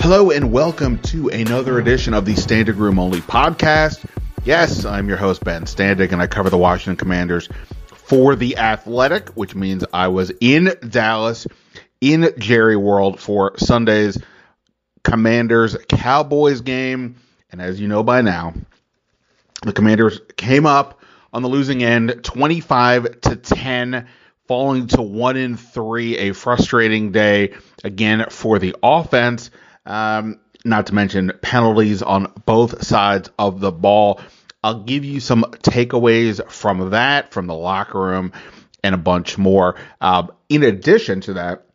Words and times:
Hello 0.00 0.30
and 0.30 0.50
welcome 0.50 0.98
to 1.00 1.28
another 1.28 1.78
edition 1.78 2.14
of 2.14 2.24
the 2.24 2.32
Standig 2.32 2.78
Room 2.78 2.98
Only 2.98 3.20
podcast. 3.20 4.02
Yes, 4.44 4.86
I'm 4.86 5.08
your 5.08 5.18
host, 5.18 5.44
Ben 5.44 5.64
Standig, 5.64 6.12
and 6.12 6.22
I 6.22 6.26
cover 6.26 6.48
the 6.48 6.56
Washington 6.56 6.96
Commanders 6.96 7.50
for 7.88 8.34
The 8.34 8.56
Athletic, 8.56 9.28
which 9.34 9.54
means 9.54 9.84
I 9.92 10.08
was 10.08 10.32
in 10.40 10.72
Dallas, 10.88 11.46
in 12.00 12.32
Jerry 12.38 12.78
World 12.78 13.20
for 13.20 13.58
Sunday's 13.58 14.16
Commanders 15.04 15.76
Cowboys 15.86 16.62
game. 16.62 17.16
And 17.52 17.60
as 17.60 17.78
you 17.78 17.86
know 17.86 18.02
by 18.02 18.22
now, 18.22 18.54
the 19.64 19.74
Commanders 19.74 20.18
came 20.38 20.64
up 20.64 21.02
on 21.30 21.42
the 21.42 21.48
losing 21.48 21.84
end 21.84 22.20
25 22.24 23.20
to 23.20 23.36
10 23.36 24.08
falling 24.48 24.86
to 24.86 25.02
1 25.02 25.36
in 25.36 25.58
3 25.58 26.16
a 26.16 26.32
frustrating 26.32 27.12
day 27.12 27.52
again 27.84 28.24
for 28.30 28.58
the 28.58 28.74
offense 28.82 29.50
um, 29.86 30.40
not 30.64 30.86
to 30.86 30.94
mention 30.94 31.32
penalties 31.42 32.02
on 32.02 32.32
both 32.44 32.84
sides 32.84 33.30
of 33.38 33.60
the 33.60 33.72
ball 33.72 34.20
i'll 34.62 34.82
give 34.82 35.04
you 35.04 35.20
some 35.20 35.42
takeaways 35.62 36.44
from 36.50 36.90
that 36.90 37.32
from 37.32 37.46
the 37.46 37.54
locker 37.54 38.00
room 38.00 38.32
and 38.84 38.94
a 38.94 38.98
bunch 38.98 39.38
more 39.38 39.76
uh, 40.00 40.26
in 40.48 40.62
addition 40.62 41.20
to 41.20 41.34
that 41.34 41.66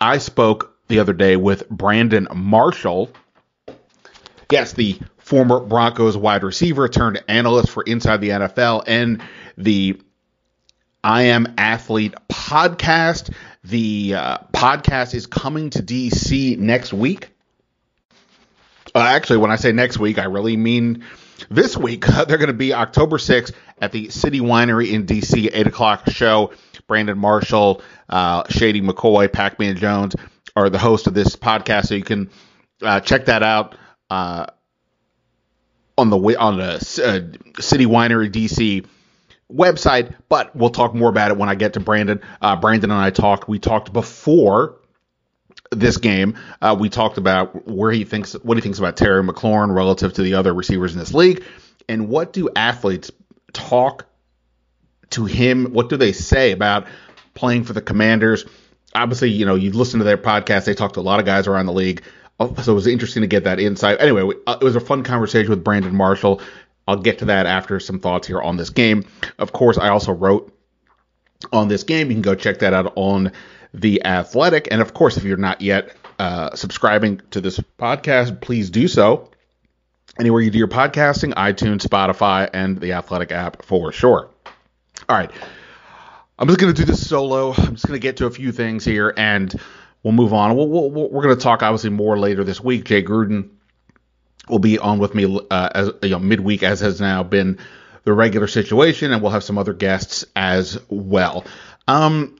i 0.00 0.18
spoke 0.18 0.76
the 0.88 0.98
other 0.98 1.12
day 1.12 1.36
with 1.36 1.68
brandon 1.68 2.26
marshall 2.34 3.10
yes 4.50 4.72
the 4.72 4.98
former 5.32 5.60
Broncos 5.60 6.16
wide 6.16 6.42
receiver 6.42 6.88
turned 6.88 7.22
analyst 7.28 7.70
for 7.70 7.82
Inside 7.82 8.20
the 8.20 8.30
NFL 8.30 8.84
and 8.86 9.22
the 9.56 10.00
I 11.02 11.22
Am 11.22 11.54
Athlete 11.56 12.14
podcast. 12.30 13.32
The 13.64 14.14
uh, 14.14 14.38
podcast 14.52 15.14
is 15.14 15.26
coming 15.26 15.70
to 15.70 15.82
DC 15.82 16.58
next 16.58 16.92
week. 16.92 17.31
Uh, 18.94 19.00
actually, 19.00 19.38
when 19.38 19.50
I 19.50 19.56
say 19.56 19.72
next 19.72 19.98
week, 19.98 20.18
I 20.18 20.24
really 20.24 20.56
mean 20.56 21.04
this 21.50 21.76
week. 21.76 22.06
They're 22.26 22.38
going 22.38 22.46
to 22.48 22.52
be 22.52 22.74
October 22.74 23.18
6th 23.18 23.52
at 23.80 23.92
the 23.92 24.10
City 24.10 24.40
Winery 24.40 24.92
in 24.92 25.06
DC, 25.06 25.50
8 25.52 25.66
o'clock 25.66 26.10
show. 26.10 26.52
Brandon 26.86 27.16
Marshall, 27.16 27.80
uh, 28.08 28.44
Shady 28.48 28.82
McCoy, 28.82 29.32
Pac 29.32 29.58
Man 29.58 29.76
Jones 29.76 30.14
are 30.54 30.68
the 30.68 30.78
host 30.78 31.06
of 31.06 31.14
this 31.14 31.36
podcast, 31.36 31.86
so 31.86 31.94
you 31.94 32.04
can 32.04 32.30
uh, 32.82 33.00
check 33.00 33.26
that 33.26 33.42
out 33.42 33.76
uh, 34.10 34.46
on 35.96 36.10
the 36.10 36.18
on 36.38 36.58
the 36.58 36.74
uh, 36.74 37.60
City 37.60 37.86
Winery 37.86 38.30
DC 38.30 38.84
website. 39.50 40.14
But 40.28 40.54
we'll 40.54 40.70
talk 40.70 40.94
more 40.94 41.08
about 41.08 41.30
it 41.30 41.36
when 41.36 41.48
I 41.48 41.54
get 41.54 41.74
to 41.74 41.80
Brandon. 41.80 42.20
Uh, 42.40 42.56
Brandon 42.56 42.90
and 42.90 43.00
I 43.00 43.10
talked. 43.10 43.48
We 43.48 43.58
talked 43.58 43.92
before 43.92 44.78
this 45.72 45.96
game. 45.96 46.38
Uh, 46.60 46.76
we 46.78 46.88
talked 46.88 47.18
about 47.18 47.66
where 47.68 47.90
he 47.90 48.04
thinks 48.04 48.34
what 48.34 48.56
he 48.56 48.60
thinks 48.60 48.78
about 48.78 48.96
Terry 48.96 49.22
McLaurin 49.22 49.74
relative 49.74 50.12
to 50.14 50.22
the 50.22 50.34
other 50.34 50.54
receivers 50.54 50.92
in 50.92 50.98
this 50.98 51.14
league, 51.14 51.44
and 51.88 52.08
what 52.08 52.32
do 52.32 52.48
athletes 52.54 53.10
talk 53.52 54.06
to 55.10 55.24
him? 55.24 55.72
What 55.72 55.88
do 55.88 55.96
they 55.96 56.12
say 56.12 56.52
about 56.52 56.86
playing 57.34 57.64
for 57.64 57.72
the 57.72 57.82
Commanders? 57.82 58.44
Obviously, 58.94 59.30
you 59.30 59.46
know, 59.46 59.54
you 59.54 59.72
listen 59.72 59.98
to 59.98 60.04
their 60.04 60.18
podcast. 60.18 60.66
They 60.66 60.74
talk 60.74 60.94
to 60.94 61.00
a 61.00 61.02
lot 61.02 61.20
of 61.20 61.26
guys 61.26 61.46
around 61.46 61.66
the 61.66 61.72
league. 61.72 62.02
Oh, 62.40 62.54
so 62.62 62.72
it 62.72 62.74
was 62.74 62.86
interesting 62.86 63.22
to 63.22 63.26
get 63.26 63.44
that 63.44 63.60
insight. 63.60 64.00
Anyway, 64.00 64.34
uh, 64.46 64.58
it 64.60 64.64
was 64.64 64.76
a 64.76 64.80
fun 64.80 65.02
conversation 65.02 65.50
with 65.50 65.64
Brandon 65.64 65.94
Marshall. 65.94 66.40
I'll 66.88 66.96
get 66.96 67.20
to 67.20 67.26
that 67.26 67.46
after 67.46 67.78
some 67.78 68.00
thoughts 68.00 68.26
here 68.26 68.40
on 68.40 68.56
this 68.56 68.70
game. 68.70 69.04
Of 69.38 69.52
course, 69.52 69.78
I 69.78 69.88
also 69.88 70.12
wrote 70.12 70.52
on 71.52 71.68
this 71.68 71.84
game. 71.84 72.08
You 72.08 72.14
can 72.14 72.22
go 72.22 72.34
check 72.34 72.58
that 72.60 72.74
out 72.74 72.92
on 72.96 73.32
The 73.74 74.04
Athletic. 74.04 74.68
And 74.70 74.80
of 74.80 74.94
course, 74.94 75.16
if 75.16 75.24
you're 75.24 75.36
not 75.36 75.60
yet 75.60 75.94
uh, 76.18 76.54
subscribing 76.54 77.20
to 77.30 77.40
this 77.40 77.58
podcast, 77.78 78.40
please 78.40 78.70
do 78.70 78.88
so. 78.88 79.30
Anywhere 80.18 80.42
you 80.42 80.50
do 80.50 80.58
your 80.58 80.68
podcasting, 80.68 81.32
iTunes, 81.34 81.86
Spotify, 81.86 82.48
and 82.52 82.78
the 82.78 82.92
Athletic 82.92 83.32
app 83.32 83.62
for 83.64 83.92
sure. 83.92 84.28
All 85.08 85.16
right. 85.16 85.30
I'm 86.38 86.48
just 86.48 86.60
going 86.60 86.74
to 86.74 86.80
do 86.80 86.84
this 86.84 87.06
solo. 87.08 87.52
I'm 87.52 87.74
just 87.74 87.86
going 87.86 87.98
to 87.98 88.02
get 88.02 88.18
to 88.18 88.26
a 88.26 88.30
few 88.30 88.52
things 88.52 88.84
here 88.84 89.12
and 89.16 89.54
we'll 90.02 90.12
move 90.12 90.32
on. 90.32 90.56
We'll, 90.56 90.68
we 90.90 91.02
we 91.02 91.18
are 91.18 91.22
going 91.22 91.36
to 91.36 91.42
talk 91.42 91.62
obviously 91.62 91.90
more 91.90 92.18
later 92.18 92.44
this 92.44 92.60
week. 92.60 92.84
Jay 92.84 93.02
Gruden 93.02 93.50
will 94.48 94.58
be 94.58 94.78
on 94.78 94.98
with 94.98 95.14
me 95.14 95.40
uh, 95.50 95.68
as 95.74 95.90
you 96.02 96.10
know 96.10 96.18
midweek, 96.18 96.62
as 96.62 96.80
has 96.80 97.00
now 97.00 97.22
been 97.22 97.58
the 98.04 98.12
regular 98.12 98.46
situation, 98.46 99.12
and 99.12 99.22
we'll 99.22 99.30
have 99.30 99.44
some 99.44 99.58
other 99.58 99.72
guests 99.72 100.24
as 100.34 100.78
well. 100.88 101.44
Um, 101.86 102.36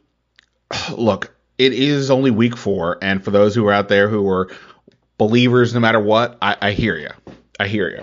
look, 0.96 1.34
it 1.58 1.72
is 1.72 2.10
only 2.10 2.30
week 2.30 2.56
four, 2.56 2.98
and 3.02 3.22
for 3.22 3.30
those 3.30 3.54
who 3.54 3.66
are 3.68 3.72
out 3.72 3.88
there 3.88 4.08
who 4.08 4.28
are 4.28 4.50
believers, 5.18 5.74
no 5.74 5.80
matter 5.80 6.00
what, 6.00 6.38
I, 6.42 6.56
I 6.60 6.72
hear 6.72 6.96
you. 6.96 7.10
I 7.58 7.68
hear 7.68 7.88
you. 7.88 8.02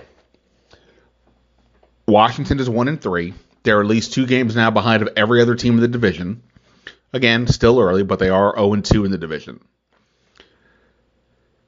Washington 2.06 2.58
is 2.58 2.68
one 2.68 2.88
and 2.88 3.00
three. 3.00 3.34
They're 3.62 3.80
at 3.80 3.86
least 3.86 4.14
two 4.14 4.26
games 4.26 4.56
now 4.56 4.70
behind 4.70 5.02
of 5.02 5.10
every 5.16 5.42
other 5.42 5.54
team 5.54 5.74
in 5.74 5.80
the 5.80 5.88
division. 5.88 6.42
Again, 7.12 7.46
still 7.46 7.80
early, 7.80 8.04
but 8.04 8.18
they 8.18 8.28
are 8.30 8.54
0 8.56 8.72
and 8.74 8.84
2 8.84 9.04
in 9.04 9.10
the 9.10 9.18
division. 9.18 9.60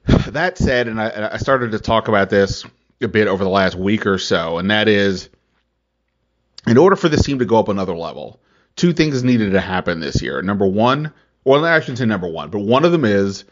That 0.27 0.57
said, 0.57 0.87
and 0.87 0.99
I, 0.99 1.33
I, 1.33 1.37
started 1.37 1.71
to 1.71 1.79
talk 1.79 2.07
about 2.07 2.29
this 2.29 2.65
a 3.01 3.07
bit 3.07 3.27
over 3.27 3.43
the 3.43 3.49
last 3.49 3.75
week 3.75 4.07
or 4.07 4.17
so, 4.17 4.57
and 4.57 4.71
that 4.71 4.87
is 4.87 5.29
in 6.65 6.77
order 6.77 6.95
for 6.95 7.07
this 7.09 7.23
team 7.23 7.39
to 7.39 7.45
go 7.45 7.59
up 7.59 7.67
another 7.67 7.95
level, 7.95 8.39
two 8.75 8.93
things 8.93 9.23
needed 9.23 9.51
to 9.51 9.61
happen 9.61 9.99
this 9.99 10.21
year. 10.21 10.41
Number 10.41 10.65
one, 10.65 11.13
well, 11.43 11.63
I 11.65 11.79
shouldn't 11.79 11.99
say 11.99 12.05
number 12.05 12.27
one, 12.27 12.49
but 12.49 12.59
one 12.59 12.85
of 12.85 12.91
them 12.91 13.05
is 13.05 13.45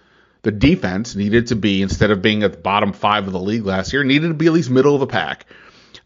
the 0.43 0.51
defense 0.51 1.15
needed 1.15 1.47
to 1.47 1.55
be, 1.55 1.81
instead 1.81 2.11
of 2.11 2.21
being 2.21 2.43
at 2.43 2.53
the 2.53 2.57
bottom 2.57 2.93
five 2.93 3.27
of 3.27 3.33
the 3.33 3.39
league 3.39 3.65
last 3.65 3.93
year, 3.93 4.03
needed 4.03 4.29
to 4.29 4.33
be 4.33 4.47
at 4.47 4.53
least 4.53 4.69
middle 4.69 4.93
of 4.93 4.99
the 4.99 5.07
pack. 5.07 5.45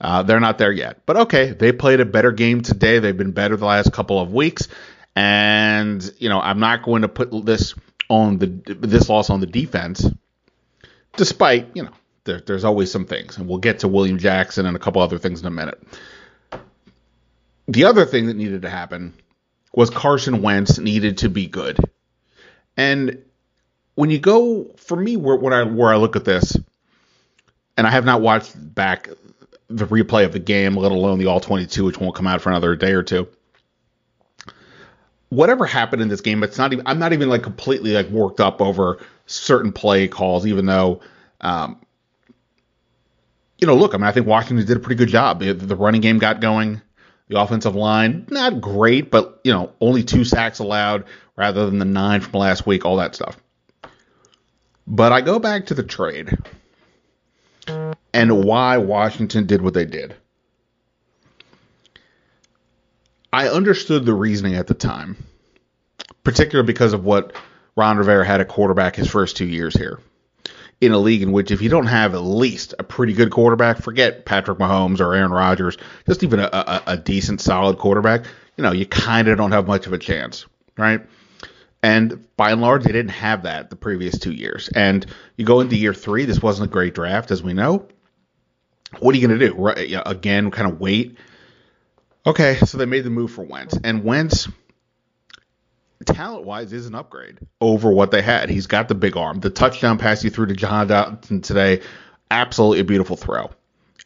Uh, 0.01 0.23
they're 0.23 0.41
not 0.41 0.57
there 0.57 0.71
yet. 0.71 1.01
But 1.05 1.17
okay, 1.17 1.51
they 1.51 1.71
played 1.71 2.01
a 2.01 2.05
better 2.05 2.31
game 2.31 2.61
today. 2.61 2.99
They've 2.99 3.15
been 3.15 3.31
better 3.31 3.55
the 3.55 3.65
last 3.65 3.93
couple 3.93 4.19
of 4.19 4.33
weeks. 4.33 4.67
And 5.15 6.11
you 6.17 6.27
know, 6.27 6.41
I'm 6.41 6.59
not 6.59 6.83
going 6.83 7.03
to 7.03 7.07
put 7.07 7.45
this 7.45 7.73
on 8.09 8.37
the 8.37 8.47
this 8.47 9.09
loss 9.09 9.29
on 9.29 9.39
the 9.39 9.47
defense, 9.47 10.05
despite 11.15 11.69
you 11.73 11.83
know 11.83 11.91
there, 12.25 12.41
there's 12.41 12.65
always 12.65 12.91
some 12.91 13.05
things, 13.05 13.37
and 13.37 13.47
we'll 13.47 13.59
get 13.59 13.79
to 13.79 13.87
William 13.87 14.17
Jackson 14.17 14.65
and 14.65 14.75
a 14.75 14.79
couple 14.79 15.01
other 15.01 15.17
things 15.17 15.41
in 15.41 15.47
a 15.47 15.51
minute. 15.51 15.81
The 17.67 17.85
other 17.85 18.05
thing 18.05 18.27
that 18.27 18.35
needed 18.35 18.61
to 18.63 18.69
happen 18.69 19.13
was 19.73 19.89
Carson 19.89 20.41
Wentz 20.41 20.77
needed 20.77 21.19
to 21.19 21.29
be 21.29 21.47
good, 21.47 21.79
and 22.77 23.23
when 23.95 24.09
you 24.09 24.19
go 24.19 24.71
for 24.77 24.95
me 24.95 25.17
where, 25.17 25.35
where 25.35 25.53
I 25.53 25.63
where 25.63 25.91
I 25.91 25.97
look 25.97 26.15
at 26.15 26.25
this, 26.25 26.55
and 27.77 27.87
I 27.87 27.89
have 27.89 28.05
not 28.05 28.21
watched 28.21 28.53
back 28.55 29.09
the 29.67 29.85
replay 29.85 30.25
of 30.25 30.31
the 30.31 30.39
game, 30.39 30.75
let 30.77 30.91
alone 30.91 31.17
the 31.17 31.25
all 31.25 31.39
22, 31.39 31.85
which 31.85 31.99
won't 31.99 32.15
come 32.15 32.27
out 32.27 32.41
for 32.41 32.49
another 32.49 32.75
day 32.75 32.91
or 32.91 33.03
two 33.03 33.27
whatever 35.29 35.65
happened 35.65 36.01
in 36.01 36.07
this 36.07 36.21
game, 36.21 36.43
it's 36.43 36.57
not 36.57 36.73
even 36.73 36.85
I'm 36.87 36.99
not 36.99 37.13
even 37.13 37.29
like 37.29 37.43
completely 37.43 37.93
like 37.93 38.07
worked 38.09 38.39
up 38.39 38.61
over 38.61 38.99
certain 39.25 39.71
play 39.71 40.07
calls, 40.07 40.45
even 40.45 40.65
though 40.65 41.01
um, 41.41 41.79
you 43.59 43.67
know, 43.67 43.75
look, 43.75 43.93
I 43.93 43.97
mean, 43.97 44.05
I 44.05 44.11
think 44.11 44.27
Washington 44.27 44.65
did 44.65 44.77
a 44.77 44.79
pretty 44.79 44.97
good 44.97 45.09
job. 45.09 45.39
The 45.39 45.75
running 45.75 46.01
game 46.01 46.19
got 46.19 46.41
going. 46.41 46.81
The 47.27 47.39
offensive 47.39 47.75
line, 47.75 48.27
not 48.29 48.61
great, 48.61 49.09
but 49.09 49.39
you 49.43 49.51
know, 49.51 49.73
only 49.81 50.03
two 50.03 50.23
sacks 50.23 50.59
allowed 50.59 51.05
rather 51.35 51.65
than 51.65 51.79
the 51.79 51.85
nine 51.85 52.21
from 52.21 52.39
last 52.39 52.67
week, 52.67 52.85
all 52.85 52.97
that 52.97 53.15
stuff. 53.15 53.37
But 54.87 55.11
I 55.11 55.21
go 55.21 55.39
back 55.39 55.67
to 55.67 55.73
the 55.73 55.83
trade 55.83 56.37
and 58.13 58.43
why 58.45 58.77
Washington 58.77 59.47
did 59.47 59.61
what 59.61 59.73
they 59.73 59.85
did. 59.85 60.15
I 63.33 63.49
understood 63.49 64.05
the 64.05 64.13
reasoning 64.13 64.55
at 64.55 64.67
the 64.67 64.73
time, 64.73 65.17
particularly 66.23 66.67
because 66.67 66.93
of 66.93 67.03
what 67.03 67.33
Ron 67.75 67.97
Rivera 67.97 68.25
had 68.25 68.39
a 68.39 68.45
quarterback 68.45 68.95
his 68.95 69.09
first 69.09 69.35
two 69.35 69.45
years 69.45 69.75
here. 69.75 69.99
In 70.81 70.91
a 70.91 70.97
league 70.97 71.21
in 71.21 71.31
which, 71.31 71.51
if 71.51 71.61
you 71.61 71.69
don't 71.69 71.87
have 71.87 72.13
at 72.13 72.19
least 72.19 72.73
a 72.77 72.83
pretty 72.83 73.13
good 73.13 73.31
quarterback, 73.31 73.81
forget 73.81 74.25
Patrick 74.25 74.57
Mahomes 74.57 74.99
or 74.99 75.13
Aaron 75.13 75.31
Rodgers, 75.31 75.77
just 76.05 76.21
even 76.21 76.39
a, 76.39 76.49
a, 76.51 76.83
a 76.87 76.97
decent, 76.97 77.39
solid 77.39 77.77
quarterback, 77.77 78.25
you 78.57 78.63
know, 78.63 78.73
you 78.73 78.85
kind 78.85 79.27
of 79.29 79.37
don't 79.37 79.53
have 79.53 79.67
much 79.67 79.87
of 79.87 79.93
a 79.93 79.97
chance, 79.97 80.45
right? 80.77 81.01
And 81.81 82.27
by 82.35 82.51
and 82.51 82.61
large, 82.61 82.83
they 82.83 82.91
didn't 82.91 83.11
have 83.11 83.43
that 83.43 83.69
the 83.69 83.75
previous 83.75 84.19
two 84.19 84.33
years. 84.33 84.67
And 84.67 85.05
you 85.37 85.45
go 85.45 85.61
into 85.61 85.77
year 85.77 85.93
three, 85.93 86.25
this 86.25 86.41
wasn't 86.41 86.69
a 86.69 86.71
great 86.71 86.93
draft, 86.93 87.31
as 87.31 87.41
we 87.41 87.53
know. 87.53 87.87
What 88.99 89.15
are 89.15 89.17
you 89.17 89.27
going 89.27 89.39
to 89.39 89.47
do? 89.47 89.55
Right, 89.55 90.01
again, 90.05 90.51
kind 90.51 90.71
of 90.71 90.79
wait 90.79 91.17
Okay, 92.27 92.55
so 92.65 92.79
they 92.79 92.87
made 92.87 93.03
the 93.03 93.11
move 93.11 93.31
for 93.31 93.43
Wentz, 93.43 93.77
and 93.83 94.03
Wentz, 94.03 94.47
talent 96.03 96.45
wise, 96.45 96.73
is 96.73 96.87
an 96.87 96.95
upgrade 96.95 97.39
over 97.61 97.91
what 97.91 98.11
they 98.11 98.21
had. 98.21 98.49
He's 98.49 98.67
got 98.67 98.89
the 98.89 98.95
big 98.95 99.15
arm. 99.15 99.39
The 99.39 99.49
touchdown 99.49 99.97
pass 99.97 100.21
he 100.21 100.29
threw 100.29 100.47
to 100.47 100.53
Jahan 100.53 100.89
Dotson 100.89 101.41
today, 101.41 101.81
absolutely 102.29 102.79
a 102.79 102.83
beautiful 102.83 103.15
throw. 103.15 103.51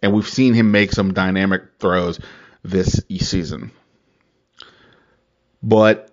And 0.04 0.14
we've 0.14 0.28
seen 0.28 0.54
him 0.54 0.72
make 0.72 0.92
some 0.92 1.14
dynamic 1.14 1.64
throws 1.80 2.20
this 2.64 3.02
season. 3.18 3.72
But 5.64 6.12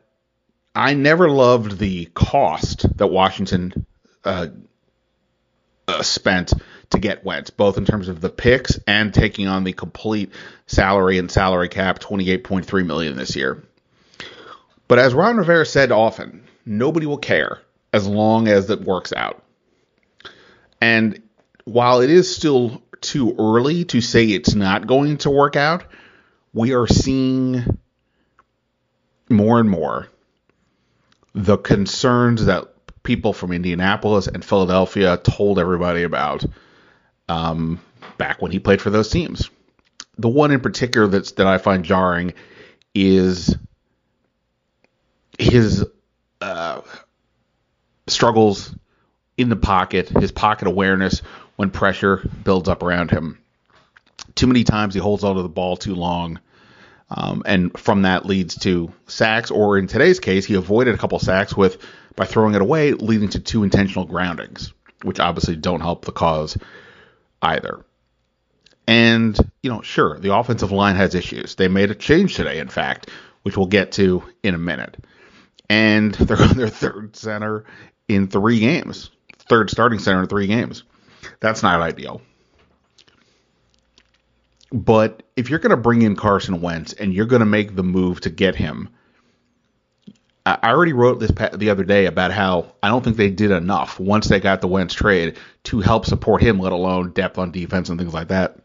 I 0.75 0.95
never 0.95 1.29
loved 1.29 1.79
the 1.79 2.07
cost 2.07 2.97
that 2.99 3.07
Washington 3.07 3.87
uh, 4.25 4.49
uh, 5.87 6.03
spent 6.03 6.53
to 6.91 6.99
get 6.99 7.25
Wentz, 7.25 7.51
both 7.51 7.79
in 7.79 7.85
terms 7.85 8.09
of 8.09 8.21
the 8.21 8.31
picks 8.31 8.79
and 8.87 9.13
taking 9.13 9.49
on 9.49 9.65
the 9.65 9.73
complete 9.73 10.33
salary 10.67 11.19
and 11.19 11.31
salary 11.31 11.69
cap, 11.69 11.99
28.3 11.99 12.87
million 12.87 13.17
this 13.17 13.37
year. 13.37 13.63
But 14.89 14.99
as 14.99 15.15
Ron 15.15 15.37
Rivera 15.37 15.67
said 15.67 15.91
often, 15.91 16.45
nobody 16.65 17.07
will 17.07 17.19
care 17.19 17.61
as 17.93 18.07
long 18.07 18.49
as 18.49 18.71
it 18.71 18.83
works 18.83 19.13
out. 19.13 19.43
And 20.81 21.23
while 21.65 22.01
it 22.01 22.11
is 22.11 22.35
still 22.35 22.83
too 23.01 23.35
early 23.39 23.85
to 23.87 24.01
say 24.01 24.27
it's 24.27 24.55
not 24.55 24.87
going 24.87 25.19
to 25.19 25.31
work 25.31 25.57
out, 25.57 25.85
we 26.53 26.73
are 26.75 26.87
seeing 26.87 27.79
more 29.29 29.59
and 29.59 29.69
more 29.69 30.09
the 31.35 31.59
concerns 31.59 32.47
that 32.47 32.73
people 33.03 33.33
from 33.33 33.53
Indianapolis 33.53 34.27
and 34.27 34.45
Philadelphia 34.45 35.17
told 35.17 35.59
everybody 35.59 36.03
about 36.03 36.45
um, 37.29 37.81
back 38.17 38.41
when 38.41 38.53
he 38.53 38.59
played 38.59 38.81
for 38.81 38.91
those 38.91 39.11
teams. 39.11 39.51
The 40.19 40.29
one 40.29 40.51
in 40.51 40.61
particular 40.61 41.07
that's 41.07 41.33
that 41.33 41.47
I 41.47 41.59
find 41.59 41.85
jarring 41.85 42.33
is 42.95 43.55
his 45.39 45.85
uh, 46.41 46.81
struggles 48.07 48.75
in 49.37 49.49
the 49.49 49.57
pocket, 49.57 50.09
his 50.09 50.33
pocket 50.33 50.69
awareness 50.69 51.21
when 51.57 51.71
pressure 51.71 52.29
builds 52.45 52.69
up 52.69 52.83
around 52.83 53.11
him. 53.11 53.39
Too 54.35 54.47
many 54.47 54.65
times 54.65 54.95
he 54.95 55.01
holds 55.01 55.25
onto 55.25 55.43
the 55.43 55.49
ball 55.49 55.77
too 55.77 55.95
long, 55.95 56.41
um, 57.11 57.43
and 57.47 57.79
from 57.79 58.03
that 58.03 58.27
leads 58.27 58.57
to 58.61 58.93
sacks, 59.07 59.51
or 59.51 59.79
in 59.79 59.87
today's 59.87 60.21
case, 60.21 60.45
he 60.45 60.55
avoided 60.55 60.95
a 60.95 60.99
couple 60.99 61.19
sacks 61.19 61.57
with 61.57 61.83
by 62.17 62.25
throwing 62.25 62.55
it 62.55 62.63
away, 62.63 62.93
leading 62.93 63.29
to 63.31 63.41
two 63.41 63.63
intentional 63.63 64.07
groundings, 64.07 64.73
which 65.03 65.21
obviously 65.21 65.57
don't 65.57 65.81
help 65.81 66.05
the 66.05 66.13
cause 66.13 66.57
either. 67.43 67.85
And, 68.89 69.39
you 69.63 69.71
know, 69.71 69.83
sure, 69.83 70.19
the 70.19 70.35
offensive 70.35 70.73
line 70.73 70.97
has 70.97 71.15
issues. 71.15 71.57
They 71.57 71.69
made 71.69 71.91
a 71.91 71.95
change 71.95 72.37
today, 72.37 72.59
in 72.59 72.69
fact, 72.69 73.11
which 73.43 73.57
we'll 73.57 73.67
get 73.67 73.93
to 73.93 74.23
in 74.43 74.55
a 74.55 74.59
minute. 74.59 74.97
And 75.69 76.15
they're 76.15 76.41
on 76.41 76.57
their 76.57 76.69
third 76.69 77.17
center 77.17 77.65
in 78.09 78.29
three 78.29 78.61
games, 78.61 79.11
third 79.49 79.71
starting 79.71 79.99
center 79.99 80.23
in 80.23 80.29
three 80.29 80.47
games. 80.47 80.85
That's 81.41 81.63
not 81.63 81.81
ideal. 81.81 82.23
But 84.73 85.23
if 85.37 85.49
you're 85.49 85.59
going 85.59 85.71
to 85.71 85.77
bring 85.77 86.03
in 86.03 86.17
Carson 86.17 86.61
Wentz 86.61 86.93
and 86.93 87.15
you're 87.15 87.27
going 87.27 87.41
to 87.41 87.47
make 87.47 87.77
the 87.77 87.85
move 87.85 88.21
to 88.23 88.31
get 88.31 88.57
him, 88.57 88.89
I 90.45 90.71
already 90.71 90.93
wrote 90.93 91.19
this 91.19 91.33
the 91.55 91.71
other 91.71 91.83
day 91.83 92.07
about 92.07 92.31
how 92.31 92.73
I 92.81 92.89
don't 92.89 93.03
think 93.03 93.17
they 93.17 93.31
did 93.31 93.51
enough 93.51 93.99
once 93.99 94.29
they 94.29 94.39
got 94.39 94.61
the 94.61 94.69
Wentz 94.69 94.95
trade 94.95 95.39
to 95.65 95.81
help 95.81 96.07
support 96.07 96.41
him, 96.41 96.61
let 96.61 96.73
alone 96.73 97.11
depth 97.13 97.39
on 97.39 97.51
defense 97.51 97.89
and 97.89 97.99
things 97.99 98.15
like 98.15 98.29
that. 98.29 98.57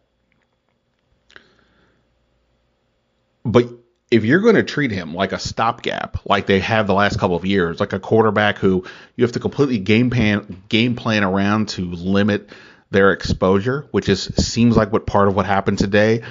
But 3.43 3.69
if 4.11 4.25
you're 4.25 4.41
going 4.41 4.55
to 4.55 4.63
treat 4.63 4.91
him 4.91 5.15
like 5.15 5.31
a 5.31 5.39
stopgap, 5.39 6.17
like 6.25 6.45
they 6.45 6.59
have 6.59 6.85
the 6.85 6.93
last 6.93 7.17
couple 7.17 7.37
of 7.37 7.45
years, 7.45 7.79
like 7.79 7.93
a 7.93 7.99
quarterback 7.99 8.57
who 8.57 8.83
you 9.15 9.23
have 9.23 9.31
to 9.31 9.39
completely 9.39 9.79
game 9.79 10.09
plan 10.09 10.61
game 10.67 10.95
plan 10.95 11.23
around 11.23 11.69
to 11.69 11.89
limit 11.89 12.49
their 12.91 13.13
exposure, 13.13 13.87
which 13.91 14.09
is 14.09 14.23
seems 14.23 14.75
like 14.75 14.91
what 14.91 15.07
part 15.07 15.29
of 15.29 15.35
what 15.35 15.45
happened 15.45 15.79
today. 15.79 16.23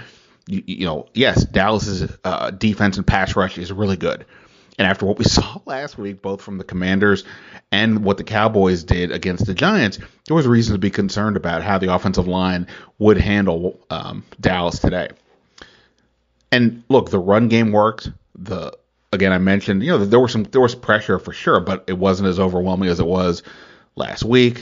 You, 0.47 0.63
you 0.67 0.87
know, 0.87 1.07
yes, 1.15 1.45
Dallas's 1.45 2.17
uh, 2.23 2.51
defense 2.51 2.99
and 2.99 3.07
pass 3.07 3.35
rush 3.35 3.57
is 3.57 3.73
really 3.73 3.97
good, 3.97 4.27
and 4.79 4.87
after 4.87 5.07
what 5.07 5.19
we 5.19 5.25
saw 5.27 5.61
last 5.65 5.97
week, 5.97 6.21
both 6.21 6.43
from 6.43 6.59
the 6.59 6.65
Commanders 6.65 7.25
and 7.73 8.05
what 8.05 8.19
the 8.19 8.25
Cowboys 8.25 8.85
did 8.85 9.11
against 9.11 9.47
the 9.47 9.55
Giants, 9.55 9.99
there 10.27 10.37
was 10.37 10.47
reason 10.47 10.75
to 10.75 10.79
be 10.79 10.91
concerned 10.91 11.39
about 11.39 11.63
how 11.63 11.79
the 11.79 11.95
offensive 11.95 12.29
line 12.29 12.67
would 12.99 13.17
handle 13.17 13.81
um, 13.89 14.25
Dallas 14.39 14.81
today. 14.81 15.09
And 16.53 16.83
look, 16.89 17.11
the 17.11 17.19
run 17.19 17.49
game 17.49 17.73
worked. 17.73 18.11
The 18.37 18.77
again, 19.13 19.33
I 19.33 19.39
mentioned, 19.39 19.83
you 19.83 19.91
know, 19.91 20.05
there 20.05 20.21
was 20.21 20.33
some 20.33 20.45
there 20.45 20.61
was 20.61 20.75
pressure 20.75 21.19
for 21.19 21.33
sure, 21.33 21.61
but 21.61 21.85
it 21.87 21.99
wasn't 21.99 22.29
as 22.29 22.39
overwhelming 22.39 22.89
as 22.89 23.01
it 23.01 23.07
was 23.07 23.43
last 23.97 24.25
week, 24.25 24.61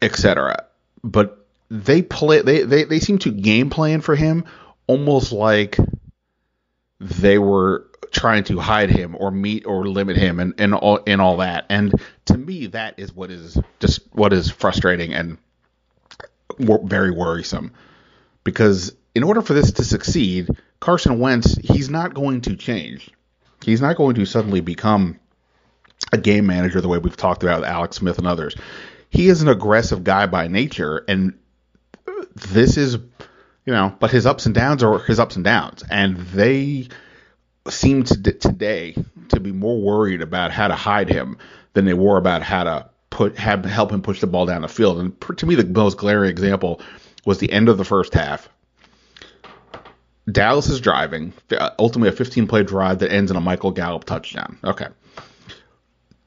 etc. 0.00 0.66
But 1.04 1.46
they 1.70 2.02
play 2.02 2.42
they, 2.42 2.62
they 2.62 2.84
they 2.84 3.00
seem 3.00 3.18
to 3.18 3.30
game 3.30 3.70
plan 3.70 4.00
for 4.00 4.14
him 4.14 4.44
almost 4.86 5.32
like 5.32 5.78
they 7.00 7.38
were 7.38 7.86
trying 8.10 8.44
to 8.44 8.58
hide 8.58 8.90
him 8.90 9.16
or 9.18 9.30
meet 9.30 9.66
or 9.66 9.86
limit 9.86 10.16
him 10.16 10.38
and 10.38 10.54
and 10.58 10.74
all 10.74 11.00
and 11.06 11.20
all 11.20 11.38
that. 11.38 11.66
And 11.70 11.92
to 12.26 12.36
me, 12.36 12.66
that 12.66 12.98
is 12.98 13.12
what 13.12 13.30
is 13.30 13.58
just 13.80 14.00
what 14.12 14.32
is 14.32 14.50
frustrating 14.50 15.14
and 15.14 15.38
very 16.58 17.10
worrisome 17.10 17.72
because 18.44 18.94
in 19.14 19.22
order 19.22 19.42
for 19.42 19.54
this 19.54 19.72
to 19.72 19.84
succeed, 19.84 20.48
Carson 20.80 21.18
Wentz, 21.18 21.56
he's 21.56 21.90
not 21.90 22.14
going 22.14 22.40
to 22.42 22.56
change. 22.56 23.10
He's 23.62 23.80
not 23.80 23.96
going 23.96 24.14
to 24.16 24.24
suddenly 24.24 24.60
become 24.60 25.18
a 26.12 26.18
game 26.18 26.46
manager 26.46 26.80
the 26.80 26.88
way 26.88 26.98
we've 26.98 27.16
talked 27.16 27.42
about 27.42 27.60
with 27.60 27.68
Alex 27.68 27.96
Smith 27.96 28.18
and 28.18 28.26
others. 28.26 28.56
He 29.10 29.28
is 29.28 29.42
an 29.42 29.48
aggressive 29.48 30.04
guy 30.04 30.26
by 30.26 30.48
nature, 30.48 31.04
and 31.06 31.38
this 32.34 32.76
is, 32.76 32.94
you 32.94 33.72
know, 33.72 33.94
but 34.00 34.10
his 34.10 34.26
ups 34.26 34.46
and 34.46 34.54
downs 34.54 34.82
are 34.82 34.98
his 34.98 35.20
ups 35.20 35.36
and 35.36 35.44
downs, 35.44 35.84
and 35.90 36.16
they 36.16 36.88
seem 37.68 38.02
to 38.04 38.32
today 38.32 38.96
to 39.28 39.38
be 39.38 39.52
more 39.52 39.80
worried 39.80 40.22
about 40.22 40.50
how 40.50 40.68
to 40.68 40.74
hide 40.74 41.08
him 41.08 41.36
than 41.74 41.84
they 41.84 41.94
were 41.94 42.16
about 42.16 42.42
how 42.42 42.64
to 42.64 42.88
put 43.10 43.36
have 43.36 43.64
help 43.64 43.92
him 43.92 44.02
push 44.02 44.20
the 44.20 44.26
ball 44.26 44.46
down 44.46 44.62
the 44.62 44.68
field. 44.68 44.98
And 44.98 45.38
to 45.38 45.46
me, 45.46 45.54
the 45.54 45.64
most 45.64 45.98
glaring 45.98 46.30
example 46.30 46.80
was 47.24 47.38
the 47.38 47.52
end 47.52 47.68
of 47.68 47.78
the 47.78 47.84
first 47.84 48.14
half 48.14 48.48
Dallas 50.30 50.68
is 50.68 50.80
driving, 50.80 51.32
uh, 51.50 51.70
ultimately 51.78 52.10
a 52.10 52.16
15 52.16 52.46
play 52.46 52.62
drive 52.62 53.00
that 53.00 53.12
ends 53.12 53.30
in 53.30 53.36
a 53.36 53.40
Michael 53.40 53.72
Gallup 53.72 54.04
touchdown. 54.04 54.58
Okay. 54.62 54.86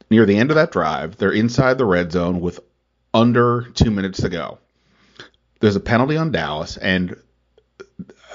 Near 0.09 0.25
the 0.25 0.38
end 0.38 0.51
of 0.51 0.56
that 0.56 0.71
drive, 0.71 1.18
they're 1.18 1.31
inside 1.31 1.77
the 1.77 1.86
red 1.86 2.12
zone 2.12 2.42
with 2.42 2.59
under 3.13 3.63
two 3.74 3.92
minutes 3.92 4.21
to 4.21 4.30
go. 4.30 4.59
There's 5.62 5.77
a 5.77 5.81
penalty 5.81 6.18
on 6.18 6.31
Dallas, 6.31 6.77
and 6.77 7.15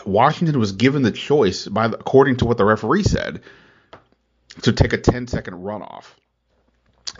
Washington 0.06 0.58
was 0.58 0.72
given 0.72 1.02
the 1.02 1.12
choice, 1.12 1.68
by 1.68 1.88
the, 1.88 1.98
according 1.98 2.36
to 2.38 2.46
what 2.46 2.56
the 2.56 2.64
referee 2.64 3.02
said, 3.02 3.42
to 4.62 4.72
take 4.72 4.94
a 4.94 4.98
10 4.98 5.26
second 5.26 5.54
runoff. 5.54 6.06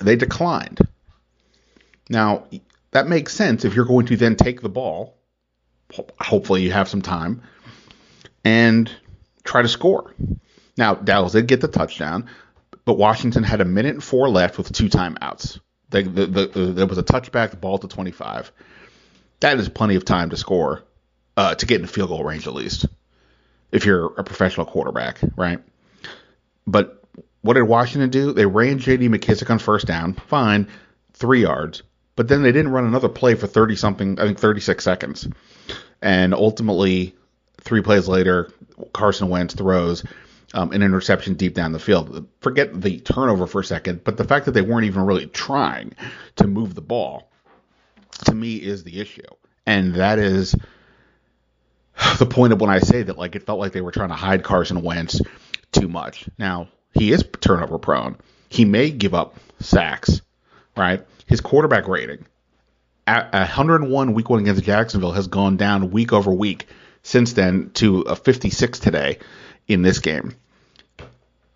They 0.00 0.16
declined. 0.16 0.80
Now, 2.08 2.46
that 2.92 3.06
makes 3.06 3.34
sense 3.34 3.64
if 3.64 3.74
you're 3.74 3.84
going 3.84 4.06
to 4.06 4.16
then 4.16 4.36
take 4.36 4.62
the 4.62 4.68
ball. 4.68 5.18
Hopefully, 6.18 6.62
you 6.62 6.72
have 6.72 6.88
some 6.88 7.02
time 7.02 7.42
and 8.44 8.90
try 9.44 9.62
to 9.62 9.68
score. 9.68 10.14
Now, 10.76 10.94
Dallas 10.94 11.32
did 11.32 11.46
get 11.46 11.60
the 11.60 11.68
touchdown, 11.68 12.26
but 12.84 12.94
Washington 12.94 13.42
had 13.42 13.60
a 13.60 13.64
minute 13.64 13.94
and 13.94 14.04
four 14.04 14.28
left 14.28 14.58
with 14.58 14.72
two 14.72 14.88
timeouts. 14.88 15.60
The, 15.90 16.02
the, 16.02 16.26
the, 16.26 16.46
there 16.72 16.86
was 16.86 16.98
a 16.98 17.02
touchback, 17.02 17.50
the 17.50 17.56
ball 17.56 17.78
to 17.78 17.88
25. 17.88 18.52
That 19.40 19.58
is 19.58 19.68
plenty 19.68 19.96
of 19.96 20.04
time 20.04 20.30
to 20.30 20.36
score, 20.36 20.84
uh, 21.36 21.54
to 21.54 21.66
get 21.66 21.80
in 21.80 21.86
field 21.86 22.10
goal 22.10 22.24
range 22.24 22.46
at 22.46 22.54
least, 22.54 22.86
if 23.72 23.84
you're 23.86 24.06
a 24.06 24.24
professional 24.24 24.66
quarterback, 24.66 25.18
right? 25.36 25.60
But 26.66 27.02
what 27.42 27.54
did 27.54 27.62
Washington 27.62 28.10
do? 28.10 28.32
They 28.32 28.46
ran 28.46 28.78
J.D. 28.78 29.08
McKissic 29.08 29.50
on 29.50 29.58
first 29.58 29.86
down, 29.86 30.14
fine, 30.14 30.68
three 31.14 31.42
yards, 31.42 31.82
but 32.16 32.28
then 32.28 32.42
they 32.42 32.52
didn't 32.52 32.72
run 32.72 32.84
another 32.84 33.08
play 33.08 33.34
for 33.34 33.46
30 33.46 33.76
something, 33.76 34.20
I 34.20 34.26
think 34.26 34.38
36 34.38 34.84
seconds. 34.84 35.28
And 36.02 36.34
ultimately, 36.34 37.14
three 37.60 37.82
plays 37.82 38.08
later, 38.08 38.50
Carson 38.92 39.28
Wentz 39.28 39.54
throws 39.54 40.04
um, 40.54 40.72
an 40.72 40.82
interception 40.82 41.34
deep 41.34 41.54
down 41.54 41.72
the 41.72 41.78
field. 41.78 42.26
Forget 42.40 42.80
the 42.80 43.00
turnover 43.00 43.46
for 43.46 43.60
a 43.60 43.64
second, 43.64 44.04
but 44.04 44.16
the 44.16 44.24
fact 44.24 44.46
that 44.46 44.52
they 44.52 44.62
weren't 44.62 44.86
even 44.86 45.04
really 45.04 45.26
trying 45.26 45.94
to 46.36 46.46
move 46.46 46.74
the 46.74 46.80
ball, 46.80 47.30
to 48.24 48.34
me, 48.34 48.56
is 48.56 48.84
the 48.84 49.00
issue. 49.00 49.22
And 49.66 49.94
that 49.94 50.18
is 50.18 50.54
the 52.18 52.26
point 52.26 52.52
of 52.52 52.60
when 52.60 52.70
I 52.70 52.80
say 52.80 53.02
that, 53.02 53.18
like, 53.18 53.36
it 53.36 53.44
felt 53.44 53.60
like 53.60 53.72
they 53.72 53.80
were 53.80 53.92
trying 53.92 54.08
to 54.08 54.14
hide 54.14 54.42
Carson 54.42 54.82
Wentz 54.82 55.20
too 55.72 55.88
much. 55.88 56.28
Now, 56.38 56.68
he 56.94 57.12
is 57.12 57.24
turnover 57.40 57.78
prone. 57.78 58.16
He 58.48 58.64
may 58.64 58.90
give 58.90 59.14
up 59.14 59.36
sacks, 59.60 60.22
right? 60.76 61.06
His 61.26 61.40
quarterback 61.40 61.86
rating 61.86 62.26
at 63.06 63.32
101 63.32 64.14
week 64.14 64.28
one 64.28 64.40
against 64.40 64.64
Jacksonville 64.64 65.12
has 65.12 65.26
gone 65.26 65.56
down 65.56 65.90
week 65.90 66.12
over 66.12 66.32
week 66.32 66.66
since 67.02 67.32
then 67.32 67.70
to 67.74 68.02
a 68.02 68.16
56 68.16 68.78
today 68.78 69.18
in 69.66 69.82
this 69.82 69.98
game. 69.98 70.34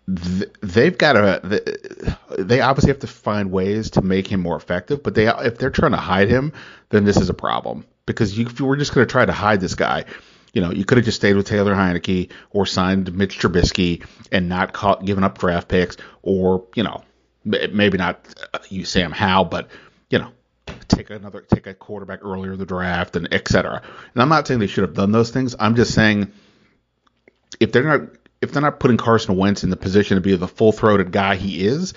They've 0.07 0.95
got 0.95 1.13
to. 1.13 2.17
They 2.37 2.61
obviously 2.61 2.91
have 2.91 2.99
to 2.99 3.07
find 3.07 3.51
ways 3.51 3.91
to 3.91 4.01
make 4.03 4.27
him 4.27 4.39
more 4.39 4.55
effective. 4.55 5.01
But 5.01 5.15
they, 5.15 5.27
if 5.27 5.57
they're 5.57 5.71
trying 5.71 5.93
to 5.93 5.97
hide 5.97 6.29
him, 6.29 6.53
then 6.89 7.05
this 7.05 7.17
is 7.17 7.29
a 7.29 7.33
problem. 7.33 7.85
Because 8.05 8.37
you, 8.37 8.45
if 8.45 8.59
you 8.59 8.67
were 8.67 8.77
just 8.77 8.93
going 8.93 9.07
to 9.07 9.11
try 9.11 9.25
to 9.25 9.31
hide 9.31 9.61
this 9.61 9.73
guy, 9.73 10.05
you 10.53 10.61
know, 10.61 10.71
you 10.71 10.85
could 10.85 10.99
have 10.99 11.05
just 11.05 11.17
stayed 11.17 11.35
with 11.35 11.47
Taylor 11.47 11.73
Heinicke 11.73 12.31
or 12.51 12.67
signed 12.67 13.13
Mitch 13.13 13.39
Trubisky 13.39 14.05
and 14.31 14.47
not 14.47 14.73
caught, 14.73 15.03
given 15.03 15.23
up 15.23 15.39
draft 15.39 15.67
picks, 15.67 15.97
or 16.21 16.65
you 16.75 16.83
know, 16.83 17.03
maybe 17.43 17.97
not 17.97 18.25
uh, 18.53 18.59
you 18.69 18.85
Sam 18.85 19.11
Howell, 19.11 19.45
but 19.45 19.69
you 20.09 20.19
know, 20.19 20.31
take 20.87 21.09
another 21.09 21.41
take 21.41 21.67
a 21.67 21.73
quarterback 21.73 22.23
earlier 22.23 22.53
in 22.53 22.59
the 22.59 22.65
draft 22.65 23.15
and 23.15 23.27
et 23.31 23.47
cetera. 23.47 23.81
And 24.13 24.21
I'm 24.21 24.29
not 24.29 24.47
saying 24.47 24.59
they 24.59 24.67
should 24.67 24.83
have 24.83 24.93
done 24.93 25.11
those 25.11 25.31
things. 25.31 25.55
I'm 25.59 25.75
just 25.75 25.93
saying 25.93 26.31
if 27.59 27.71
they're 27.71 27.83
not 27.83 28.09
if 28.41 28.51
they're 28.51 28.61
not 28.61 28.79
putting 28.79 28.97
Carson 28.97 29.37
Wentz 29.37 29.63
in 29.63 29.69
the 29.69 29.77
position 29.77 30.15
to 30.15 30.21
be 30.21 30.35
the 30.35 30.47
full 30.47 30.71
throated 30.71 31.11
guy 31.11 31.35
he 31.35 31.65
is, 31.65 31.93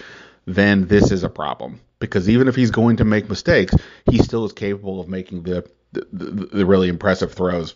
then 0.46 0.86
this 0.86 1.10
is 1.10 1.24
a 1.24 1.28
problem. 1.28 1.80
Because 1.98 2.28
even 2.28 2.48
if 2.48 2.54
he's 2.54 2.70
going 2.70 2.98
to 2.98 3.04
make 3.04 3.28
mistakes, 3.28 3.74
he 4.08 4.18
still 4.18 4.44
is 4.44 4.52
capable 4.52 5.00
of 5.00 5.08
making 5.08 5.42
the 5.42 5.68
the, 5.92 6.06
the, 6.12 6.46
the 6.46 6.66
really 6.66 6.88
impressive 6.88 7.32
throws. 7.32 7.74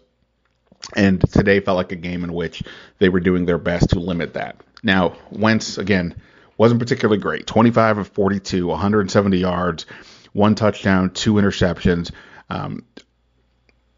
And 0.97 1.21
today 1.31 1.61
felt 1.61 1.76
like 1.76 1.92
a 1.92 1.97
game 1.97 2.25
in 2.25 2.33
which 2.33 2.62
they 2.99 3.09
were 3.09 3.21
doing 3.21 3.47
their 3.47 3.59
best 3.59 3.90
to 3.90 4.00
limit 4.00 4.35
that. 4.35 4.61
Now, 4.83 5.16
Wentz 5.31 5.78
again 5.78 6.16
wasn't 6.59 6.81
particularly 6.81 7.21
great. 7.21 7.47
25 7.47 7.99
of 7.99 8.09
42, 8.09 8.66
170 8.66 9.37
yards, 9.38 9.87
one 10.33 10.55
touchdown, 10.55 11.11
two 11.11 11.35
interceptions. 11.35 12.11
Um, 12.49 12.85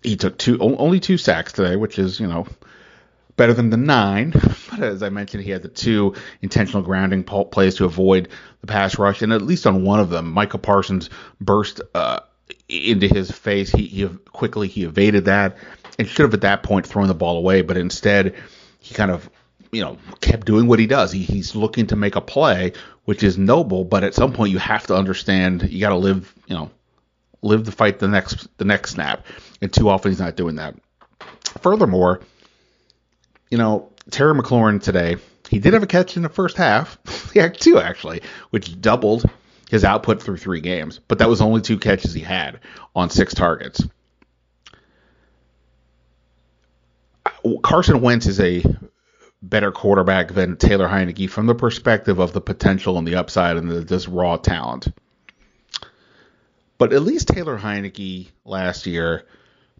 he 0.03 0.17
took 0.17 0.37
two 0.38 0.59
only 0.61 1.00
two 1.00 1.19
sacks 1.19 1.53
today, 1.53 1.76
which 1.76 1.99
is 1.99 2.21
you 2.21 2.26
know 2.26 2.47
better 3.37 3.55
than 3.55 3.71
the 3.71 3.76
nine. 3.76 4.33
But 4.71 4.83
as 4.83 5.03
I 5.05 5.09
mentioned, 5.09 5.45
he 5.45 5.53
had 5.53 5.62
the 5.62 5.69
two 5.69 6.14
intentional 6.43 6.83
grounding 6.83 7.23
plays 7.23 7.76
to 7.76 7.85
avoid 7.85 8.29
the 8.61 8.67
pass 8.67 8.99
rush, 8.99 9.23
and 9.23 9.33
at 9.33 9.41
least 9.41 9.69
on 9.69 9.85
one 9.85 10.00
of 10.00 10.11
them, 10.11 10.33
Micah 10.33 10.59
Parsons 10.59 11.11
burst 11.41 11.81
uh, 11.95 12.21
into 12.69 13.07
his 13.07 13.31
face. 13.31 13.71
He, 13.71 13.87
he 13.87 14.09
quickly 14.33 14.67
he 14.67 14.83
evaded 14.83 15.26
that 15.26 15.59
and 15.99 16.09
should 16.09 16.25
have 16.25 16.35
at 16.35 16.41
that 16.41 16.64
point 16.64 16.87
thrown 16.87 17.07
the 17.07 17.14
ball 17.14 17.37
away, 17.37 17.62
but 17.62 17.76
instead 17.76 18.35
he 18.81 18.95
kind 18.95 19.11
of 19.11 19.31
you 19.75 19.83
know 19.83 19.99
kept 20.21 20.47
doing 20.47 20.66
what 20.66 20.78
he 20.78 20.87
does. 20.87 21.12
He, 21.12 21.23
he's 21.23 21.54
looking 21.54 21.87
to 21.88 21.97
make 21.97 22.16
a 22.16 22.21
play, 22.21 22.73
which 23.04 23.23
is 23.23 23.37
noble, 23.37 23.85
but 23.85 24.04
at 24.04 24.14
some 24.14 24.33
point 24.33 24.52
you 24.52 24.59
have 24.59 24.87
to 24.87 24.97
understand 24.97 25.62
you 25.71 25.81
got 25.81 25.90
to 25.90 25.97
live 25.97 26.35
you 26.47 26.54
know 26.54 26.71
live 27.43 27.64
the 27.64 27.73
fight 27.73 27.99
the 27.99 28.09
next 28.09 28.49
the 28.59 28.64
next 28.64 28.93
snap, 28.93 29.26
and 29.61 29.73
too 29.73 29.88
often 29.88 30.11
he's 30.11 30.21
not 30.21 30.37
doing 30.37 30.57
that. 30.57 30.75
Furthermore, 31.61 32.21
you 33.50 33.59
know 33.59 33.90
Terry 34.11 34.35
McLaurin 34.35 34.83
today 34.83 35.16
he 35.49 35.59
did 35.59 35.75
have 35.75 35.83
a 35.83 35.87
catch 35.87 36.16
in 36.16 36.23
the 36.23 36.28
first 36.28 36.57
half, 36.57 36.99
yeah, 37.35 37.49
two 37.49 37.78
actually, 37.78 38.23
which 38.50 38.81
doubled 38.81 39.25
his 39.71 39.85
output 39.85 40.23
through 40.23 40.37
three 40.37 40.61
games, 40.61 41.00
but 41.09 41.19
that 41.19 41.28
was 41.28 41.40
only 41.40 41.61
two 41.61 41.78
catches 41.78 42.12
he 42.12 42.21
had 42.21 42.61
on 42.95 43.11
six 43.11 43.35
targets. 43.35 43.83
Uh, 47.26 47.59
Carson 47.62 48.00
Wentz 48.00 48.26
is 48.26 48.40
a 48.40 48.62
better 49.49 49.71
quarterback 49.71 50.33
than 50.33 50.57
Taylor 50.57 50.89
Heinicke 50.89 51.29
from 51.29 51.47
the 51.47 51.55
perspective 51.55 52.19
of 52.19 52.33
the 52.33 52.41
potential 52.41 52.99
and 52.99 53.07
the 53.07 53.17
upside 53.17 53.57
and 53.57 53.71
the, 53.71 53.81
this 53.81 54.09
raw 54.09 54.37
talent. 54.37 54.89
But 56.79 56.93
at 56.93 57.03
least 57.03 57.29
Taylor 57.29 57.59
Heinicke 57.59 58.29
last 58.45 58.87
year, 58.87 59.27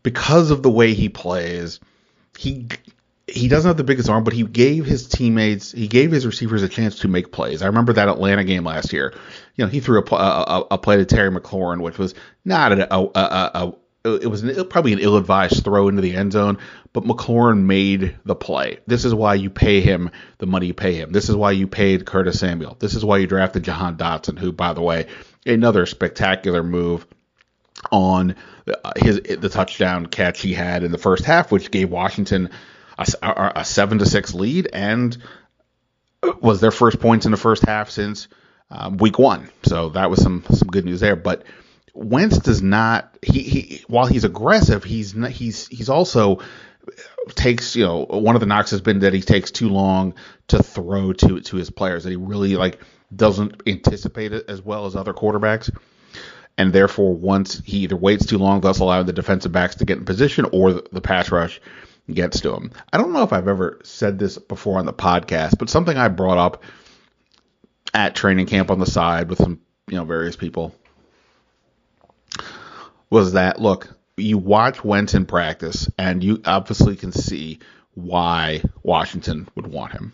because 0.03 0.51
of 0.51 0.63
the 0.63 0.71
way 0.71 0.95
he 0.95 1.09
plays, 1.09 1.81
he 2.39 2.69
he 3.27 3.49
doesn't 3.49 3.69
have 3.69 3.79
the 3.79 3.85
biggest 3.85 4.09
arm, 4.09 4.23
but 4.23 4.35
he 4.35 4.43
gave 4.43 4.85
his 4.85 5.09
teammates, 5.09 5.73
he 5.73 5.89
gave 5.89 6.13
his 6.13 6.27
receivers 6.27 6.63
a 6.63 6.69
chance 6.69 7.01
to 7.01 7.09
make 7.09 7.33
plays. 7.33 7.63
I 7.63 7.67
remember 7.67 7.95
that 7.95 8.09
Atlanta 8.09 8.45
game 8.45 8.65
last 8.65 8.93
year. 8.93 9.15
You 9.57 9.65
know, 9.65 9.71
he 9.71 9.81
threw 9.81 10.03
a, 10.03 10.15
a, 10.15 10.67
a 10.73 10.79
play 10.79 10.99
to 10.99 11.07
Terry 11.07 11.31
McLaurin, 11.31 11.81
which 11.81 11.97
was 11.97 12.15
not 12.45 12.73
a, 12.73 12.95
a 12.95 13.75
it 14.05 14.27
was 14.27 14.43
an, 14.43 14.69
probably 14.69 14.93
an 14.93 14.99
ill-advised 14.99 15.65
throw 15.65 15.89
into 15.89 16.03
the 16.03 16.15
end 16.15 16.33
zone, 16.33 16.59
but 16.93 17.05
McLaurin 17.05 17.63
made 17.65 18.17
the 18.25 18.35
play. 18.35 18.79
This 18.87 19.05
is 19.05 19.15
why 19.15 19.35
you 19.35 19.49
pay 19.49 19.81
him 19.81 20.11
the 20.39 20.47
money 20.47 20.67
you 20.67 20.75
pay 20.75 20.95
him. 20.95 21.11
This 21.11 21.29
is 21.29 21.37
why 21.37 21.53
you 21.53 21.67
paid 21.67 22.05
Curtis 22.05 22.39
Samuel. 22.39 22.77
This 22.79 22.95
is 22.95 23.05
why 23.05 23.19
you 23.19 23.27
drafted 23.27 23.63
Jahan 23.63 23.97
Dotson, 23.97 24.39
who, 24.39 24.53
by 24.53 24.75
the 24.75 24.83
way, 24.83 25.07
another 25.47 25.87
spectacular 25.87 26.63
move 26.63 27.07
on 27.91 28.37
uh, 28.69 28.93
his 28.97 29.21
the 29.21 29.49
touchdown 29.49 30.07
catch 30.07 30.41
he 30.41 30.53
had 30.53 30.85
in 30.85 30.93
the 30.93 30.99
first 30.99 31.25
half, 31.25 31.51
which 31.51 31.71
gave 31.71 31.91
Washington 31.91 32.51
a, 32.99 33.53
a 33.57 33.65
seven 33.65 33.99
to 33.99 34.07
six 34.07 34.35
lead 34.35 34.69
and 34.73 35.17
was 36.41 36.61
their 36.61 36.71
first 36.71 37.01
points 37.01 37.27
in 37.27 37.33
the 37.33 37.39
first 37.39 37.65
half 37.65 37.91
since 37.91 38.29
um, 38.71 38.97
week 38.99 39.19
one. 39.19 39.51
So 39.63 39.91
that 39.91 40.11
was 40.11 40.23
some 40.23 40.45
some 40.51 40.69
good 40.69 40.85
news 40.85 41.01
there, 41.01 41.17
but 41.17 41.45
Wentz 41.95 42.39
does 42.39 42.61
not. 42.61 43.17
He, 43.23 43.43
he 43.43 43.85
while 43.87 44.07
he's 44.07 44.25
aggressive, 44.25 44.85
he's 44.85 45.13
he's 45.13 45.69
he's 45.69 45.89
also 45.89 46.41
takes 47.35 47.75
you 47.77 47.85
know 47.85 48.05
one 48.05 48.35
of 48.37 48.41
the 48.41 48.47
knocks 48.47 48.71
has 48.71 48.81
been 48.81 49.01
that 49.01 49.15
he 49.15 49.23
takes 49.23 49.51
too 49.51 49.69
long 49.69 50.15
to 50.49 50.63
throw 50.63 51.13
to 51.13 51.41
to 51.41 51.57
his 51.57 51.71
players 51.71 52.05
that 52.05 52.11
he 52.11 52.17
really 52.17 52.57
like 52.57 52.79
doesn't 53.15 53.63
anticipate 53.67 54.33
it 54.33 54.49
as 54.49 54.61
well 54.61 54.87
as 54.87 54.95
other 54.95 55.15
quarterbacks 55.15 55.75
and 56.59 56.73
therefore 56.73 57.15
once 57.15 57.61
he 57.65 57.79
either 57.79 57.97
waits 57.97 58.27
too 58.27 58.39
long 58.39 58.61
thus 58.61 58.81
allowing 58.81 59.07
the 59.07 59.13
defensive 59.13 59.53
backs 59.53 59.77
to 59.77 59.85
get 59.85 59.99
in 59.99 60.05
position 60.05 60.47
or 60.53 60.73
the, 60.73 60.85
the 60.93 61.01
pass 61.01 61.31
rush 61.31 61.61
gets 62.13 62.41
to 62.41 62.53
him 62.53 62.71
i 62.93 62.99
don't 62.99 63.13
know 63.13 63.23
if 63.23 63.33
i've 63.33 63.49
ever 63.49 63.81
said 63.85 64.19
this 64.19 64.37
before 64.37 64.79
on 64.79 64.87
the 64.87 64.93
podcast 64.93 65.59
but 65.59 65.71
something 65.71 65.97
i 65.97 66.09
brought 66.09 66.39
up 66.39 66.63
at 67.95 68.15
training 68.15 68.47
camp 68.47 68.71
on 68.71 68.79
the 68.79 68.87
side 68.87 69.31
with 69.31 69.39
some 69.39 69.61
you 69.89 69.97
know 69.97 70.05
various 70.05 70.37
people 70.37 70.75
was 73.15 73.35
that 73.35 73.61
look, 73.61 73.89
you 74.17 74.37
watch 74.39 74.83
Wentz 74.83 75.15
in 75.15 75.25
practice, 75.25 75.89
and 75.97 76.23
you 76.23 76.43
obviously 76.45 76.97
can 76.97 77.13
see 77.13 77.61
why 77.95 78.61
Washington 78.83 79.49
would 79.55 79.69
want 79.69 79.93
him. 79.93 80.13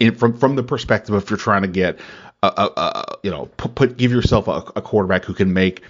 In, 0.00 0.16
from 0.16 0.36
from 0.36 0.56
the 0.56 0.64
perspective 0.64 1.14
if 1.14 1.30
you're 1.30 1.36
trying 1.36 1.62
to 1.62 1.68
get 1.68 2.00
a, 2.42 2.48
a, 2.48 2.72
a 2.76 3.18
you 3.22 3.30
know 3.30 3.46
put, 3.56 3.76
put 3.76 3.96
give 3.96 4.10
yourself 4.10 4.48
a, 4.48 4.64
a 4.74 4.82
quarterback 4.82 5.24
who 5.24 5.32
can 5.32 5.52
make 5.52 5.82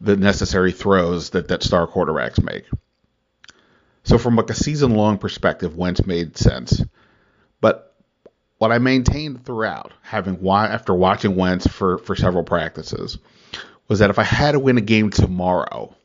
the 0.00 0.16
necessary 0.16 0.70
throws 0.70 1.30
that 1.30 1.48
that 1.48 1.64
star 1.64 1.88
quarterbacks 1.88 2.40
make. 2.40 2.64
So 4.04 4.16
from 4.16 4.36
like 4.36 4.50
a 4.50 4.54
season 4.54 4.94
long 4.94 5.18
perspective, 5.18 5.76
Wentz 5.76 6.06
made 6.06 6.36
sense. 6.36 6.80
But 7.60 7.92
what 8.58 8.70
I 8.70 8.78
maintained 8.78 9.44
throughout, 9.44 9.92
having 10.02 10.46
after 10.46 10.94
watching 10.94 11.34
Wentz 11.34 11.66
for 11.66 11.98
for 11.98 12.14
several 12.14 12.44
practices, 12.44 13.18
was 13.88 13.98
that 13.98 14.10
if 14.10 14.20
I 14.20 14.24
had 14.24 14.52
to 14.52 14.60
win 14.60 14.78
a 14.78 14.82
game 14.82 15.10
tomorrow, 15.10 15.96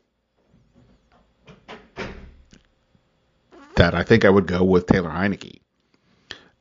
that, 3.80 3.94
I 3.94 4.04
think 4.04 4.24
I 4.24 4.30
would 4.30 4.46
go 4.46 4.62
with 4.62 4.86
Taylor 4.86 5.10
Heinicke. 5.10 5.60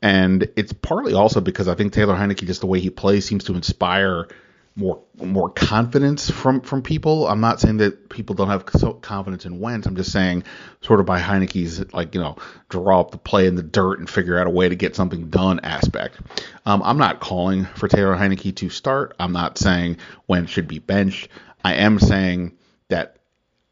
And 0.02 0.50
it's 0.56 0.74
partly 0.74 1.14
also 1.14 1.42
because 1.42 1.68
I 1.68 1.76
think 1.76 1.94
Taylor 1.94 2.16
Heinicke, 2.16 2.48
just 2.48 2.62
the 2.62 2.68
way 2.68 2.80
he 2.80 2.90
plays, 2.90 3.26
seems 3.26 3.44
to 3.46 3.56
inspire 3.56 4.28
more 4.76 5.02
more 5.18 5.50
confidence 5.50 6.30
from 6.30 6.62
from 6.62 6.82
people. 6.82 7.28
I'm 7.28 7.42
not 7.42 7.60
saying 7.60 7.78
that 7.78 8.08
people 8.08 8.34
don't 8.36 8.48
have 8.48 8.66
confidence 9.02 9.46
in 9.46 9.60
Wentz. 9.60 9.88
I'm 9.88 9.98
just 9.98 10.14
saying, 10.14 10.46
sort 10.82 11.02
of 11.02 11.06
by 11.06 11.20
Heinicke's 11.20 11.94
like 11.94 12.16
you 12.16 12.22
know 12.22 12.38
draw 12.70 13.02
up 13.02 13.12
the 13.12 13.18
play 13.18 13.48
in 13.48 13.56
the 13.56 13.64
dirt 13.64 14.00
and 14.00 14.10
figure 14.10 14.40
out 14.40 14.48
a 14.48 14.50
way 14.50 14.70
to 14.70 14.76
get 14.76 14.96
something 14.96 15.30
done 15.30 15.60
aspect. 15.62 16.18
Um, 16.66 16.82
I'm 16.82 16.98
not 16.98 17.20
calling 17.20 17.66
for 17.66 17.90
Taylor 17.90 18.16
Heinicke 18.16 18.56
to 18.56 18.70
start. 18.70 19.16
I'm 19.20 19.34
not 19.34 19.58
saying 19.58 19.98
Wentz 20.28 20.52
should 20.52 20.70
be 20.70 20.80
benched. 20.80 21.28
I 21.64 21.74
am 21.74 22.00
saying 22.00 22.54
that 22.88 23.19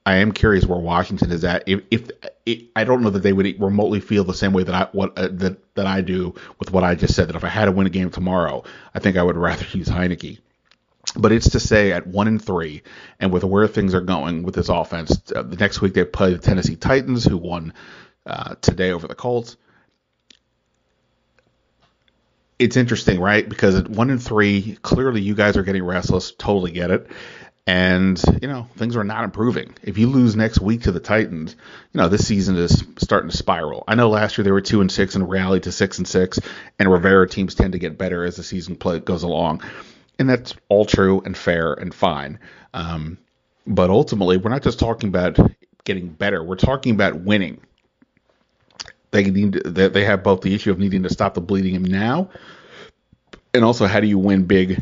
I 0.07 0.19
am 0.19 0.31
curious 0.31 0.65
where 0.65 0.79
Washington 0.79 1.33
is 1.33 1.43
at. 1.43 1.67
If, 1.67 1.81
if 1.91 2.09
it, 2.45 2.69
I 2.77 2.85
don't 2.85 3.01
know 3.01 3.09
that 3.09 3.23
they 3.23 3.33
would 3.33 3.59
remotely 3.59 3.99
feel 3.99 4.23
the 4.23 4.33
same 4.33 4.53
way 4.53 4.63
that 4.63 4.73
I 4.73 4.87
what 4.93 5.17
uh, 5.17 5.27
that 5.33 5.75
that 5.75 5.85
I 5.85 5.99
do 5.99 6.33
with 6.59 6.71
what 6.71 6.85
I 6.85 6.95
just 6.95 7.13
said. 7.13 7.27
That 7.27 7.35
if 7.35 7.43
I 7.43 7.49
had 7.49 7.65
to 7.65 7.73
win 7.73 7.87
a 7.87 7.89
game 7.89 8.09
tomorrow, 8.09 8.63
I 8.95 8.99
think 8.99 9.17
I 9.17 9.23
would 9.23 9.35
rather 9.35 9.65
use 9.77 9.89
Heinicke. 9.89 10.39
But 11.17 11.33
it's 11.33 11.49
to 11.49 11.59
say 11.59 11.91
at 11.91 12.07
one 12.07 12.29
and 12.29 12.41
three, 12.41 12.83
and 13.19 13.33
with 13.33 13.43
where 13.43 13.67
things 13.67 13.93
are 13.93 13.99
going 13.99 14.43
with 14.43 14.55
this 14.55 14.69
offense, 14.69 15.21
uh, 15.35 15.41
the 15.41 15.57
next 15.57 15.81
week 15.81 15.93
they 15.93 16.05
play 16.05 16.31
the 16.31 16.39
Tennessee 16.39 16.77
Titans, 16.77 17.25
who 17.25 17.35
won 17.35 17.73
uh, 18.25 18.55
today 18.61 18.91
over 18.91 19.09
the 19.09 19.15
Colts. 19.15 19.57
It's 22.59 22.77
interesting, 22.77 23.19
right? 23.19 23.47
Because 23.47 23.75
at 23.75 23.89
one 23.89 24.09
and 24.09 24.23
three, 24.23 24.77
clearly 24.83 25.19
you 25.19 25.35
guys 25.35 25.57
are 25.57 25.63
getting 25.63 25.83
restless. 25.83 26.31
Totally 26.31 26.71
get 26.71 26.91
it 26.91 27.09
and 27.67 28.23
you 28.41 28.47
know 28.47 28.67
things 28.77 28.95
are 28.95 29.03
not 29.03 29.25
improving. 29.25 29.75
If 29.83 29.97
you 29.97 30.07
lose 30.07 30.37
next 30.37 30.61
week 30.61 30.83
to 30.83 30.91
the 30.93 31.01
Titans, 31.01 31.55
you 31.91 31.99
know 31.99 32.07
this 32.07 32.25
season 32.25 32.55
is 32.55 32.83
starting 32.97 33.29
to 33.29 33.35
spiral. 33.35 33.83
I 33.87 33.95
know 33.95 34.09
last 34.09 34.37
year 34.37 34.45
they 34.45 34.51
were 34.51 34.61
two 34.61 34.79
and 34.79 34.91
six 34.91 35.15
and 35.15 35.29
rallied 35.29 35.63
to 35.63 35.71
six 35.73 35.97
and 35.97 36.07
six, 36.07 36.39
and 36.79 36.89
Rivera 36.89 37.27
teams 37.27 37.53
tend 37.53 37.73
to 37.73 37.79
get 37.79 37.97
better 37.97 38.23
as 38.23 38.37
the 38.37 38.43
season 38.43 38.77
play 38.77 38.99
goes 38.99 39.23
along, 39.23 39.61
and 40.17 40.29
that's 40.29 40.55
all 40.69 40.85
true 40.85 41.21
and 41.25 41.37
fair 41.37 41.73
and 41.73 41.93
fine. 41.93 42.39
Um, 42.73 43.17
but 43.67 43.89
ultimately, 43.89 44.37
we're 44.37 44.49
not 44.49 44.63
just 44.63 44.79
talking 44.79 45.09
about 45.09 45.37
getting 45.83 46.07
better; 46.07 46.41
we're 46.41 46.55
talking 46.55 46.95
about 46.95 47.19
winning. 47.19 47.59
They 49.11 49.25
need 49.25 49.53
to, 49.53 49.89
they 49.89 50.05
have 50.05 50.23
both 50.23 50.41
the 50.41 50.55
issue 50.55 50.71
of 50.71 50.79
needing 50.79 51.03
to 51.03 51.09
stop 51.09 51.33
the 51.33 51.41
bleeding 51.41 51.81
now, 51.83 52.29
and 53.53 53.65
also 53.65 53.87
how 53.87 53.99
do 53.99 54.07
you 54.07 54.19
win 54.19 54.45
big 54.45 54.81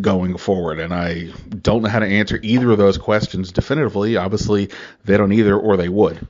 going 0.00 0.36
forward. 0.36 0.80
And 0.80 0.92
I 0.92 1.32
don't 1.62 1.82
know 1.82 1.88
how 1.88 1.98
to 1.98 2.06
answer 2.06 2.38
either 2.42 2.70
of 2.70 2.78
those 2.78 2.98
questions 2.98 3.52
definitively. 3.52 4.16
Obviously, 4.16 4.70
they 5.04 5.16
don't 5.16 5.32
either, 5.32 5.58
or 5.58 5.76
they 5.76 5.88
would. 5.88 6.26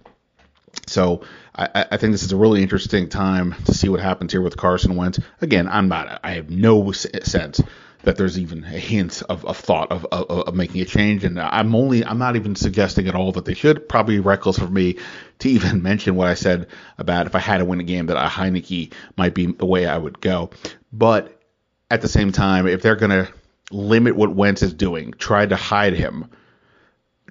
So 0.87 1.23
I, 1.55 1.87
I, 1.93 1.97
think 1.97 2.13
this 2.13 2.25
is 2.25 2.33
a 2.33 2.37
really 2.37 2.63
interesting 2.63 3.09
time 3.09 3.55
to 3.67 3.75
see 3.75 3.89
what 3.89 4.01
happens 4.01 4.33
here 4.33 4.43
with 4.43 4.57
Carson 4.57 4.97
Wentz. 4.97 5.21
Again, 5.41 5.69
I'm 5.69 5.89
not. 5.89 6.21
I 6.25 6.33
have 6.33 6.51
no 6.51 6.91
sense 6.93 7.61
that 8.03 8.17
there's 8.17 8.39
even 8.39 8.65
a 8.65 8.69
hint 8.69 9.23
of, 9.29 9.45
of 9.47 9.57
thought 9.57 9.91
of, 9.91 10.05
of, 10.13 10.31
of, 10.31 10.55
making 10.55 10.81
a 10.83 10.85
change. 10.85 11.25
And 11.25 11.41
I'm 11.41 11.75
only 11.75 12.05
I'm 12.05 12.19
not 12.19 12.37
even 12.37 12.55
suggesting 12.55 13.09
at 13.09 13.15
all 13.15 13.33
that 13.33 13.45
they 13.45 13.55
should. 13.55 13.89
Probably 13.89 14.21
reckless 14.21 14.59
for 14.59 14.67
me 14.67 14.99
to 15.39 15.49
even 15.51 15.83
mention 15.83 16.17
what 16.17 16.29
I 16.29 16.35
said 16.35 16.69
about 16.99 17.27
if 17.27 17.35
I 17.35 17.41
had 17.41 17.59
to 17.59 17.65
win 17.65 17.81
a 17.81 17.85
game 17.85 18.07
that 18.07 18.17
a 18.17 18.29
Heinicke 18.29 18.93
might 19.17 19.35
be 19.35 19.47
the 19.47 19.67
way 19.67 19.87
I 19.87 19.97
would 19.97 20.21
go. 20.21 20.51
But 20.93 21.41
at 21.91 22.03
the 22.03 22.09
same 22.09 22.33
time, 22.33 22.67
if 22.67 22.83
they're 22.83 22.97
gonna 22.97 23.29
limit 23.71 24.17
what 24.17 24.35
Wentz 24.35 24.63
is 24.63 24.75
doing, 24.75 25.13
try 25.13 25.47
to 25.47 25.57
hide 25.57 25.95
him 25.95 26.31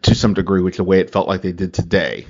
to 0.04 0.16
some 0.16 0.34
degree, 0.34 0.62
which 0.62 0.78
the 0.78 0.84
way 0.84 1.00
it 1.00 1.12
felt 1.12 1.28
like 1.28 1.42
they 1.42 1.52
did 1.52 1.74
today, 1.74 2.28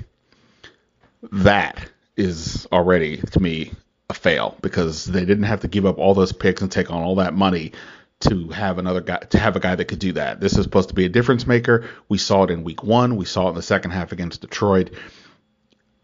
that 1.32 1.90
is 2.16 2.66
already 2.70 3.16
to 3.16 3.40
me 3.40 3.72
a 4.10 4.14
fail 4.14 4.56
because 4.60 5.06
they 5.06 5.24
didn't 5.24 5.44
have 5.44 5.60
to 5.60 5.68
give 5.68 5.86
up 5.86 5.98
all 5.98 6.14
those 6.14 6.32
picks 6.32 6.62
and 6.62 6.70
take 6.70 6.90
on 6.90 7.02
all 7.02 7.16
that 7.16 7.34
money 7.34 7.72
to 8.20 8.48
have 8.48 8.78
another 8.78 9.00
guy 9.00 9.18
to 9.18 9.38
have 9.38 9.56
a 9.56 9.60
guy 9.60 9.74
that 9.74 9.86
could 9.86 9.98
do 9.98 10.12
that. 10.12 10.40
This 10.40 10.56
is 10.56 10.64
supposed 10.64 10.88
to 10.90 10.94
be 10.94 11.04
a 11.04 11.08
difference 11.08 11.46
maker. 11.46 11.88
We 12.08 12.18
saw 12.18 12.44
it 12.44 12.50
in 12.50 12.64
week 12.64 12.82
one. 12.82 13.16
We 13.16 13.24
saw 13.24 13.46
it 13.46 13.50
in 13.50 13.54
the 13.56 13.62
second 13.62 13.90
half 13.90 14.12
against 14.12 14.40
Detroit. 14.40 14.90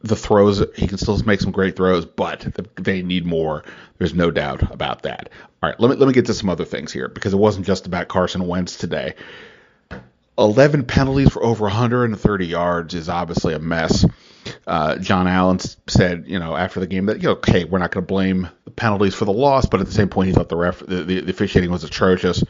The 0.02 0.16
throws, 0.16 0.64
he 0.76 0.87
can 0.87 0.97
still 0.97 1.19
make 1.25 1.40
some 1.40 1.52
great 1.52 1.76
throws, 1.76 2.07
but 2.07 2.47
they 2.76 3.02
need 3.02 3.26
more. 3.26 3.64
There's 3.99 4.14
no 4.14 4.30
doubt 4.30 4.73
about 4.73 5.02
that. 5.02 5.28
All 5.62 5.69
right, 5.69 5.78
let 5.78 5.90
me 5.90 5.97
let 5.97 6.07
me 6.07 6.14
get 6.14 6.26
to 6.26 6.35
some 6.35 6.49
other 6.49 6.64
things 6.64 6.90
here 6.90 7.09
because 7.09 7.35
it 7.35 7.38
wasn't 7.38 7.66
just 7.66 7.87
about 7.87 8.09
Carson 8.09 8.47
Wentz 8.47 8.76
today. 8.76 9.14
11 10.38 10.85
penalties 10.85 11.30
for 11.30 11.45
over 11.45 11.64
130 11.64 12.47
yards 12.47 12.95
is 12.95 13.11
obviously 13.11 13.52
a 13.52 13.59
mess. 13.59 14.07
Uh, 14.66 14.97
Jon 14.97 15.28
Allen 15.28 15.59
said, 15.87 16.25
you 16.26 16.38
know, 16.38 16.57
after 16.57 16.80
the 16.80 16.87
game 16.87 17.07
that, 17.07 17.19
you 17.19 17.25
know, 17.25 17.33
okay, 17.33 17.64
we're 17.64 17.78
not 17.78 17.90
going 17.90 18.04
to 18.04 18.09
blame 18.09 18.49
the 18.64 18.71
penalties 18.71 19.14
for 19.14 19.26
the 19.26 19.33
loss, 19.33 19.66
but 19.66 19.80
at 19.80 19.87
the 19.87 19.92
same 19.92 20.09
point, 20.09 20.28
he 20.28 20.33
thought 20.33 20.49
the 20.49 20.57
ref, 20.57 20.78
the, 20.78 21.04
the, 21.04 21.21
the 21.21 21.30
officiating 21.30 21.71
was 21.71 21.85
atrocious. 21.85 22.42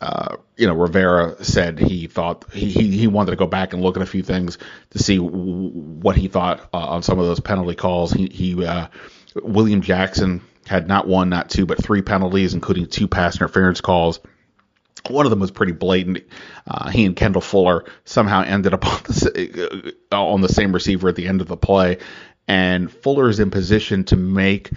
Uh, 0.00 0.36
you 0.56 0.66
know, 0.66 0.74
Rivera 0.74 1.42
said 1.44 1.78
he 1.78 2.06
thought 2.06 2.44
he, 2.52 2.70
he, 2.70 2.96
he 2.96 3.06
wanted 3.06 3.30
to 3.30 3.36
go 3.36 3.46
back 3.46 3.72
and 3.72 3.82
look 3.82 3.96
at 3.96 4.02
a 4.02 4.06
few 4.06 4.22
things 4.22 4.58
to 4.90 4.98
see 4.98 5.16
w- 5.18 5.70
what 5.70 6.16
he 6.16 6.28
thought 6.28 6.68
uh, 6.72 6.78
on 6.78 7.02
some 7.02 7.18
of 7.18 7.26
those 7.26 7.40
penalty 7.40 7.74
calls. 7.74 8.12
He, 8.12 8.26
he 8.26 8.64
uh, 8.64 8.88
William 9.36 9.82
Jackson 9.82 10.42
had 10.66 10.88
not 10.88 11.06
one, 11.06 11.28
not 11.28 11.50
two, 11.50 11.66
but 11.66 11.82
three 11.82 12.02
penalties, 12.02 12.54
including 12.54 12.86
two 12.86 13.08
pass 13.08 13.36
interference 13.36 13.80
calls. 13.80 14.20
One 15.08 15.26
of 15.26 15.30
them 15.30 15.40
was 15.40 15.50
pretty 15.50 15.72
blatant. 15.72 16.24
Uh, 16.66 16.88
he 16.88 17.04
and 17.04 17.14
Kendall 17.14 17.42
Fuller 17.42 17.84
somehow 18.04 18.42
ended 18.42 18.72
up 18.72 18.86
on 18.86 19.02
the, 19.04 19.94
uh, 20.10 20.24
on 20.24 20.40
the 20.40 20.48
same 20.48 20.72
receiver 20.72 21.08
at 21.08 21.16
the 21.16 21.28
end 21.28 21.40
of 21.40 21.48
the 21.48 21.56
play, 21.56 21.98
and 22.48 22.90
Fuller 22.90 23.28
is 23.28 23.40
in 23.40 23.50
position 23.50 24.04
to 24.04 24.16
make 24.16 24.70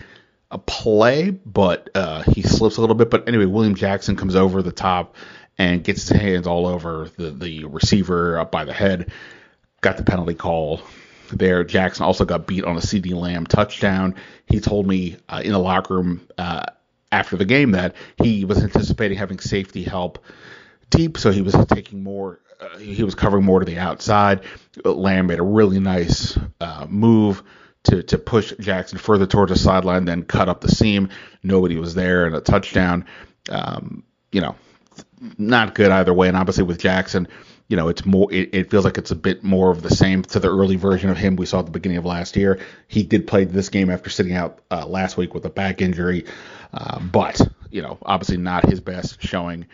a 0.49 0.57
play, 0.57 1.29
but 1.29 1.89
uh, 1.95 2.23
he 2.23 2.41
slips 2.41 2.77
a 2.77 2.81
little 2.81 2.95
bit. 2.95 3.09
But 3.09 3.27
anyway, 3.27 3.45
William 3.45 3.75
Jackson 3.75 4.15
comes 4.15 4.35
over 4.35 4.61
the 4.61 4.71
top 4.71 5.15
and 5.57 5.83
gets 5.83 6.07
his 6.07 6.17
hands 6.17 6.47
all 6.47 6.67
over 6.67 7.09
the, 7.17 7.31
the 7.31 7.65
receiver 7.65 8.39
up 8.39 8.51
by 8.51 8.65
the 8.65 8.73
head. 8.73 9.11
Got 9.81 9.97
the 9.97 10.03
penalty 10.03 10.35
call 10.35 10.81
there. 11.31 11.63
Jackson 11.63 12.05
also 12.05 12.25
got 12.25 12.47
beat 12.47 12.63
on 12.63 12.77
a 12.77 12.79
CeeDee 12.79 13.13
Lamb 13.13 13.45
touchdown. 13.45 14.15
He 14.45 14.59
told 14.59 14.87
me 14.87 15.17
uh, 15.27 15.41
in 15.43 15.51
the 15.51 15.59
locker 15.59 15.95
room 15.95 16.27
uh, 16.37 16.63
after 17.11 17.35
the 17.35 17.45
game 17.45 17.71
that 17.71 17.95
he 18.21 18.45
was 18.45 18.63
anticipating 18.63 19.17
having 19.17 19.39
safety 19.39 19.83
help 19.83 20.23
deep, 20.89 21.17
so 21.17 21.31
he 21.31 21.41
was 21.41 21.55
taking 21.67 22.03
more. 22.03 22.39
Uh, 22.59 22.77
he 22.79 23.03
was 23.03 23.13
covering 23.13 23.45
more 23.45 23.59
to 23.59 23.65
the 23.65 23.77
outside. 23.77 24.41
Lamb 24.83 25.27
made 25.27 25.39
a 25.39 25.43
really 25.43 25.79
nice 25.79 26.39
uh, 26.59 26.87
move 26.89 27.43
to 27.87 28.03
to 28.03 28.17
push 28.17 28.53
Jackson 28.59 28.97
further 28.97 29.25
towards 29.25 29.51
the 29.51 29.57
sideline, 29.57 30.05
then 30.05 30.23
cut 30.23 30.49
up 30.49 30.61
the 30.61 30.69
seam. 30.69 31.09
Nobody 31.43 31.77
was 31.77 31.95
there, 31.95 32.25
and 32.25 32.35
a 32.35 32.41
touchdown. 32.41 33.05
Um, 33.49 34.03
you 34.31 34.41
know, 34.41 34.55
not 35.37 35.75
good 35.75 35.91
either 35.91 36.13
way. 36.13 36.27
And 36.27 36.37
obviously 36.37 36.63
with 36.63 36.79
Jackson, 36.79 37.27
you 37.67 37.77
know, 37.77 37.87
it's 37.87 38.05
more. 38.05 38.31
It, 38.31 38.53
it, 38.53 38.71
feels 38.71 38.85
like 38.85 38.97
it's 38.97 39.11
a 39.11 39.15
bit 39.15 39.43
more 39.43 39.71
of 39.71 39.81
the 39.81 39.89
same 39.89 40.23
to 40.23 40.39
the 40.39 40.49
early 40.49 40.75
version 40.75 41.09
of 41.09 41.17
him 41.17 41.35
we 41.35 41.45
saw 41.45 41.59
at 41.59 41.65
the 41.65 41.71
beginning 41.71 41.97
of 41.97 42.05
last 42.05 42.35
year. 42.35 42.59
He 42.87 43.03
did 43.03 43.27
play 43.27 43.45
this 43.45 43.69
game 43.69 43.89
after 43.89 44.09
sitting 44.09 44.33
out 44.33 44.59
uh, 44.71 44.85
last 44.85 45.17
week 45.17 45.33
with 45.33 45.45
a 45.45 45.49
back 45.49 45.81
injury, 45.81 46.25
uh, 46.73 46.99
but 46.99 47.41
you 47.71 47.81
know, 47.81 47.97
obviously 48.01 48.37
not 48.37 48.69
his 48.69 48.79
best 48.79 49.21
showing, 49.21 49.65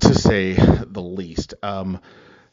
to 0.00 0.14
say 0.14 0.54
the 0.54 1.02
least. 1.02 1.54
Um, 1.62 2.00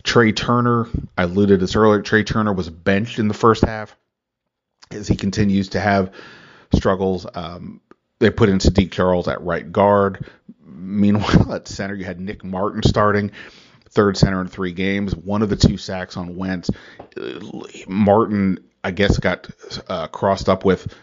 Trai 0.03 0.35
Turner, 0.35 0.87
I 1.17 1.23
alluded 1.23 1.59
to 1.59 1.65
this 1.65 1.75
earlier. 1.75 2.01
Trai 2.01 2.25
Turner 2.25 2.53
was 2.53 2.69
benched 2.69 3.19
in 3.19 3.27
the 3.27 3.33
first 3.33 3.63
half 3.63 3.95
as 4.91 5.07
he 5.07 5.15
continues 5.15 5.69
to 5.69 5.79
have 5.79 6.11
struggles. 6.73 7.25
Um, 7.33 7.81
they 8.19 8.29
put 8.29 8.49
in 8.49 8.59
Saahdiq 8.59 8.91
Charles 8.91 9.27
at 9.27 9.41
right 9.41 9.69
guard. 9.71 10.25
Meanwhile, 10.65 11.53
at 11.53 11.67
center, 11.67 11.95
you 11.95 12.05
had 12.05 12.19
Nick 12.19 12.43
Martin 12.43 12.83
starting 12.83 13.31
third 13.89 14.17
center 14.17 14.41
in 14.41 14.47
three 14.47 14.71
games. 14.71 15.15
One 15.15 15.41
of 15.41 15.49
the 15.49 15.55
two 15.55 15.77
sacks 15.77 16.17
on 16.17 16.35
Wentz. 16.35 16.69
Martin, 17.87 18.59
I 18.83 18.91
guess, 18.91 19.17
got 19.17 19.49
uh, 19.87 20.07
crossed 20.07 20.49
up 20.49 20.63
with 20.63 20.93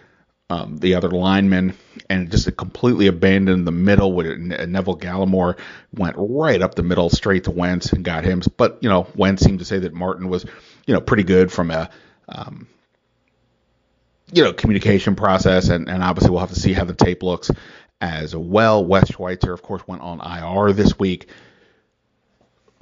um, 0.48 0.78
the 0.78 0.94
other 0.94 1.10
lineman 1.10 1.74
and 2.08 2.30
just 2.30 2.56
completely 2.56 3.08
abandoned 3.08 3.66
the 3.66 3.72
middle. 3.72 4.12
With 4.12 4.38
Neville 4.38 4.98
Gallimore 4.98 5.58
went 5.92 6.14
right 6.18 6.62
up 6.62 6.74
the 6.74 6.84
middle, 6.84 7.10
straight 7.10 7.44
to 7.44 7.50
Wentz 7.50 7.92
and 7.92 8.04
got 8.04 8.24
him. 8.24 8.42
But 8.56 8.78
you 8.82 8.88
know, 8.88 9.08
Wentz 9.16 9.42
seemed 9.44 9.58
to 9.58 9.64
say 9.64 9.80
that 9.80 9.92
Martin 9.92 10.28
was, 10.28 10.44
you 10.86 10.94
know, 10.94 11.00
pretty 11.00 11.24
good 11.24 11.50
from 11.50 11.70
a 11.70 11.90
um, 12.28 12.68
you 14.32 14.44
know 14.44 14.52
communication 14.52 15.16
process, 15.16 15.68
and, 15.68 15.88
and 15.88 16.02
obviously 16.02 16.30
we'll 16.30 16.40
have 16.40 16.52
to 16.52 16.60
see 16.60 16.72
how 16.72 16.84
the 16.84 16.94
tape 16.94 17.22
looks 17.22 17.50
as 18.00 18.34
well. 18.34 18.84
Wes 18.84 19.10
Schweitzer, 19.10 19.52
of 19.52 19.62
course, 19.62 19.86
went 19.86 20.02
on 20.02 20.20
IR 20.20 20.72
this 20.72 20.98
week 20.98 21.28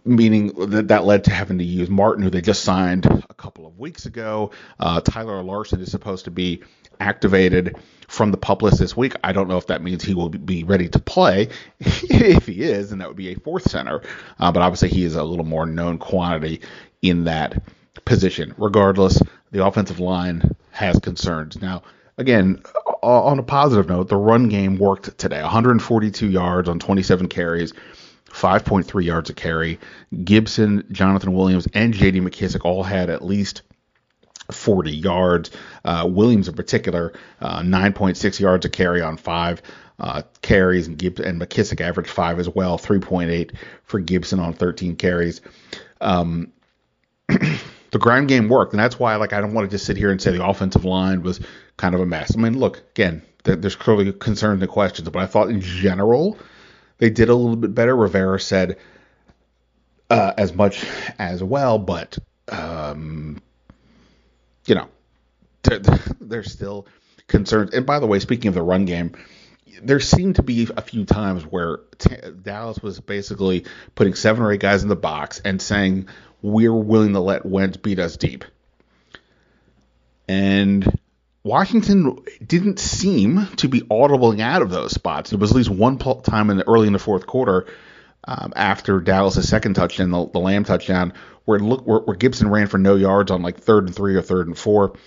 meaning 0.05 0.49
that 0.71 0.89
that 0.89 1.05
led 1.05 1.25
to 1.25 1.31
having 1.31 1.59
to 1.59 1.65
use 1.65 1.89
Martin, 1.89 2.23
who 2.23 2.31
they 2.31 2.41
just 2.41 2.63
signed 2.63 3.07
a 3.07 3.35
couple 3.35 3.67
of 3.67 3.79
weeks 3.79 4.07
ago. 4.07 4.51
Uh, 4.79 5.01
Tyler 5.01 5.43
Larsen 5.43 5.81
is 5.81 5.91
supposed 5.91 6.27
to 6.27 6.31
be 6.31 6.63
activated 7.01 7.77
from 8.07 8.31
the 8.31 8.37
pup 8.37 8.63
list 8.63 8.79
this 8.79 8.97
week. 8.97 9.15
I 9.25 9.33
don't 9.33 9.49
know 9.49 9.57
if 9.57 9.69
that 9.69 9.83
means 9.83 10.05
he 10.05 10.15
will 10.15 10.29
be 10.29 10.65
ready 10.65 10.89
to 10.91 10.99
play. 10.99 11.49
if 11.81 12.47
he 12.47 12.63
is, 12.63 12.91
then 12.91 12.99
that 12.99 13.09
would 13.09 13.17
be 13.17 13.33
a 13.33 13.35
fourth 13.37 13.71
center. 13.71 14.03
Uh, 14.39 14.53
but 14.53 14.63
obviously, 14.63 14.91
he 14.91 15.05
is 15.05 15.15
a 15.15 15.25
little 15.25 15.47
more 15.47 15.67
known 15.67 15.99
quantity 15.99 16.61
in 17.03 17.25
that 17.25 17.63
position. 18.05 18.55
Regardless, 18.59 19.21
the 19.55 19.65
offensive 19.65 20.01
line 20.01 20.43
has 20.73 20.99
concerns. 20.99 21.63
Now, 21.63 21.85
again, 22.19 22.61
on 23.03 23.39
a 23.39 23.43
positive 23.45 23.89
note, 23.89 24.09
the 24.09 24.17
run 24.17 24.49
game 24.49 24.79
worked 24.79 25.17
today 25.17 25.41
142 25.41 26.29
yards 26.29 26.69
on 26.69 26.81
27 26.81 27.29
carries 27.29 27.73
5.3 28.27 29.05
yards 29.05 29.31
a 29.31 29.33
carry. 29.33 29.79
Gibson, 30.25 30.85
Jonathan 30.91 31.35
Williams, 31.35 31.69
and 31.73 31.95
J.D. 31.95 32.21
McKissic 32.21 32.65
all 32.65 32.83
had 32.83 33.09
at 33.09 33.25
least 33.25 33.63
40 34.51 34.91
yards. 34.91 35.53
Uh, 35.85 36.09
Williams, 36.11 36.49
in 36.49 36.55
particular, 36.55 37.13
uh, 37.41 37.61
9.6 37.61 38.41
yards 38.41 38.67
a 38.67 38.69
carry 38.69 39.03
on 39.03 39.17
five 39.17 39.63
uh, 40.01 40.23
carries, 40.43 40.89
and, 40.89 40.99
Gibbs, 40.99 41.21
and 41.21 41.41
McKissic 41.41 41.81
averaged 41.81 42.11
five 42.11 42.41
as 42.41 42.49
well, 42.49 42.77
3.8 42.77 43.53
for 43.85 44.01
Gibson 44.01 44.41
on 44.41 44.53
13 44.53 44.97
carries. 44.97 45.41
Um, 46.01 46.53
the 47.95 47.99
ground 48.01 48.27
game 48.27 48.49
worked, 48.49 48.73
and 48.73 48.81
that's 48.81 48.99
why 48.99 49.15
like 49.15 49.33
I 49.33 49.41
don't 49.41 49.55
want 49.55 49.71
to 49.71 49.75
just 49.75 49.87
sit 49.87 49.97
here 49.97 50.11
and 50.11 50.21
say 50.21 50.33
the 50.37 50.45
offensive 50.45 50.85
line 50.85 51.23
was 51.23 51.39
kind 51.77 51.95
of 51.95 52.01
a 52.01 52.07
mess. 52.07 52.37
I 52.37 52.41
mean, 52.41 52.59
look 52.59 52.83
again, 52.91 53.23
there's 53.45 53.77
clearly 53.77 54.13
concerns 54.13 54.61
and 54.61 54.71
questions, 54.71 55.09
but 55.09 55.23
I 55.23 55.27
thought 55.27 55.49
in 55.49 55.61
general 55.61 56.37
they 56.99 57.09
did 57.09 57.29
a 57.29 57.35
little 57.37 57.55
bit 57.55 57.73
better. 57.73 57.95
Rivera 57.95 58.41
said 58.41 58.79
uh, 60.11 60.33
as 60.37 60.53
much 60.53 60.85
as 61.21 61.41
well, 61.41 61.79
but 61.79 62.19
um, 62.49 63.41
you 64.67 64.75
know, 64.75 64.89
there's 66.21 66.51
still 66.51 66.89
concerns. 67.29 67.75
And 67.75 67.87
by 67.87 68.01
the 68.01 68.09
way, 68.09 68.19
speaking 68.19 68.49
of 68.49 68.55
the 68.55 68.63
run 68.63 68.87
game, 68.87 69.13
there 69.85 70.01
seemed 70.01 70.35
to 70.37 70.43
be 70.43 70.69
a 70.77 70.83
few 70.83 71.05
times 71.05 71.45
where 71.45 71.79
t- 71.99 72.17
Dallas 72.43 72.81
was 72.83 72.99
basically 72.99 73.67
putting 73.95 74.15
seven 74.15 74.43
or 74.43 74.51
eight 74.51 74.61
guys 74.61 74.83
in 74.83 74.89
the 74.89 74.97
box 74.97 75.41
and 75.45 75.63
saying 75.63 76.09
we're 76.45 76.75
willing 76.75 77.15
to 77.15 77.21
let 77.21 77.47
Wentz 77.47 77.79
beat 77.79 77.99
us 77.99 78.19
deep. 78.19 78.45
And 80.29 81.01
Washington 81.43 82.19
didn't 82.47 82.79
seem 82.79 83.47
to 83.57 83.67
be 83.67 83.81
audibling 83.81 84.41
out 84.41 84.61
of 84.61 84.69
those 84.69 84.93
spots. 84.93 85.31
There 85.31 85.39
was 85.39 85.53
at 85.53 85.57
least 85.57 85.71
one 85.71 85.97
time 85.97 86.51
in 86.51 86.59
the 86.59 86.69
early 86.69 86.87
in 86.87 86.93
the 86.93 86.99
fourth 86.99 87.27
quarter 87.27 87.67
um, 88.25 88.53
after 88.55 89.01
Dallas' 89.01 89.49
second 89.49 89.73
touchdown, 89.73 90.11
the, 90.11 90.29
the 90.29 90.39
Lamb 90.39 90.65
touchdown, 90.65 91.15
where, 91.47 91.61
where, 91.61 92.01
where 92.01 92.17
Gibson 92.17 92.51
ran 92.51 92.67
for 92.67 92.77
no 92.77 92.95
yards 92.95 93.31
on 93.31 93.41
like 93.41 93.61
third 93.61 93.87
and 93.87 93.97
three 93.97 94.15
or 94.15 94.23
third 94.23 94.47
and 94.47 94.59
four. 94.59 94.99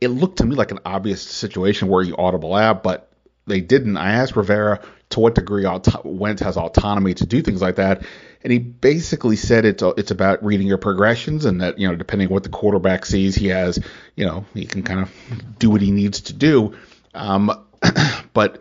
It 0.00 0.08
looked 0.08 0.38
to 0.38 0.46
me 0.46 0.56
like 0.56 0.72
an 0.72 0.80
obvious 0.84 1.22
situation 1.22 1.86
where 1.86 2.02
you 2.02 2.16
audible 2.16 2.56
out, 2.56 2.82
but 2.82 3.09
they 3.46 3.60
didn't. 3.60 3.96
I 3.96 4.12
asked 4.12 4.36
Rivera 4.36 4.80
to 5.10 5.20
what 5.20 5.34
degree 5.34 5.66
auto- 5.66 6.02
Wentz 6.04 6.42
has 6.42 6.56
autonomy 6.56 7.14
to 7.14 7.26
do 7.26 7.42
things 7.42 7.60
like 7.60 7.76
that, 7.76 8.02
and 8.42 8.52
he 8.52 8.58
basically 8.58 9.36
said 9.36 9.64
it's 9.64 9.82
it's 9.82 10.10
about 10.10 10.44
reading 10.44 10.66
your 10.66 10.78
progressions, 10.78 11.44
and 11.44 11.60
that 11.60 11.78
you 11.78 11.88
know 11.88 11.96
depending 11.96 12.28
on 12.28 12.34
what 12.34 12.42
the 12.42 12.48
quarterback 12.48 13.04
sees, 13.04 13.34
he 13.34 13.48
has 13.48 13.78
you 14.16 14.24
know 14.24 14.44
he 14.54 14.66
can 14.66 14.82
kind 14.82 15.00
of 15.00 15.10
do 15.58 15.70
what 15.70 15.80
he 15.80 15.90
needs 15.90 16.22
to 16.22 16.32
do. 16.32 16.76
Um, 17.14 17.50
but 18.32 18.60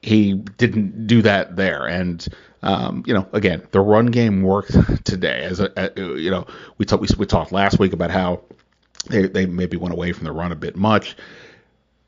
he 0.00 0.34
didn't 0.34 1.06
do 1.06 1.22
that 1.22 1.56
there, 1.56 1.86
and 1.86 2.26
um, 2.62 3.02
you 3.06 3.14
know, 3.14 3.28
again, 3.32 3.66
the 3.72 3.80
run 3.80 4.06
game 4.06 4.42
worked 4.42 5.04
today. 5.04 5.42
As 5.42 5.60
a, 5.60 5.70
a 5.76 6.16
you 6.16 6.30
know, 6.30 6.46
we 6.78 6.86
talked 6.86 7.02
we, 7.02 7.08
we 7.18 7.26
talked 7.26 7.52
last 7.52 7.78
week 7.78 7.92
about 7.92 8.10
how 8.10 8.42
they, 9.08 9.26
they 9.26 9.46
maybe 9.46 9.76
went 9.76 9.92
away 9.92 10.12
from 10.12 10.24
the 10.24 10.32
run 10.32 10.52
a 10.52 10.56
bit 10.56 10.76
much 10.76 11.16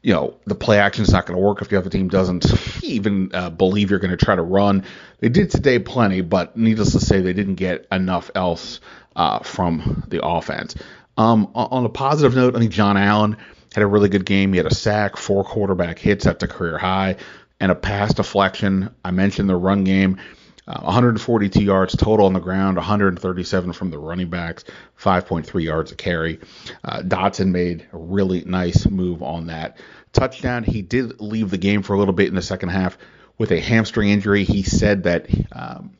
you 0.05 0.13
know 0.13 0.35
the 0.45 0.55
play 0.55 0.79
action 0.79 1.03
is 1.03 1.11
not 1.11 1.25
going 1.25 1.37
to 1.37 1.43
work 1.43 1.63
if 1.63 1.71
the 1.71 1.79
other 1.79 1.89
team 1.89 2.09
doesn't 2.09 2.85
even 2.85 3.31
uh, 3.33 3.49
believe 3.49 3.91
you're 3.91 3.99
going 3.99 4.17
to 4.17 4.23
try 4.23 4.37
to 4.37 4.43
run. 4.43 4.85
They 5.21 5.31
did 5.31 5.51
today 5.51 5.79
plenty, 5.79 6.21
but 6.21 6.59
needless 6.59 6.93
to 6.93 7.01
say, 7.01 7.23
they 7.23 7.33
didn't 7.33 7.55
get 7.55 7.87
enough 7.91 8.31
else 8.35 8.81
uh, 9.17 9.39
from 9.39 10.05
the 10.09 10.25
offense. 10.25 10.75
Um, 11.17 11.51
on 11.55 11.87
a 11.87 11.89
positive 11.89 12.37
note, 12.37 12.55
I 12.55 12.59
think 12.59 12.71
Jon 12.71 12.99
Allen 12.99 13.39
had 13.75 13.83
a 13.83 13.87
really 13.87 14.11
good 14.11 14.27
game. 14.27 14.53
He 14.53 14.59
had 14.59 14.67
a 14.67 14.75
sack, 14.75 15.17
four 15.17 15.43
quarterback 15.43 15.99
hits 15.99 16.27
at 16.27 16.39
the 16.39 16.49
career 16.49 16.77
high, 16.77 17.17
and 17.59 17.73
a 17.73 17.75
pass 17.75 18.13
deflection. 18.13 18.95
I 19.03 19.11
mentioned 19.11 19.49
the 19.49 19.57
run 19.57 19.85
game. 19.85 20.19
Uh, 20.67 20.81
142 20.81 21.63
yards 21.63 21.95
total 21.95 22.25
on 22.25 22.33
the 22.33 22.41
ground, 22.41 22.77
137 22.79 23.73
from 23.75 23.91
the 23.91 23.99
running 23.99 24.31
backs, 24.31 24.65
5.3 24.99 25.63
yards 25.63 25.93
a 25.93 25.95
carry. 25.95 26.41
Uh, 26.83 27.03
Dotson 27.03 27.51
made 27.51 27.87
a 27.93 27.99
really 27.99 28.45
nice 28.45 28.87
move 28.87 29.23
on 29.23 29.49
that 29.49 29.77
touchdown. 30.15 30.65
He 30.65 30.81
did 30.81 31.21
leave 31.21 31.51
the 31.51 31.59
game 31.59 31.83
for 31.83 31.95
a 31.95 31.99
little 31.99 32.15
bit 32.15 32.29
in 32.29 32.35
the 32.35 32.43
second 32.43 32.71
half 32.71 32.97
with 33.37 33.51
a 33.51 33.61
hamstring 33.61 34.09
injury. 34.11 34.45
He 34.45 34.63
said 34.63 35.03
that 35.03 35.29
um, 35.53 35.93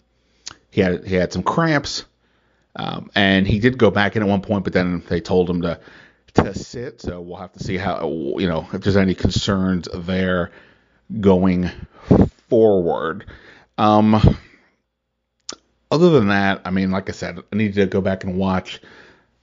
he 0.71 0.81
had 0.81 1.07
he 1.07 1.15
had 1.15 1.33
some 1.33 1.43
cramps, 1.43 2.05
um, 2.77 3.11
and 3.15 3.47
he 3.47 3.59
did 3.59 3.77
go 3.77 3.91
back 3.91 4.17
in 4.17 4.23
at 4.23 4.29
one 4.29 4.41
point, 4.41 4.65
but 4.65 4.73
then 4.73 5.03
they 5.09 5.21
told 5.21 5.51
him 5.51 5.63
to 5.63 5.79
to 6.35 6.55
sit. 6.55 7.01
So 7.01 7.21
we'll 7.21 7.37
have 7.37 7.53
to 7.53 7.63
see 7.63 7.77
how 7.77 8.07
you 8.39 8.47
know 8.47 8.67
if 8.73 8.83
there's 8.83 8.97
any 8.97 9.15
concerns 9.15 9.89
there 9.93 10.51
going 11.21 11.71
forward. 12.49 13.27
Um, 13.77 14.39
other 15.91 16.11
than 16.11 16.29
that, 16.29 16.63
I 16.65 16.71
mean, 16.71 16.91
like 16.91 17.09
I 17.09 17.13
said, 17.13 17.39
I 17.53 17.57
need 17.57 17.75
to 17.75 17.87
go 17.87 18.01
back 18.01 18.25
and 18.25 18.37
watch 18.37 18.81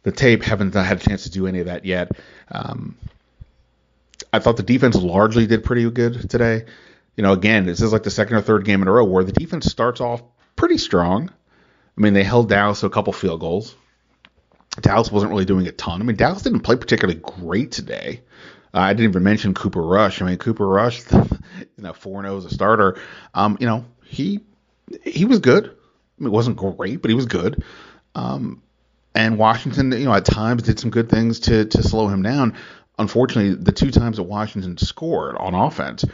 the 0.03 0.11
tape. 0.11 0.43
Haven't 0.43 0.73
had 0.73 0.97
a 0.97 0.99
chance 0.99 1.23
to 1.23 1.31
do 1.31 1.47
any 1.47 1.59
of 1.59 1.67
that 1.67 1.85
yet. 1.85 2.11
Um, 2.49 2.97
I 4.33 4.39
thought 4.39 4.57
the 4.57 4.63
defense 4.63 4.95
largely 4.95 5.47
did 5.47 5.63
pretty 5.63 5.89
good 5.89 6.29
today. 6.29 6.65
You 7.15 7.23
know, 7.23 7.33
again, 7.33 7.65
this 7.65 7.81
is 7.81 7.91
like 7.91 8.03
the 8.03 8.09
second 8.09 8.37
or 8.37 8.41
third 8.41 8.65
game 8.65 8.81
in 8.81 8.87
a 8.87 8.91
row 8.91 9.03
where 9.03 9.23
the 9.23 9.33
defense 9.33 9.65
starts 9.65 9.99
off 9.99 10.23
pretty 10.55 10.77
strong. 10.77 11.29
I 11.97 12.01
mean, 12.01 12.13
they 12.13 12.23
held 12.23 12.49
Dallas 12.49 12.79
to 12.79 12.85
a 12.85 12.89
couple 12.89 13.13
field 13.13 13.41
goals. 13.41 13.75
Dallas 14.79 15.11
wasn't 15.11 15.31
really 15.31 15.45
doing 15.45 15.67
a 15.67 15.71
ton. 15.71 16.01
I 16.01 16.05
mean, 16.05 16.15
Dallas 16.15 16.43
didn't 16.43 16.61
play 16.61 16.77
particularly 16.77 17.19
great 17.19 17.71
today. 17.71 18.21
Uh, 18.73 18.79
I 18.79 18.93
didn't 18.93 19.11
even 19.11 19.23
mention 19.23 19.53
Cooper 19.53 19.81
Rush. 19.81 20.21
I 20.21 20.25
mean, 20.25 20.37
Cooper 20.37 20.65
Rush, 20.65 21.01
you 21.11 21.67
know, 21.77 21.91
four 21.91 22.21
zero 22.23 22.37
as 22.37 22.45
a 22.45 22.49
starter. 22.49 22.97
Um, 23.33 23.57
you 23.59 23.67
know, 23.67 23.85
he 24.05 24.39
he 25.03 25.25
was 25.25 25.39
good. 25.39 25.75
It 26.21 26.29
wasn't 26.29 26.55
great, 26.55 27.01
but 27.01 27.09
he 27.09 27.15
was 27.15 27.25
good. 27.25 27.63
Um, 28.15 28.61
and 29.13 29.37
Washington, 29.37 29.91
you 29.91 30.05
know, 30.05 30.13
at 30.13 30.23
times 30.23 30.63
did 30.63 30.79
some 30.79 30.89
good 30.89 31.09
things 31.09 31.41
to 31.41 31.65
to 31.65 31.83
slow 31.83 32.07
him 32.07 32.21
down. 32.21 32.55
Unfortunately, 33.01 33.55
the 33.55 33.71
two 33.71 33.89
times 33.89 34.17
that 34.17 34.23
Washington 34.23 34.77
scored 34.77 35.35
on 35.35 35.55
offense, 35.55 36.05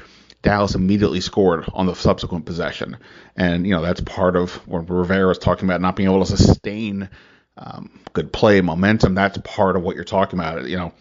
Dallas 0.41 0.73
immediately 0.73 1.19
scored 1.19 1.65
on 1.73 1.85
the 1.85 1.93
subsequent 1.93 2.45
possession, 2.45 2.95
and 3.35 3.67
you 3.67 3.73
know 3.73 3.81
that's 3.81 3.99
part 3.99 4.37
of 4.37 4.53
what 4.65 4.89
Rivera 4.89 5.27
was 5.27 5.37
talking 5.37 5.67
about 5.67 5.81
not 5.81 5.97
being 5.97 6.07
able 6.07 6.23
to 6.23 6.37
sustain 6.37 7.09
um, 7.57 7.99
good 8.13 8.31
play 8.31 8.61
momentum. 8.61 9.15
That's 9.15 9.37
part 9.39 9.75
of 9.75 9.83
what 9.83 9.95
you're 9.95 10.05
talking 10.05 10.39
about. 10.39 10.65
You 10.65 10.77
know. 10.77 10.93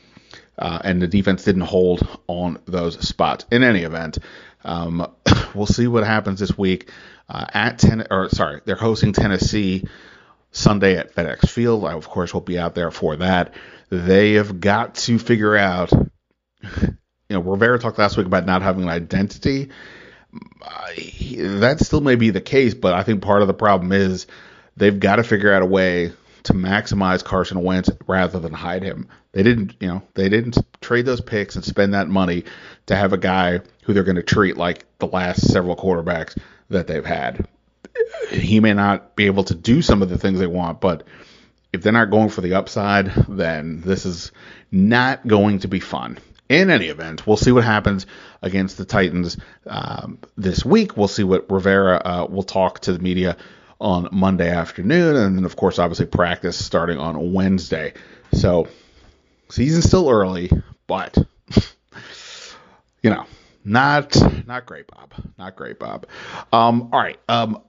Uh, 0.59 0.81
and 0.83 1.03
the 1.03 1.07
defense 1.07 1.45
didn't 1.45 1.63
hold 1.63 2.09
on 2.29 2.59
those 2.65 3.07
spots. 3.07 3.45
In 3.51 3.63
any 3.63 3.83
event, 3.83 4.17
um, 4.65 5.07
we'll 5.55 5.67
see 5.67 5.87
what 5.87 6.03
happens 6.03 6.41
this 6.41 6.57
week 6.57 6.91
uh, 7.29 7.45
at 7.53 7.79
ten 7.79 8.07
or 8.11 8.29
sorry, 8.31 8.61
they're 8.65 8.75
hosting 8.75 9.13
Tennessee 9.13 9.85
Sunday 10.57 10.97
at 10.97 11.15
FedEx 11.15 11.49
Field. 11.49 11.85
I 11.85 11.93
of 11.93 12.09
course 12.09 12.33
will 12.33 12.41
be 12.41 12.59
out 12.59 12.75
there 12.75 12.91
for 12.91 13.17
that. 13.17 13.55
They 13.91 14.33
have 14.35 14.61
got 14.61 14.97
to 14.97 15.19
figure 15.19 15.57
out. 15.57 15.93
You 17.29 17.35
know, 17.35 17.43
Rivera 17.43 17.77
talked 17.81 17.99
last 17.99 18.17
week 18.17 18.29
about 18.29 18.47
not 18.47 18.63
having 18.63 18.85
an 18.85 18.89
identity. 18.89 19.71
That 20.97 21.79
still 21.81 22.01
may 22.01 22.15
be 22.15 22.31
the 22.31 22.41
case, 22.41 22.73
but 22.73 22.95
I 22.95 23.03
think 23.03 23.21
part 23.21 23.43
of 23.43 23.49
the 23.49 23.53
problem 23.53 23.91
is 23.91 24.29
they've 24.77 25.01
got 25.01 25.17
to 25.17 25.25
figure 25.25 25.53
out 25.53 25.63
a 25.63 25.67
way 25.67 26.13
to 26.45 26.53
maximize 26.53 27.25
Carson 27.25 27.65
Wentz 27.65 27.91
rather 28.07 28.39
than 28.39 28.53
hide 28.53 28.85
him. 28.85 29.09
They 29.33 29.43
didn't, 29.43 29.75
you 29.81 29.89
know, 29.89 30.03
they 30.15 30.29
didn't 30.29 30.57
trade 30.81 31.05
those 31.05 31.21
picks 31.21 31.57
and 31.57 31.65
spend 31.65 31.95
that 31.95 32.09
money 32.09 32.45
to 32.87 32.95
have 32.95 33.13
a 33.13 33.19
guy 33.19 33.61
who 33.83 33.93
they're 33.93 34.05
going 34.05 34.15
to 34.15 34.23
treat 34.23 34.57
like 34.57 34.85
the 35.01 35.09
last 35.09 35.51
several 35.51 35.75
quarterbacks 35.75 36.39
that 36.71 36.87
they've 36.87 37.05
had. 37.05 37.49
He 38.31 38.61
may 38.61 38.75
not 38.75 39.17
be 39.17 39.27
able 39.27 39.45
to 39.45 39.55
do 39.55 39.83
some 39.83 40.03
of 40.03 40.09
the 40.09 40.19
things 40.19 40.39
they 40.39 40.47
want, 40.47 40.81
but 40.81 41.05
if 41.73 41.83
they're 41.83 41.93
not 41.93 42.11
going 42.11 42.29
for 42.29 42.41
the 42.41 42.55
upside, 42.55 43.13
then 43.29 43.83
this 43.83 44.07
is 44.07 44.33
not 44.73 45.27
going 45.27 45.61
to 45.61 45.69
be 45.69 45.81
fun. 45.81 46.19
In 46.49 46.71
any 46.71 46.87
event, 46.87 47.27
we'll 47.27 47.37
see 47.37 47.51
what 47.51 47.65
happens 47.65 48.07
against 48.41 48.79
the 48.79 48.85
Titans 48.85 49.37
um, 49.67 50.19
this 50.37 50.65
week. 50.65 50.97
We'll 50.97 51.09
see 51.09 51.25
what 51.25 51.51
Rivera 51.51 51.97
uh, 51.97 52.27
will 52.31 52.45
talk 52.45 52.81
to 52.81 52.93
the 52.93 53.01
media 53.01 53.37
on 53.81 54.09
Monday 54.13 54.49
afternoon, 54.49 55.17
and 55.17 55.37
then 55.37 55.45
of 55.45 55.57
course, 55.57 55.79
obviously 55.79 56.07
practice 56.07 56.57
starting 56.57 56.99
on 56.99 57.33
Wednesday. 57.33 57.95
So 58.33 58.69
season's 59.49 59.85
still 59.85 60.09
early, 60.09 60.51
but 60.87 61.17
you 63.03 63.11
know, 63.11 63.27
not 63.65 64.17
not 64.47 64.67
great, 64.67 64.87
Bob. 64.87 65.15
Not 65.37 65.57
great, 65.57 65.79
Bob. 65.79 66.07
Um, 66.53 66.91
all 66.93 67.01
right, 67.01 67.19
um, 67.29 67.61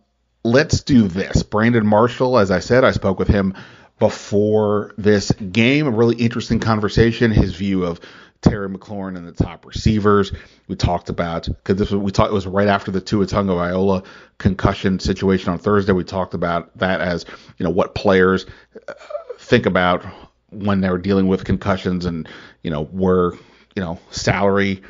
let's 0.48 0.82
do 0.82 1.08
this. 1.08 1.44
Brandon 1.44 1.86
Marshall, 1.86 2.38
as 2.38 2.52
I 2.52 2.60
said, 2.60 2.84
I 2.84 2.92
spoke 2.92 3.20
with 3.20 3.28
him 3.28 3.54
before 4.00 4.94
this 4.98 5.32
game. 5.32 5.88
A 5.88 5.92
really 5.92 6.16
interesting 6.16 6.60
conversation. 6.60 7.32
His 7.32 7.56
view 7.56 7.84
of 7.86 8.00
Terry 8.42 8.70
McLaurin 8.70 9.18
and 9.18 9.28
the 9.28 9.32
top 9.32 9.66
receivers. 9.66 10.32
We 10.68 10.76
talked 10.76 11.10
about 11.10 11.48
because 11.48 11.78
this 11.78 11.92
was 11.92 12.02
we 12.02 12.12
talked 12.12 12.32
it 12.32 12.34
was 12.34 12.48
right 12.48 12.68
after 12.68 12.92
the 12.92 13.02
Tua 13.02 13.26
Tagovailoa 13.26 14.06
concussion 14.38 15.00
situation 15.00 15.52
on 15.52 15.60
Thursday. 15.60 15.94
We 15.94 16.04
talked 16.04 16.34
about 16.34 16.76
that 16.78 17.02
as 17.02 17.26
you 17.58 17.64
know 17.64 17.72
what 17.72 17.96
players 17.96 18.46
uh, 18.88 18.94
think 19.40 19.66
about 19.66 20.06
when 20.50 20.82
they're 20.82 20.98
dealing 20.98 21.28
with 21.28 21.44
concussions 21.44 22.06
and 22.06 22.30
you 22.64 22.72
know 22.72 22.86
where 22.86 23.32
you 23.76 23.82
know 23.82 24.00
salary 24.12 24.84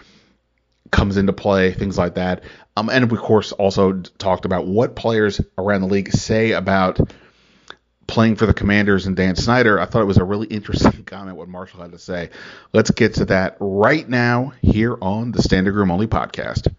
comes 0.91 1.17
into 1.17 1.33
play, 1.33 1.73
things 1.73 1.97
like 1.97 2.15
that. 2.15 2.43
Um, 2.75 2.89
and 2.89 3.11
of 3.11 3.17
course 3.19 3.51
also 3.51 3.93
talked 4.17 4.45
about 4.45 4.67
what 4.67 4.95
players 4.95 5.41
around 5.57 5.81
the 5.81 5.87
league 5.87 6.11
say 6.11 6.51
about 6.51 6.99
playing 8.07 8.37
for 8.37 8.45
the 8.45 8.53
Commanders 8.53 9.05
and 9.05 9.15
Dan 9.15 9.35
Snyder, 9.35 9.79
I 9.79 9.85
thought 9.85 10.01
it 10.01 10.05
was 10.05 10.17
a 10.17 10.23
really 10.23 10.47
interesting 10.47 11.03
comment 11.05 11.37
what 11.37 11.49
Marshall 11.49 11.81
had 11.81 11.91
to 11.91 11.99
say. 11.99 12.29
Let's 12.73 12.91
get 12.91 13.15
to 13.15 13.25
that 13.25 13.57
right 13.59 14.07
now 14.07 14.53
here 14.61 14.97
on 15.01 15.31
the 15.31 15.39
Standig 15.39 15.75
Room 15.75 15.91
Only 15.91 16.07
podcast. 16.07 16.73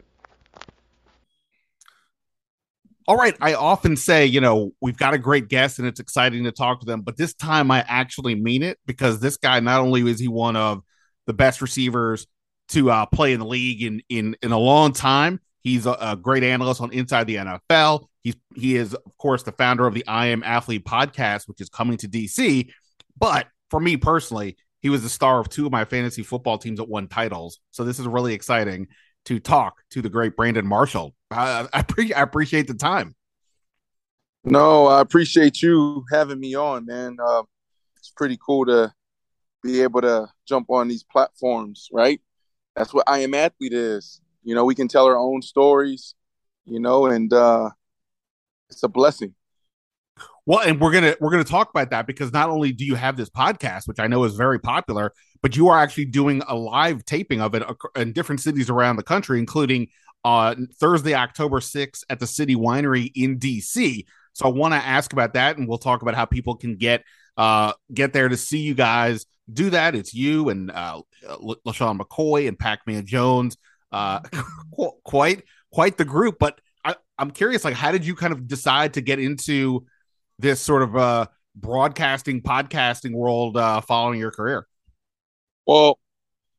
All 3.07 3.17
right. 3.17 3.35
I 3.41 3.55
often 3.55 3.97
say, 3.97 4.27
you 4.27 4.43
know, 4.43 4.73
we've 4.83 4.99
got 4.99 5.15
a 5.15 5.19
great 5.19 5.49
guest 5.49 5.79
and 5.79 5.89
it's 5.89 6.01
exciting 6.01 6.45
to 6.45 6.53
talk 6.53 6.81
to 6.81 6.87
them, 6.87 7.01
but 7.01 7.17
this 7.17 7.33
time 7.33 7.71
I 7.71 7.83
actually 7.89 8.35
mean 8.35 8.63
it 8.63 8.79
because 8.85 9.19
this 9.19 9.39
guy, 9.39 9.61
not 9.61 9.81
only 9.81 10.03
is 10.11 10.21
he 10.21 10.29
one 10.29 10.57
of 10.57 10.83
the 11.27 11.33
best 11.33 11.63
receivers 11.63 12.27
to 12.69 12.91
uh, 12.91 13.07
play 13.07 13.33
in 13.33 13.41
the 13.41 13.47
league 13.47 13.83
in, 13.83 14.03
in, 14.09 14.37
in 14.43 14.53
a 14.53 14.59
long 14.59 14.93
time, 14.93 15.41
he's 15.61 15.87
a, 15.87 15.97
a 16.01 16.17
great 16.17 16.45
analyst 16.45 16.81
on 16.81 16.93
Inside 16.93 17.27
the 17.27 17.37
NFL. 17.37 18.07
He's 18.23 18.37
he 18.55 18.77
is 18.77 18.95
of 18.95 19.17
course 19.17 19.43
the 19.45 19.53
founder 19.53 19.87
of 19.87 19.95
the 19.95 20.07
I 20.07 20.27
Am 20.27 20.43
Athlete 20.43 20.85
podcast, 20.85 21.49
which 21.49 21.61
is 21.61 21.69
coming 21.69 21.97
to 21.99 22.09
DC. 22.09 22.69
But 23.17 23.47
for 23.71 23.81
me 23.81 23.97
personally, 23.97 24.57
he 24.81 24.91
was 24.91 25.03
the 25.03 25.09
star 25.09 25.41
of 25.41 25.49
two 25.49 25.67
of 25.67 25.73
my 25.73 25.85
fantasy 25.85 26.23
football 26.23 26.59
teams 26.59 26.79
that 26.79 26.89
won 26.89 27.09
titles. 27.09 27.61
So 27.71 27.85
this 27.85 27.99
is 27.99 28.07
really 28.07 28.35
exciting 28.35 28.89
to 29.27 29.39
talk 29.39 29.83
to 29.91 30.03
the 30.03 30.09
great 30.09 30.37
Brandon 30.37 30.67
Marshall. 30.67 31.15
I, 31.31 31.69
I, 31.73 31.83
pre- 31.83 32.15
I 32.15 32.23
appreciate 32.23 32.67
the 32.67 32.75
time. 32.75 33.15
No, 34.45 34.87
I 34.87 35.01
appreciate 35.01 35.61
you 35.61 36.05
having 36.11 36.41
me 36.41 36.55
on, 36.55 36.87
man. 36.87 37.17
Uh, 37.23 37.43
it's 37.97 38.11
pretty 38.11 38.39
cool 38.45 38.65
to 38.67 38.93
be 39.63 39.83
able 39.83 40.01
to 40.01 40.29
jump 40.47 40.71
on 40.71 40.89
these 40.89 41.03
platforms, 41.03 41.89
right? 41.93 42.21
That's 42.79 42.95
what 42.95 43.09
I 43.09 43.19
Am 43.19 43.35
Athlete 43.35 43.73
is. 43.73 44.21
You 44.45 44.55
know, 44.55 44.65
we 44.65 44.77
can 44.77 44.87
tell 44.87 45.07
our 45.07 45.19
own 45.19 45.43
stories, 45.43 46.15
you 46.65 46.79
know, 46.79 47.07
and 47.07 47.33
uh, 47.33 47.71
it's 48.71 48.85
a 48.85 48.89
blessing. 48.89 49.35
Well, 50.47 50.61
and 50.61 50.81
we're 50.81 50.93
gonna 50.93 51.17
we're 51.21 51.33
gonna 51.33 51.43
talk 51.43 51.71
about 51.71 51.91
that 51.91 52.07
because 52.07 52.33
not 52.33 52.51
only 52.51 52.71
do 52.71 52.85
you 52.85 52.95
have 52.95 53.17
this 53.17 53.29
podcast, 53.31 53.89
which 53.89 53.99
I 53.99 54.07
know 54.07 54.23
is 54.23 54.37
very 54.37 54.61
popular, 54.61 55.13
but 55.43 55.57
you 55.57 55.69
are 55.69 55.79
actually 55.79 56.05
doing 56.05 56.41
a 56.47 56.55
live 56.55 57.05
taping 57.05 57.41
of 57.41 57.57
it 57.57 57.65
in 57.97 58.13
different 58.13 58.41
cities 58.41 58.71
around 58.71 58.95
the 58.95 59.03
country, 59.03 59.41
including 59.41 59.89
uh, 60.25 60.55
Thursday, 60.79 61.15
October 61.15 61.59
6th 61.59 62.05
at 62.09 62.21
the 62.21 62.29
City 62.29 62.55
Winery 62.55 63.11
in 63.17 63.41
DC. 63.41 64.05
So 64.35 64.47
I 64.47 64.53
want 64.53 64.73
to 64.73 64.79
ask 64.79 65.13
about 65.13 65.35
that, 65.35 65.59
and 65.59 65.69
we'll 65.69 65.79
talk 65.79 66.03
about 66.03 66.15
how 66.15 66.27
people 66.27 66.55
can 66.55 66.77
get 66.77 67.03
uh, 67.37 67.73
get 67.93 68.13
there 68.13 68.29
to 68.29 68.37
see 68.37 68.61
you 68.61 68.75
guys 68.75 69.27
do 69.53 69.71
that. 69.71 69.95
It's 69.95 70.15
you 70.15 70.49
and 70.49 70.71
uh, 70.71 71.03
LeSean 71.27 72.01
McCoy 72.01 72.49
and 72.49 72.59
Pac-Man 72.59 73.07
Jones. 73.07 73.57
Uh, 73.91 74.21
quite 75.05 75.45
quite 75.73 75.97
the 75.97 76.05
group. 76.05 76.39
But 76.39 76.61
I, 76.85 76.97
I'm 77.19 77.31
curious, 77.31 77.65
like, 77.65 77.75
how 77.75 77.93
did 77.93 78.05
you 78.05 78.15
kind 78.15 78.33
of 78.33 78.47
decide 78.47 78.95
to 78.95 79.01
get 79.01 79.19
into 79.19 79.87
this 80.39 80.61
sort 80.61 80.83
of 80.83 80.97
uh, 80.97 81.27
broadcasting, 81.55 82.43
podcasting 82.43 83.13
world 83.13 83.57
uh, 83.57 83.81
following 83.81 84.21
your 84.21 84.31
career? 84.31 84.67
Well, 85.67 85.99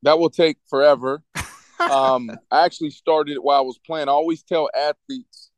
that 0.02 0.18
will 0.18 0.30
take 0.30 0.58
forever. 0.68 1.22
um, 1.80 2.30
I 2.50 2.64
actually 2.64 2.90
started 2.90 3.38
while 3.38 3.58
I 3.58 3.62
was 3.62 3.78
playing. 3.84 4.08
I 4.08 4.12
always 4.12 4.42
tell 4.42 4.70
athletes, 4.74 5.50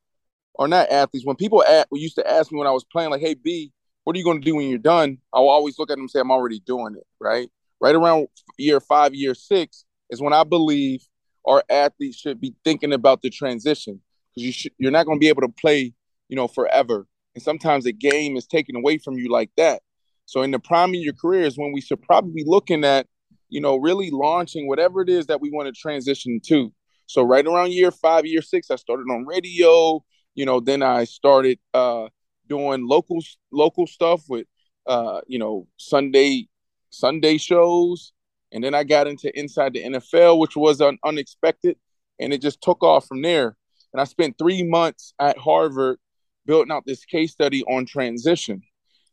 or 0.54 0.68
not 0.68 0.90
athletes, 0.90 1.26
when 1.26 1.36
people 1.36 1.62
at, 1.64 1.88
used 1.92 2.16
to 2.16 2.30
ask 2.30 2.52
me 2.52 2.58
when 2.58 2.66
I 2.66 2.72
was 2.72 2.84
playing, 2.84 3.10
like, 3.10 3.20
"Hey, 3.20 3.34
B, 3.34 3.72
what 4.04 4.16
are 4.16 4.18
you 4.18 4.24
going 4.24 4.40
to 4.40 4.44
do 4.44 4.56
when 4.56 4.68
you're 4.68 4.78
done?" 4.78 5.18
I'll 5.32 5.48
always 5.48 5.78
look 5.78 5.90
at 5.90 5.94
them 5.94 6.02
and 6.02 6.10
say, 6.10 6.20
"I'm 6.20 6.30
already 6.30 6.60
doing 6.60 6.94
it." 6.96 7.06
Right, 7.20 7.50
right 7.80 7.94
around 7.94 8.28
year 8.58 8.80
five, 8.80 9.14
year 9.14 9.34
six 9.34 9.84
is 10.10 10.20
when 10.20 10.32
I 10.32 10.44
believe 10.44 11.06
our 11.46 11.62
athletes 11.68 12.18
should 12.18 12.40
be 12.40 12.54
thinking 12.64 12.92
about 12.92 13.22
the 13.22 13.30
transition 13.30 14.00
because 14.30 14.46
you 14.46 14.52
should, 14.52 14.72
you're 14.78 14.92
not 14.92 15.06
going 15.06 15.18
to 15.18 15.20
be 15.20 15.28
able 15.28 15.42
to 15.42 15.48
play, 15.48 15.92
you 16.28 16.36
know, 16.36 16.48
forever. 16.48 17.06
And 17.34 17.42
sometimes 17.42 17.84
the 17.84 17.92
game 17.92 18.36
is 18.36 18.46
taken 18.46 18.76
away 18.76 18.98
from 18.98 19.14
you 19.14 19.30
like 19.30 19.50
that. 19.56 19.82
So 20.26 20.42
in 20.42 20.50
the 20.50 20.58
prime 20.58 20.90
of 20.90 20.96
your 20.96 21.14
career 21.14 21.42
is 21.42 21.58
when 21.58 21.72
we 21.72 21.80
should 21.80 22.00
probably 22.02 22.32
be 22.32 22.44
looking 22.46 22.84
at, 22.84 23.06
you 23.48 23.60
know, 23.60 23.76
really 23.76 24.10
launching 24.10 24.68
whatever 24.68 25.02
it 25.02 25.08
is 25.08 25.26
that 25.26 25.40
we 25.40 25.50
want 25.50 25.66
to 25.66 25.78
transition 25.78 26.40
to. 26.46 26.72
So 27.06 27.22
right 27.22 27.46
around 27.46 27.72
year 27.72 27.90
five, 27.90 28.24
year 28.24 28.42
six, 28.42 28.70
I 28.70 28.76
started 28.76 29.06
on 29.10 29.26
radio. 29.26 30.02
You 30.34 30.46
know, 30.46 30.60
then 30.60 30.82
I 30.82 31.04
started 31.04 31.58
uh, 31.74 32.08
doing 32.52 32.86
local 32.86 33.20
local 33.50 33.86
stuff 33.86 34.22
with, 34.28 34.46
uh, 34.86 35.20
you 35.26 35.38
know, 35.38 35.66
Sunday 35.78 36.48
Sunday 36.90 37.38
shows, 37.38 38.12
and 38.52 38.62
then 38.62 38.74
I 38.74 38.84
got 38.84 39.06
into 39.06 39.36
inside 39.38 39.72
the 39.72 39.82
NFL, 39.82 40.38
which 40.38 40.54
was 40.54 40.82
un- 40.82 40.98
unexpected, 41.02 41.76
and 42.20 42.32
it 42.32 42.42
just 42.42 42.60
took 42.60 42.82
off 42.84 43.06
from 43.06 43.22
there. 43.22 43.56
And 43.92 44.00
I 44.00 44.04
spent 44.04 44.36
three 44.38 44.62
months 44.62 45.14
at 45.18 45.38
Harvard 45.38 45.98
building 46.44 46.70
out 46.70 46.84
this 46.86 47.04
case 47.06 47.32
study 47.32 47.62
on 47.64 47.86
transition. 47.86 48.62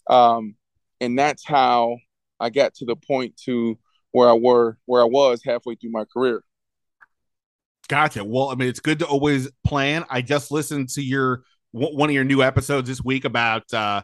Um, 0.10 0.56
and 1.00 1.18
that's 1.18 1.46
how 1.46 1.98
I 2.40 2.50
got 2.50 2.74
to 2.76 2.86
the 2.86 2.98
point 2.98 3.38
to 3.46 3.78
where 4.12 4.30
I 4.30 4.34
were 4.34 4.78
where 4.86 5.02
I 5.02 5.06
was 5.06 5.42
halfway 5.46 5.76
through 5.76 5.92
my 5.92 6.04
career. 6.12 6.44
Gotcha. 7.88 8.24
Well, 8.24 8.50
I 8.50 8.56
mean, 8.56 8.68
it's 8.68 8.82
good 8.82 9.00
to 9.00 9.08
always 9.08 9.50
plan. 9.66 10.06
I 10.10 10.22
just 10.22 10.52
listened 10.52 10.90
to 10.90 11.02
your 11.02 11.44
one 11.72 12.10
of 12.10 12.14
your 12.14 12.24
new 12.24 12.42
episodes 12.42 12.88
this 12.88 13.04
week 13.04 13.26
about 13.26 13.72
uh, 13.74 14.02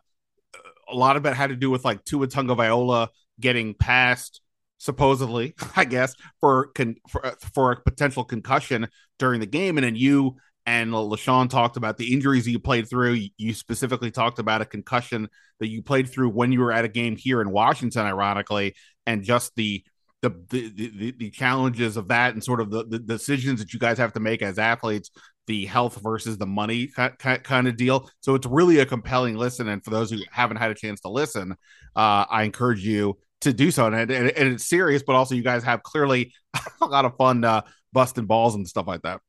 a 0.87 0.95
lot 0.95 1.17
of 1.17 1.25
it 1.25 1.33
had 1.33 1.49
to 1.49 1.55
do 1.55 1.69
with 1.69 1.83
like 1.83 2.03
Tua 2.05 2.27
Viola 2.27 3.09
getting 3.39 3.73
past 3.73 4.41
supposedly, 4.77 5.55
I 5.75 5.85
guess, 5.85 6.15
for 6.39 6.67
con- 6.67 6.97
for, 7.09 7.35
for 7.53 7.71
a 7.71 7.81
potential 7.81 8.23
concussion 8.23 8.87
during 9.19 9.39
the 9.39 9.45
game, 9.45 9.77
and 9.77 9.85
then 9.85 9.95
you 9.95 10.37
and 10.67 10.91
LeSean 10.91 11.49
talked 11.49 11.77
about 11.77 11.97
the 11.97 12.11
injuries 12.11 12.47
you 12.47 12.59
played 12.59 12.89
through. 12.89 13.19
You 13.37 13.53
specifically 13.53 14.09
talked 14.09 14.39
about 14.39 14.61
a 14.61 14.65
concussion 14.65 15.29
that 15.59 15.69
you 15.69 15.83
played 15.83 16.09
through 16.09 16.29
when 16.29 16.51
you 16.51 16.59
were 16.59 16.71
at 16.71 16.85
a 16.85 16.89
game 16.89 17.15
here 17.15 17.39
in 17.41 17.51
Washington, 17.51 18.05
ironically, 18.05 18.75
and 19.05 19.23
just 19.23 19.55
the 19.55 19.83
the 20.21 20.29
the, 20.49 20.69
the, 20.69 21.11
the 21.17 21.29
challenges 21.29 21.97
of 21.97 22.07
that 22.07 22.33
and 22.33 22.43
sort 22.43 22.61
of 22.61 22.71
the, 22.71 22.83
the 22.83 22.99
decisions 22.99 23.59
that 23.59 23.73
you 23.73 23.79
guys 23.79 23.97
have 23.97 24.13
to 24.13 24.19
make 24.19 24.41
as 24.41 24.57
athletes, 24.57 25.11
the 25.47 25.65
health 25.65 25.99
versus 26.01 26.37
the 26.37 26.45
money 26.45 26.87
kind 26.87 27.67
of 27.67 27.77
deal. 27.77 28.09
So 28.21 28.35
it's 28.35 28.47
really 28.47 28.79
a 28.79 28.85
compelling 28.85 29.35
listen. 29.35 29.67
And 29.67 29.83
for 29.83 29.91
those 29.91 30.09
who 30.09 30.19
haven't 30.31 30.57
had 30.57 30.71
a 30.71 30.75
chance 30.75 31.01
to 31.01 31.09
listen, 31.09 31.53
uh, 31.95 32.25
I 32.29 32.43
encourage 32.43 32.85
you 32.85 33.17
to 33.41 33.53
do 33.53 33.71
so. 33.71 33.85
And, 33.85 33.95
and, 33.95 34.11
and, 34.11 34.53
it's 34.53 34.65
serious, 34.65 35.03
but 35.03 35.15
also 35.15 35.35
you 35.35 35.43
guys 35.43 35.63
have 35.63 35.83
clearly 35.83 36.33
a 36.81 36.85
lot 36.85 37.05
of 37.05 37.15
fun 37.17 37.43
uh, 37.43 37.61
busting 37.93 38.25
balls 38.25 38.55
and 38.55 38.67
stuff 38.67 38.87
like 38.87 39.03
that. 39.03 39.21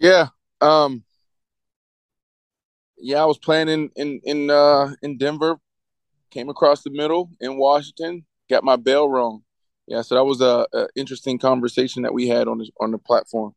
Yeah. 0.00 0.28
Um 0.60 1.04
yeah, 3.00 3.22
I 3.22 3.26
was 3.26 3.38
playing 3.38 3.68
in 3.68 3.90
in 3.96 4.20
in 4.24 4.50
uh 4.50 4.92
in 5.02 5.18
Denver, 5.18 5.58
came 6.30 6.48
across 6.48 6.82
the 6.82 6.90
middle 6.90 7.30
in 7.40 7.56
Washington, 7.56 8.24
got 8.50 8.64
my 8.64 8.76
bell 8.76 9.08
rung. 9.08 9.42
Yeah, 9.86 10.02
so 10.02 10.16
that 10.16 10.24
was 10.24 10.40
a, 10.40 10.66
a 10.72 10.88
interesting 10.96 11.38
conversation 11.38 12.02
that 12.02 12.12
we 12.12 12.28
had 12.28 12.48
on 12.48 12.60
on 12.80 12.90
the 12.90 12.98
platform. 12.98 13.54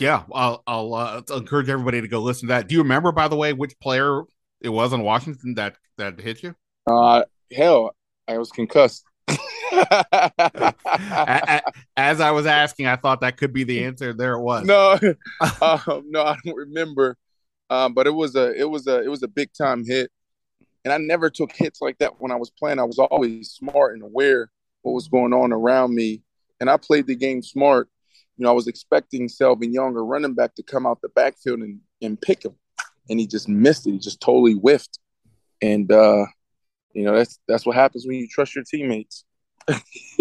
Yeah, 0.00 0.22
I'll 0.32 0.62
I'll, 0.66 0.94
uh, 0.94 1.22
encourage 1.34 1.68
everybody 1.68 2.00
to 2.00 2.08
go 2.08 2.20
listen 2.20 2.48
to 2.48 2.54
that. 2.54 2.68
Do 2.68 2.74
you 2.74 2.82
remember, 2.82 3.12
by 3.12 3.28
the 3.28 3.36
way, 3.36 3.52
which 3.52 3.78
player 3.80 4.22
it 4.60 4.68
was 4.68 4.92
in 4.92 5.02
Washington 5.02 5.54
that 5.54 5.76
that 5.96 6.20
hit 6.20 6.42
you? 6.42 6.54
Uh, 6.86 7.24
hell, 7.54 7.94
I 8.26 8.38
was 8.38 8.50
concussed. 8.50 9.04
As 11.96 12.20
I 12.20 12.30
was 12.30 12.46
asking, 12.46 12.86
I 12.86 12.96
thought 12.96 13.20
that 13.20 13.36
could 13.36 13.52
be 13.52 13.64
the 13.64 13.84
answer. 13.84 14.12
There 14.12 14.34
it 14.34 14.42
was. 14.42 14.64
No, 14.64 14.92
um, 15.62 16.04
no, 16.08 16.22
I 16.22 16.36
don't 16.44 16.56
remember. 16.56 17.16
Um, 17.70 17.92
but 17.92 18.06
it 18.06 18.14
was 18.14 18.34
a, 18.34 18.54
it 18.54 18.68
was 18.68 18.86
a, 18.86 19.02
it 19.02 19.08
was 19.08 19.22
a 19.22 19.28
big 19.28 19.52
time 19.52 19.84
hit, 19.84 20.10
and 20.84 20.92
I 20.92 20.98
never 20.98 21.28
took 21.28 21.52
hits 21.52 21.80
like 21.80 21.98
that 21.98 22.20
when 22.20 22.32
I 22.32 22.36
was 22.36 22.50
playing. 22.50 22.78
I 22.78 22.84
was 22.84 22.98
always 22.98 23.50
smart 23.50 23.94
and 23.94 24.02
aware 24.02 24.50
what 24.82 24.92
was 24.92 25.08
going 25.08 25.32
on 25.34 25.52
around 25.52 25.94
me, 25.94 26.22
and 26.60 26.70
I 26.70 26.76
played 26.76 27.06
the 27.06 27.16
game 27.16 27.42
smart. 27.42 27.88
You 28.38 28.44
know, 28.44 28.50
I 28.50 28.54
was 28.54 28.68
expecting 28.68 29.28
Selvin 29.28 29.72
Young, 29.72 29.96
a 29.96 30.02
running 30.02 30.34
back, 30.34 30.54
to 30.54 30.62
come 30.62 30.86
out 30.86 31.00
the 31.02 31.08
backfield 31.08 31.60
and 31.60 31.80
and 32.00 32.20
pick 32.20 32.44
him, 32.44 32.54
and 33.10 33.18
he 33.18 33.26
just 33.26 33.48
missed 33.48 33.86
it. 33.86 33.92
He 33.92 33.98
just 33.98 34.20
totally 34.20 34.52
whiffed, 34.52 35.00
and 35.60 35.90
uh, 35.90 36.24
you 36.92 37.04
know 37.04 37.16
that's 37.16 37.40
that's 37.48 37.66
what 37.66 37.74
happens 37.74 38.06
when 38.06 38.16
you 38.16 38.28
trust 38.28 38.54
your 38.54 38.64
teammates. 38.64 39.24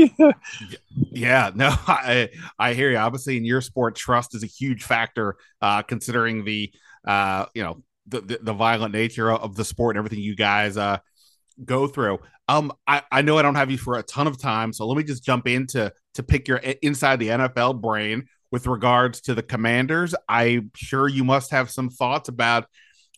yeah, 1.11 1.51
no, 1.53 1.69
I 1.87 2.29
I 2.57 2.73
hear 2.73 2.89
you. 2.89 2.97
Obviously, 2.97 3.37
in 3.37 3.45
your 3.45 3.61
sport, 3.61 3.95
trust 3.95 4.33
is 4.35 4.43
a 4.43 4.47
huge 4.47 4.83
factor, 4.83 5.37
uh, 5.61 5.83
considering 5.83 6.43
the 6.43 6.73
uh, 7.07 7.45
you 7.53 7.63
know 7.63 7.83
the, 8.07 8.21
the, 8.21 8.39
the 8.41 8.53
violent 8.53 8.93
nature 8.93 9.31
of 9.31 9.55
the 9.55 9.63
sport 9.63 9.95
and 9.95 9.99
everything 9.99 10.23
you 10.23 10.35
guys 10.35 10.77
uh 10.77 10.97
go 11.63 11.87
through. 11.87 12.19
Um, 12.47 12.71
I 12.87 13.03
I 13.11 13.21
know 13.21 13.37
I 13.37 13.41
don't 13.41 13.55
have 13.55 13.69
you 13.69 13.77
for 13.77 13.97
a 13.97 14.03
ton 14.03 14.27
of 14.27 14.39
time, 14.39 14.73
so 14.73 14.87
let 14.87 14.97
me 14.97 15.03
just 15.03 15.23
jump 15.23 15.47
into 15.47 15.91
to 16.17 16.23
pick 16.23 16.47
your 16.47 16.57
inside 16.57 17.19
the 17.19 17.29
NFL 17.29 17.81
brain 17.81 18.27
with 18.51 18.67
regards 18.67 19.21
to 19.21 19.33
the 19.33 19.43
Commanders. 19.43 20.13
I'm 20.27 20.71
sure 20.75 21.07
you 21.07 21.23
must 21.23 21.51
have 21.51 21.69
some 21.69 21.89
thoughts 21.89 22.29
about 22.29 22.65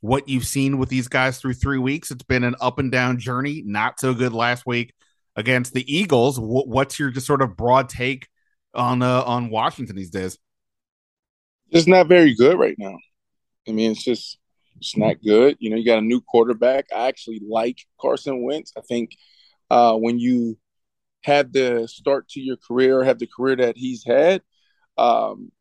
what 0.02 0.30
you've 0.30 0.46
seen 0.46 0.78
with 0.78 0.90
these 0.90 1.08
guys 1.08 1.40
through 1.40 1.54
three 1.54 1.78
weeks. 1.78 2.12
It's 2.12 2.24
been 2.24 2.44
an 2.44 2.56
up 2.62 2.80
and 2.80 2.92
down 2.92 3.20
journey. 3.20 3.64
Not 3.66 4.00
so 4.00 4.14
good 4.14 4.34
last 4.34 4.66
week 4.66 4.94
against 5.36 5.74
the 5.74 5.94
Eagles. 5.94 6.38
What's 6.40 7.00
your 7.00 7.10
just 7.10 7.28
sort 7.28 7.42
of 7.42 7.58
broad 7.58 7.90
take 7.90 8.28
on 8.74 9.02
uh, 9.02 9.24
on 9.24 9.50
Washington 9.50 9.96
these 9.96 10.10
days? 10.10 10.38
It's 11.72 11.88
not 11.88 12.08
very 12.08 12.34
good 12.34 12.58
right 12.58 12.76
now. 12.78 12.98
I 13.68 13.72
mean, 13.72 13.92
it's 13.92 14.04
just 14.04 14.38
it's 14.78 14.98
not 14.98 15.22
good. 15.22 15.58
You 15.60 15.70
know, 15.70 15.76
you 15.76 15.86
got 15.86 16.00
a 16.00 16.06
new 16.06 16.22
quarterback. 16.22 16.86
I 16.96 17.08
actually 17.08 17.42
like 17.48 17.78
Carson 18.00 18.44
Wentz. 18.44 18.74
I 18.78 18.82
think 18.82 19.12
uh, 19.70 19.96
when 19.96 20.20
you 20.20 20.58
have 21.24 21.52
the 21.52 21.88
start 21.88 22.30
to 22.30 22.40
your 22.40 22.58
career, 22.58 23.04
have 23.04 23.20
the 23.20 23.28
career 23.28 23.56
that 23.58 23.78
he's 23.78 24.04
had, 24.06 24.42
um, 24.98 25.52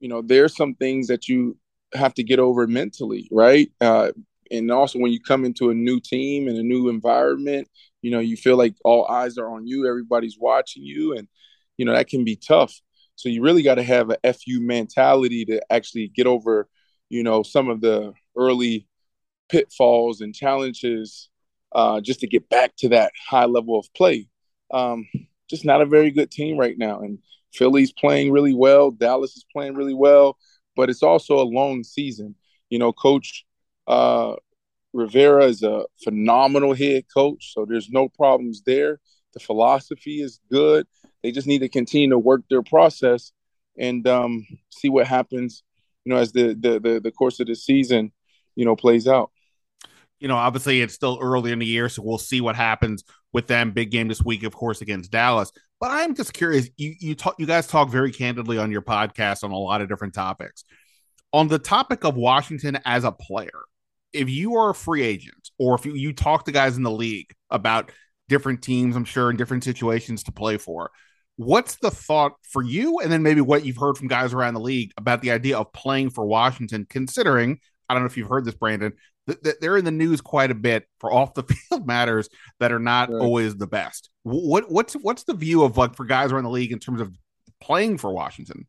you 0.00 0.08
know, 0.08 0.22
there's 0.22 0.56
some 0.56 0.74
things 0.74 1.08
that 1.08 1.28
you 1.28 1.56
have 1.94 2.14
to 2.14 2.22
get 2.24 2.38
over 2.38 2.66
mentally, 2.66 3.28
right? 3.30 3.70
Uh, 3.80 4.12
and 4.50 4.70
also 4.70 4.98
when 4.98 5.12
you 5.12 5.20
come 5.20 5.44
into 5.44 5.70
a 5.70 5.74
new 5.74 6.00
team 6.00 6.48
and 6.48 6.56
a 6.56 6.62
new 6.62 6.88
environment, 6.88 7.68
you 8.02 8.10
know, 8.10 8.18
you 8.18 8.36
feel 8.36 8.56
like 8.56 8.74
all 8.84 9.06
eyes 9.06 9.38
are 9.38 9.48
on 9.48 9.66
you, 9.66 9.86
everybody's 9.86 10.38
watching 10.38 10.82
you, 10.82 11.16
and 11.16 11.28
you 11.76 11.84
know 11.84 11.92
that 11.92 12.08
can 12.08 12.24
be 12.24 12.36
tough. 12.36 12.74
So 13.16 13.28
you 13.28 13.42
really 13.42 13.62
got 13.62 13.74
to 13.74 13.82
have 13.82 14.10
a 14.24 14.32
fu 14.32 14.60
mentality 14.60 15.44
to 15.46 15.60
actually 15.70 16.08
get 16.08 16.26
over, 16.26 16.68
you 17.10 17.22
know, 17.22 17.42
some 17.42 17.68
of 17.68 17.82
the 17.82 18.14
early 18.36 18.88
pitfalls 19.50 20.22
and 20.22 20.34
challenges, 20.34 21.28
uh, 21.72 22.00
just 22.00 22.20
to 22.20 22.26
get 22.26 22.48
back 22.48 22.72
to 22.78 22.88
that 22.90 23.12
high 23.28 23.44
level 23.44 23.78
of 23.78 23.86
play. 23.94 24.29
Um, 24.72 25.06
just 25.48 25.64
not 25.64 25.82
a 25.82 25.86
very 25.86 26.10
good 26.10 26.30
team 26.30 26.56
right 26.56 26.78
now, 26.78 27.00
and 27.00 27.18
Philly's 27.52 27.92
playing 27.92 28.30
really 28.30 28.54
well. 28.54 28.90
Dallas 28.90 29.36
is 29.36 29.44
playing 29.52 29.74
really 29.74 29.94
well 29.94 30.36
but 30.76 30.90
it's 30.90 31.02
also 31.02 31.38
a 31.38 31.42
long 31.44 31.84
season. 31.84 32.34
You 32.68 32.78
know, 32.78 32.92
Coach 32.92 33.44
uh, 33.86 34.34
Rivera 34.92 35.44
is 35.44 35.62
a 35.62 35.84
phenomenal 36.02 36.74
head 36.74 37.04
coach, 37.12 37.52
so 37.52 37.66
there's 37.66 37.90
no 37.90 38.08
problems 38.08 38.62
there. 38.64 38.98
The 39.34 39.40
philosophy 39.40 40.22
is 40.22 40.40
good. 40.50 40.86
They 41.22 41.32
just 41.32 41.46
need 41.46 41.60
to 41.60 41.68
continue 41.68 42.10
to 42.10 42.18
work 42.18 42.42
their 42.48 42.62
process 42.62 43.32
and 43.78 44.06
um, 44.08 44.46
see 44.70 44.88
what 44.88 45.06
happens. 45.06 45.62
You 46.04 46.14
know, 46.14 46.18
as 46.18 46.32
the, 46.32 46.54
the 46.58 46.80
the 46.80 47.00
the 47.00 47.12
course 47.12 47.40
of 47.40 47.46
the 47.46 47.54
season, 47.54 48.12
you 48.56 48.64
know, 48.64 48.74
plays 48.74 49.06
out. 49.06 49.30
You 50.20 50.28
know, 50.28 50.36
obviously 50.36 50.82
it's 50.82 50.94
still 50.94 51.18
early 51.20 51.50
in 51.50 51.58
the 51.58 51.66
year, 51.66 51.88
so 51.88 52.02
we'll 52.02 52.18
see 52.18 52.40
what 52.40 52.54
happens 52.54 53.02
with 53.32 53.46
them. 53.46 53.72
Big 53.72 53.90
game 53.90 54.08
this 54.08 54.22
week, 54.22 54.42
of 54.44 54.54
course, 54.54 54.80
against 54.80 55.10
Dallas. 55.10 55.50
But 55.80 55.90
I'm 55.90 56.14
just 56.14 56.32
curious. 56.34 56.68
You 56.76 56.94
you 57.00 57.14
talk 57.14 57.36
you 57.38 57.46
guys 57.46 57.66
talk 57.66 57.88
very 57.88 58.12
candidly 58.12 58.58
on 58.58 58.70
your 58.70 58.82
podcast 58.82 59.42
on 59.42 59.50
a 59.50 59.58
lot 59.58 59.80
of 59.80 59.88
different 59.88 60.14
topics. 60.14 60.64
On 61.32 61.48
the 61.48 61.58
topic 61.58 62.04
of 62.04 62.16
Washington 62.16 62.78
as 62.84 63.04
a 63.04 63.12
player, 63.12 63.64
if 64.12 64.28
you 64.28 64.56
are 64.56 64.70
a 64.70 64.74
free 64.74 65.02
agent 65.02 65.50
or 65.58 65.74
if 65.74 65.86
you, 65.86 65.94
you 65.94 66.12
talk 66.12 66.44
to 66.44 66.52
guys 66.52 66.76
in 66.76 66.82
the 66.82 66.90
league 66.90 67.32
about 67.50 67.92
different 68.28 68.62
teams, 68.62 68.96
I'm 68.96 69.04
sure 69.04 69.30
in 69.30 69.36
different 69.36 69.64
situations 69.64 70.24
to 70.24 70.32
play 70.32 70.56
for, 70.56 70.90
what's 71.36 71.76
the 71.76 71.90
thought 71.90 72.32
for 72.42 72.62
you? 72.62 72.98
And 72.98 73.10
then 73.10 73.22
maybe 73.22 73.40
what 73.40 73.64
you've 73.64 73.76
heard 73.76 73.96
from 73.96 74.08
guys 74.08 74.34
around 74.34 74.54
the 74.54 74.60
league 74.60 74.92
about 74.96 75.22
the 75.22 75.30
idea 75.30 75.56
of 75.56 75.72
playing 75.72 76.10
for 76.10 76.26
Washington, 76.26 76.86
considering 76.88 77.60
I 77.88 77.94
don't 77.94 78.02
know 78.02 78.06
if 78.06 78.16
you've 78.16 78.28
heard 78.28 78.44
this, 78.44 78.54
Brandon, 78.54 78.92
they're 79.60 79.76
in 79.76 79.84
the 79.84 79.90
news 79.90 80.20
quite 80.20 80.50
a 80.50 80.54
bit 80.54 80.86
for 80.98 81.12
off 81.12 81.34
the 81.34 81.42
field 81.68 81.86
matters 81.86 82.28
that 82.58 82.72
are 82.72 82.78
not 82.78 83.10
right. 83.10 83.20
always 83.20 83.56
the 83.56 83.66
best. 83.66 84.10
What 84.22 84.70
what's 84.70 84.94
what's 84.94 85.24
the 85.24 85.34
view 85.34 85.62
of 85.62 85.76
like 85.76 85.94
for 85.94 86.04
guys 86.04 86.32
around 86.32 86.44
the 86.44 86.50
league 86.50 86.72
in 86.72 86.78
terms 86.78 87.00
of 87.00 87.14
playing 87.60 87.98
for 87.98 88.12
Washington? 88.12 88.66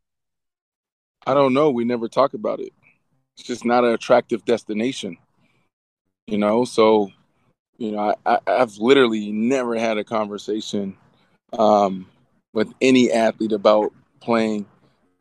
I 1.26 1.34
don't 1.34 1.54
know. 1.54 1.70
We 1.70 1.84
never 1.84 2.08
talk 2.08 2.34
about 2.34 2.60
it. 2.60 2.72
It's 3.36 3.46
just 3.46 3.64
not 3.64 3.84
an 3.84 3.92
attractive 3.92 4.44
destination, 4.44 5.16
you 6.26 6.38
know. 6.38 6.64
So, 6.64 7.10
you 7.78 7.92
know, 7.92 8.14
I, 8.26 8.38
have 8.46 8.76
literally 8.78 9.32
never 9.32 9.76
had 9.76 9.98
a 9.98 10.04
conversation 10.04 10.96
um, 11.52 12.06
with 12.52 12.72
any 12.80 13.10
athlete 13.10 13.52
about 13.52 13.92
playing 14.20 14.66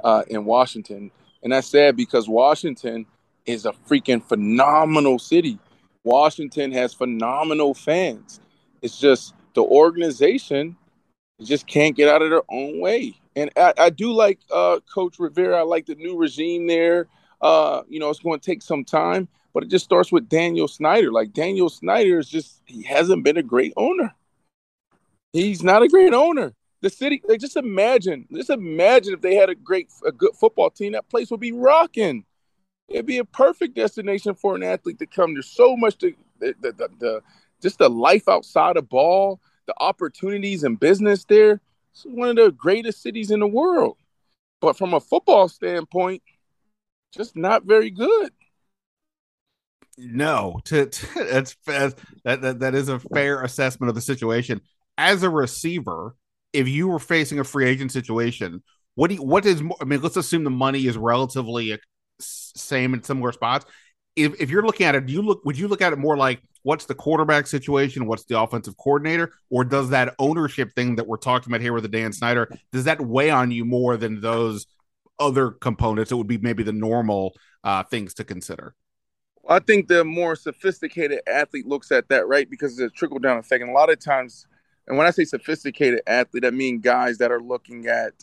uh, 0.04 0.24
in 0.28 0.44
Washington, 0.44 1.12
and 1.44 1.54
that's 1.54 1.68
sad 1.68 1.96
because 1.96 2.28
Washington 2.28 3.06
is 3.46 3.66
a 3.66 3.74
freaking 3.88 4.24
phenomenal 4.24 5.20
city. 5.20 5.60
Washington 6.04 6.72
has 6.72 6.94
phenomenal 6.94 7.74
fans. 7.74 8.40
It's 8.82 9.00
just 9.00 9.34
the 9.54 9.64
organization 9.64 10.76
just 11.42 11.68
can't 11.68 11.96
get 11.96 12.08
out 12.08 12.22
of 12.22 12.30
their 12.30 12.44
own 12.50 12.80
way. 12.80 13.16
And 13.36 13.50
I, 13.56 13.74
I 13.78 13.90
do 13.90 14.12
like 14.12 14.40
uh, 14.52 14.80
Coach 14.94 15.20
Rivera. 15.20 15.58
I 15.58 15.62
like 15.62 15.86
the 15.86 15.96
new 15.96 16.18
regime 16.18 16.68
there. 16.68 17.08
Uh, 17.42 17.82
you 17.90 18.00
know, 18.00 18.10
it's 18.10 18.20
going 18.20 18.40
to 18.40 18.46
take 18.46 18.62
some 18.62 18.84
time, 18.84 19.28
but 19.54 19.64
it 19.64 19.70
just 19.70 19.86
starts 19.86 20.12
with 20.12 20.30
Daniel 20.30 20.68
Snyder. 20.68 21.12
Like 21.12 21.34
Daniel 21.34 21.70
Snyder 21.70 22.20
is 22.20 22.30
just 22.30 22.62
he 22.66 22.84
hasn't 22.84 23.24
been 23.24 23.38
a 23.38 23.44
great 23.44 23.74
owner. 23.78 24.14
He's 25.34 25.64
not 25.64 25.82
a 25.82 25.88
great 25.88 26.14
owner. 26.14 26.54
The 26.82 26.90
city, 26.90 27.22
like 27.28 27.40
just 27.40 27.58
imagine, 27.58 28.28
just 28.34 28.50
imagine 28.50 29.14
if 29.14 29.22
they 29.22 29.36
had 29.36 29.50
a 29.50 29.56
great, 29.56 29.90
a 30.06 30.12
good 30.12 30.34
football 30.36 30.70
team, 30.70 30.94
that 30.94 31.10
place 31.10 31.32
would 31.32 31.40
be 31.40 31.52
rocking 31.52 32.26
it'd 32.94 33.06
be 33.06 33.18
a 33.18 33.26
perfect 33.26 33.76
destination 33.76 34.36
for 34.36 34.56
an 34.56 34.64
athlete 34.64 35.00
to 35.00 35.06
come. 35.06 35.34
There's 35.34 35.50
so 35.50 35.76
much 35.76 35.98
to 36.00 36.14
the, 36.40 36.56
the, 36.62 36.72
the, 36.72 36.90
the 37.00 37.22
just 37.62 37.78
the 37.78 37.90
life 37.90 38.28
outside 38.28 38.78
of 38.78 38.90
ball, 38.90 39.40
the 39.68 39.76
opportunities 39.80 40.64
and 40.64 40.80
business 40.80 41.24
there. 41.26 41.62
It's 41.92 42.04
one 42.04 42.30
of 42.30 42.36
the 42.36 42.52
greatest 42.52 43.02
cities 43.02 43.32
in 43.32 43.40
the 43.40 43.48
world. 43.48 43.98
But 44.60 44.78
from 44.78 44.94
a 44.94 45.00
football 45.00 45.48
standpoint, 45.48 46.22
just 47.12 47.36
not 47.36 47.64
very 47.64 47.90
good. 47.90 48.32
No, 49.98 50.60
to, 50.66 50.88
to 50.88 51.26
that's 51.30 51.56
that, 51.66 51.96
that 52.24 52.60
that 52.60 52.76
is 52.76 52.90
a 52.90 53.00
fair 53.00 53.44
assessment 53.44 53.90
of 53.90 53.96
the 53.96 54.02
situation. 54.02 54.62
As 54.98 55.24
a 55.24 55.30
receiver, 55.30 56.16
if 56.54 56.68
you 56.68 56.88
were 56.88 57.00
facing 57.00 57.40
a 57.40 57.44
free 57.44 57.68
agent 57.68 57.92
situation, 57.92 58.64
what 58.96 59.10
do 59.10 59.16
you, 59.16 59.24
what 59.24 59.46
is 59.46 59.62
I 59.80 59.86
mean? 59.86 60.02
Let's 60.02 60.18
assume 60.18 60.44
the 60.44 60.50
money 60.50 60.88
is 60.88 60.98
relatively 60.98 61.72
same 62.26 62.94
in 62.94 63.04
similar 63.04 63.32
spots. 63.32 63.66
If, 64.16 64.40
if 64.42 64.50
you're 64.50 64.66
looking 64.66 64.86
at 64.86 64.96
it, 64.96 65.06
do 65.06 65.14
you 65.14 65.22
look 65.22 65.44
would 65.46 65.58
you 65.58 65.68
look 65.68 65.82
at 65.82 65.94
it 65.94 66.00
more 66.00 66.18
like 66.18 66.42
what's 66.64 66.86
the 66.86 66.96
quarterback 66.96 67.48
situation, 67.48 68.06
what's 68.06 68.26
the 68.26 68.40
offensive 68.40 68.76
coordinator, 68.78 69.32
or 69.50 69.64
does 69.64 69.90
that 69.90 70.16
ownership 70.20 70.74
thing 70.76 70.96
that 70.96 71.08
we're 71.08 71.18
talking 71.18 71.52
about 71.52 71.62
here 71.62 71.74
with 71.74 71.84
the 71.84 71.90
Dan 71.90 72.14
Snyder 72.14 72.50
does 72.72 72.84
that 72.86 73.02
weigh 73.02 73.30
on 73.30 73.52
you 73.52 73.66
more 73.66 73.98
than 73.98 74.22
those 74.22 74.68
other 75.20 75.52
components? 75.52 76.12
It 76.12 76.16
would 76.16 76.28
be 76.28 76.38
maybe 76.38 76.64
the 76.64 76.74
normal 76.74 77.34
uh, 77.64 77.84
things 77.84 78.14
to 78.16 78.24
consider. 78.24 78.76
I 79.48 79.60
think 79.60 79.88
the 79.88 80.04
more 80.04 80.36
sophisticated 80.36 81.22
athlete 81.28 81.66
looks 81.66 81.92
at 81.92 82.08
that, 82.10 82.28
right? 82.28 82.50
Because 82.50 82.80
it's 82.80 82.94
a 82.94 82.96
trickle 82.96 83.20
down 83.20 83.38
effect. 83.38 83.62
And 83.62 83.72
a 83.72 83.74
lot 83.74 83.92
of 83.92 84.00
times, 84.00 84.46
and 84.88 84.98
when 84.98 85.08
I 85.08 85.12
say 85.12 85.26
sophisticated 85.26 86.02
athlete, 86.06 86.46
I 86.46 86.52
mean 86.52 86.80
guys 86.80 87.18
that 87.18 87.32
are 87.32 87.42
looking 87.42 87.88
at, 87.88 88.14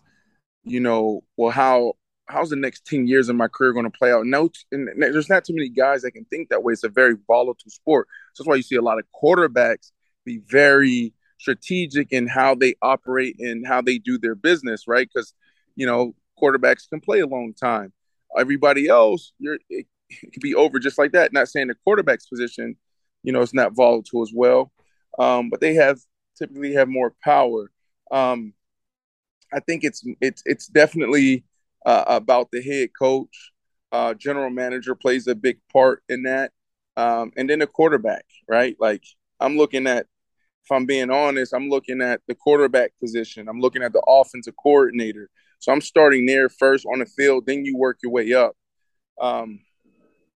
you 0.64 0.80
know, 0.80 1.24
well, 1.36 1.50
how 1.50 1.94
how's 2.28 2.50
the 2.50 2.56
next 2.56 2.84
10 2.86 3.06
years 3.06 3.28
of 3.28 3.36
my 3.36 3.48
career 3.48 3.72
going 3.72 3.90
to 3.90 3.98
play 3.98 4.12
out? 4.12 4.26
No, 4.26 4.50
and 4.70 4.88
there's 4.96 5.28
not 5.28 5.44
too 5.44 5.54
many 5.54 5.68
guys 5.68 6.02
that 6.02 6.12
can 6.12 6.24
think 6.26 6.48
that 6.48 6.62
way. 6.62 6.72
It's 6.72 6.84
a 6.84 6.88
very 6.88 7.14
volatile 7.26 7.70
sport. 7.70 8.06
So 8.34 8.42
that's 8.42 8.48
why 8.48 8.56
you 8.56 8.62
see 8.62 8.76
a 8.76 8.82
lot 8.82 8.98
of 8.98 9.04
quarterbacks 9.22 9.92
be 10.24 10.40
very 10.46 11.14
strategic 11.38 12.12
in 12.12 12.26
how 12.26 12.54
they 12.54 12.74
operate 12.82 13.36
and 13.38 13.66
how 13.66 13.80
they 13.80 13.98
do 13.98 14.18
their 14.18 14.34
business, 14.34 14.86
right? 14.86 15.08
Because, 15.12 15.32
you 15.76 15.86
know, 15.86 16.14
quarterbacks 16.40 16.88
can 16.88 17.00
play 17.00 17.20
a 17.20 17.26
long 17.26 17.54
time. 17.54 17.92
Everybody 18.36 18.88
else, 18.88 19.32
you're 19.38 19.58
it, 19.70 19.86
it 20.10 20.32
could 20.32 20.42
be 20.42 20.54
over 20.54 20.78
just 20.78 20.98
like 20.98 21.12
that. 21.12 21.32
Not 21.32 21.48
saying 21.48 21.68
the 21.68 21.76
quarterback's 21.84 22.26
position, 22.26 22.76
you 23.22 23.32
know, 23.32 23.40
it's 23.40 23.54
not 23.54 23.74
volatile 23.74 24.22
as 24.22 24.32
well. 24.34 24.70
Um, 25.18 25.50
but 25.50 25.60
they 25.60 25.74
have 25.74 25.98
typically 26.36 26.74
have 26.74 26.88
more 26.88 27.14
power. 27.22 27.70
Um, 28.10 28.52
I 29.52 29.60
think 29.60 29.82
it's 29.84 30.04
it's 30.20 30.42
it's 30.44 30.66
definitely 30.66 31.44
uh, 31.88 32.04
about 32.06 32.50
the 32.52 32.60
head 32.60 32.90
coach. 32.96 33.52
Uh, 33.90 34.12
general 34.12 34.50
manager 34.50 34.94
plays 34.94 35.26
a 35.26 35.34
big 35.34 35.58
part 35.72 36.02
in 36.10 36.24
that. 36.24 36.52
Um, 36.98 37.32
and 37.38 37.48
then 37.48 37.60
the 37.60 37.66
quarterback, 37.66 38.26
right? 38.46 38.76
Like 38.78 39.02
I'm 39.40 39.56
looking 39.56 39.86
at, 39.86 40.04
if 40.64 40.70
I'm 40.70 40.84
being 40.84 41.10
honest, 41.10 41.54
I'm 41.54 41.70
looking 41.70 42.02
at 42.02 42.20
the 42.28 42.34
quarterback 42.34 42.92
position. 43.00 43.48
I'm 43.48 43.60
looking 43.60 43.82
at 43.82 43.94
the 43.94 44.02
offensive 44.06 44.54
coordinator. 44.62 45.30
So 45.60 45.72
I'm 45.72 45.80
starting 45.80 46.26
there 46.26 46.50
first 46.50 46.84
on 46.84 46.98
the 46.98 47.06
field, 47.06 47.46
then 47.46 47.64
you 47.64 47.78
work 47.78 48.00
your 48.02 48.12
way 48.12 48.34
up. 48.34 48.54
Um, 49.18 49.60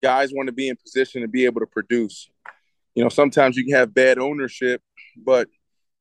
guys 0.03 0.31
want 0.35 0.49
to 0.49 0.53
be 0.53 0.69
in 0.69 0.77
position 0.77 1.23
to 1.23 1.29
be 1.29 1.47
able 1.47 1.61
to 1.61 1.67
produce. 1.67 2.29
You 2.95 3.05
know, 3.05 3.09
sometimes 3.09 3.57
you 3.57 3.65
can 3.65 3.75
have 3.75 3.95
bad 3.95 4.19
ownership, 4.19 4.83
but 5.17 5.49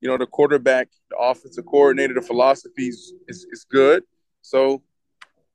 you 0.01 0.09
know 0.09 0.17
the 0.17 0.27
quarterback, 0.27 0.89
the 1.09 1.17
offensive 1.17 1.65
coordinator, 1.65 2.15
the 2.15 2.21
philosophies 2.21 3.13
is, 3.29 3.47
is 3.49 3.65
good. 3.71 4.03
So 4.41 4.83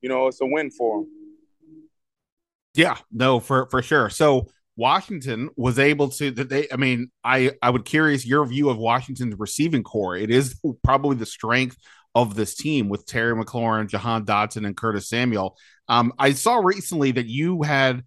you 0.03 0.09
know, 0.09 0.27
it's 0.27 0.41
a 0.41 0.47
win 0.47 0.71
for 0.71 1.01
them. 1.01 1.09
Yeah, 2.75 2.97
no, 3.11 3.41
for 3.41 3.67
for 3.71 3.83
sure. 3.83 4.11
So 4.11 4.49
Washington 4.77 5.51
was 5.57 5.79
able 5.79 6.09
to 6.11 6.31
they 6.31 6.67
I 6.73 6.77
mean, 6.77 7.11
I 7.25 7.53
I 7.63 7.71
would 7.71 7.85
curious 7.85 8.27
your 8.27 8.45
view 8.47 8.71
of 8.71 8.79
Washington's 8.79 9.39
receiving 9.39 9.83
corps. 9.83 10.17
It 10.17 10.31
is 10.31 10.61
probably 10.83 11.17
the 11.17 11.27
strength 11.27 11.77
of 12.15 12.35
this 12.35 12.55
team 12.55 12.89
with 12.89 13.07
Terry 13.07 13.35
McLaurin, 13.35 13.89
Jahan 13.89 14.27
Dotson, 14.27 14.67
and 14.67 14.77
Curtis 14.77 15.09
Samuel. 15.09 15.57
Um, 15.89 16.13
I 16.19 16.33
saw 16.33 16.57
recently 16.57 17.13
that 17.13 17.27
you 17.27 17.63
had 17.63 18.03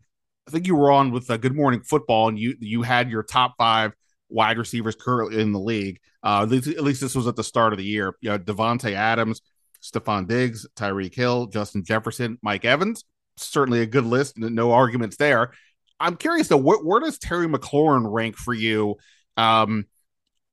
I 0.47 0.51
think 0.51 0.67
you 0.67 0.75
were 0.75 0.91
on 0.91 1.11
with 1.11 1.29
a 1.29 1.37
Good 1.37 1.55
Morning 1.55 1.81
Football 1.81 2.29
and 2.29 2.39
you 2.39 2.55
you 2.59 2.81
had 2.81 3.09
your 3.09 3.23
top 3.23 3.55
five 3.57 3.93
wide 4.29 4.57
receivers 4.57 4.95
currently 4.95 5.41
in 5.41 5.51
the 5.51 5.59
league. 5.59 5.99
Uh, 6.23 6.41
at 6.41 6.49
least, 6.49 6.67
at 6.67 6.83
least 6.83 7.01
this 7.01 7.15
was 7.15 7.27
at 7.27 7.35
the 7.35 7.43
start 7.43 7.73
of 7.73 7.77
the 7.77 7.85
year. 7.85 8.15
You 8.21 8.31
know, 8.31 8.39
Davante 8.39 8.93
Adams, 8.93 9.41
Stefon 9.91 10.27
Diggs, 10.27 10.65
Tyreek 10.75 11.13
Hill, 11.13 11.47
Justin 11.47 11.83
Jefferson, 11.83 12.37
Mike 12.41 12.65
Evans. 12.65 13.03
Certainly 13.37 13.81
a 13.81 13.85
good 13.85 14.05
list. 14.05 14.37
No 14.37 14.71
arguments 14.71 15.17
there. 15.17 15.51
I'm 15.99 16.15
curious 16.15 16.47
though, 16.47 16.57
where, 16.57 16.79
where 16.79 16.99
does 16.99 17.19
Terry 17.19 17.47
McLaurin 17.47 18.11
rank 18.11 18.35
for 18.35 18.53
you 18.53 18.95
um, 19.37 19.85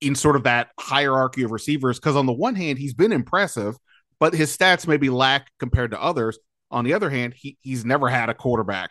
in 0.00 0.14
sort 0.14 0.36
of 0.36 0.44
that 0.44 0.70
hierarchy 0.78 1.42
of 1.42 1.50
receivers? 1.50 1.98
Because 1.98 2.16
on 2.16 2.26
the 2.26 2.32
one 2.32 2.54
hand, 2.54 2.78
he's 2.78 2.94
been 2.94 3.12
impressive, 3.12 3.76
but 4.20 4.34
his 4.34 4.56
stats 4.56 4.86
maybe 4.86 5.10
lack 5.10 5.50
compared 5.58 5.92
to 5.92 6.00
others. 6.00 6.38
On 6.70 6.84
the 6.84 6.94
other 6.94 7.10
hand, 7.10 7.34
he, 7.36 7.56
he's 7.60 7.84
never 7.84 8.08
had 8.08 8.28
a 8.28 8.34
quarterback 8.34 8.90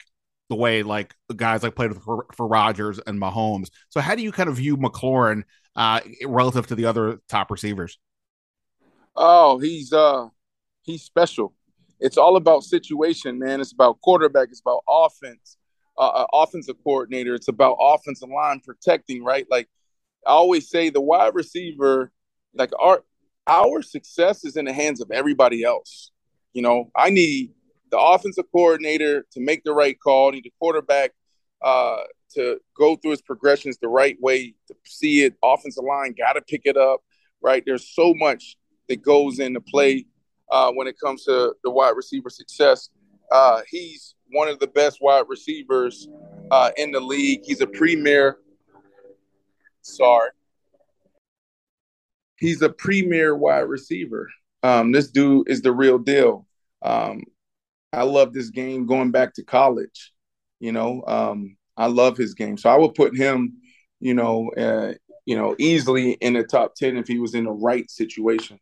the 0.50 0.56
way 0.56 0.84
like 0.84 1.16
the 1.30 1.34
guys 1.34 1.64
like 1.64 1.76
played 1.76 1.94
with 1.94 2.04
for, 2.04 2.26
for 2.36 2.46
Rodgers 2.48 3.00
and 3.00 3.20
Mahomes. 3.20 3.70
So 3.90 4.02
how 4.02 4.16
do 4.16 4.22
you 4.22 4.34
kind 4.34 4.50
of 4.50 4.58
view 4.58 4.76
McLaurin 4.76 5.44
uh, 5.76 6.02
relative 6.26 6.68
to 6.68 6.76
the 6.76 6.86
other 6.86 7.22
top 7.30 7.52
receivers? 7.52 7.98
Oh, 9.15 9.60
he's 9.60 9.93
uh 9.93 10.28
he's 10.84 11.04
special. 11.04 11.54
It's 12.00 12.17
all 12.17 12.36
about 12.36 12.63
situation, 12.63 13.38
man. 13.38 13.62
It's 13.62 13.74
about 13.74 14.02
quarterback. 14.02 14.50
It's 14.50 14.62
about 14.62 14.82
offense, 14.89 15.58
uh, 15.97 16.08
uh, 16.08 16.26
offensive 16.34 16.78
coordinator. 16.84 17.36
It's 17.36 17.47
about 17.47 17.78
offensive 17.80 18.30
line 18.30 18.60
protecting, 18.65 19.24
right? 19.24 19.45
Like 19.50 19.69
I 20.26 20.32
always 20.32 20.69
say, 20.69 20.89
the 20.89 21.02
wide 21.02 21.36
receiver, 21.36 22.12
like 22.55 22.72
our 22.80 23.03
our 23.47 23.82
success 23.82 24.43
is 24.45 24.55
in 24.55 24.66
the 24.66 24.74
hands 24.74 25.01
of 25.01 25.12
everybody 25.12 25.64
else. 25.64 26.12
You 26.53 26.62
know, 26.62 26.91
I 26.95 27.09
need 27.09 27.51
the 27.91 27.99
offensive 27.99 28.45
coordinator 28.51 29.26
to 29.34 29.39
make 29.39 29.64
the 29.64 29.74
right 29.74 29.97
call. 29.99 30.30
I 30.30 30.32
need 30.32 30.45
the 30.45 30.53
quarterback 30.59 31.12
uh, 31.62 32.03
to 32.34 32.59
go 32.76 32.95
through 32.95 33.12
his 33.12 33.22
progressions 33.22 33.78
the 33.78 33.88
right 33.88 34.18
way 34.20 34.55
to 34.68 34.76
see 34.86 35.24
it. 35.24 35.36
Offensive 35.43 35.84
line 35.84 36.16
got 36.18 36.34
to 36.34 36.41
pick 36.41 36.62
it 36.66 36.78
up, 36.78 37.01
right? 37.41 37.64
There's 37.66 37.88
so 37.93 38.14
much 38.16 38.57
that 38.92 39.02
goes 39.02 39.39
into 39.39 39.62
play 39.62 40.06
uh, 40.52 40.72
when 40.72 40.88
it 40.88 40.96
comes 41.00 41.24
to 41.24 41.56
the 41.64 41.72
wide 41.72 41.96
receiver 41.96 42.30
success. 42.30 42.89
Uh, 43.32 43.62
he's 43.68 44.16
one 44.32 44.48
of 44.48 44.60
the 44.60 44.68
best 44.68 45.00
wide 45.02 45.26
receivers 45.28 46.08
uh, 46.52 46.72
in 46.78 46.92
the 46.92 47.00
league. 47.00 47.42
He's 47.46 47.62
a 47.62 47.68
premier 47.68 48.38
Sorry. 49.82 50.30
He's 52.38 52.62
a 52.62 52.70
premier 52.70 53.36
wide 53.36 53.62
receiver. 53.62 54.30
Um, 54.64 54.92
this 54.92 55.10
dude 55.10 55.50
is 55.50 55.62
the 55.62 55.72
real 55.72 55.98
deal. 55.98 56.48
Um, 56.82 57.24
I 57.94 58.04
love 58.04 58.34
this 58.34 58.50
game 58.50 58.86
going 58.86 59.12
back 59.12 59.34
to 59.36 59.44
college. 59.44 60.12
You 60.60 60.72
know, 60.72 61.04
um, 61.08 61.58
I 61.78 61.88
love 61.88 62.18
his 62.18 62.34
game. 62.34 62.58
So 62.58 62.70
I 62.70 62.78
would 62.78 62.94
put 62.94 63.16
him, 63.16 63.58
you 64.00 64.14
know, 64.14 64.50
uh, 64.52 64.94
you 65.26 65.36
know, 65.36 65.56
easily 65.60 66.14
in 66.14 66.34
the 66.34 66.44
top 66.44 66.76
10 66.76 66.98
if 66.98 67.08
he 67.08 67.20
was 67.20 67.34
in 67.36 67.46
the 67.46 67.52
right 67.52 67.89
situation. 67.89 68.60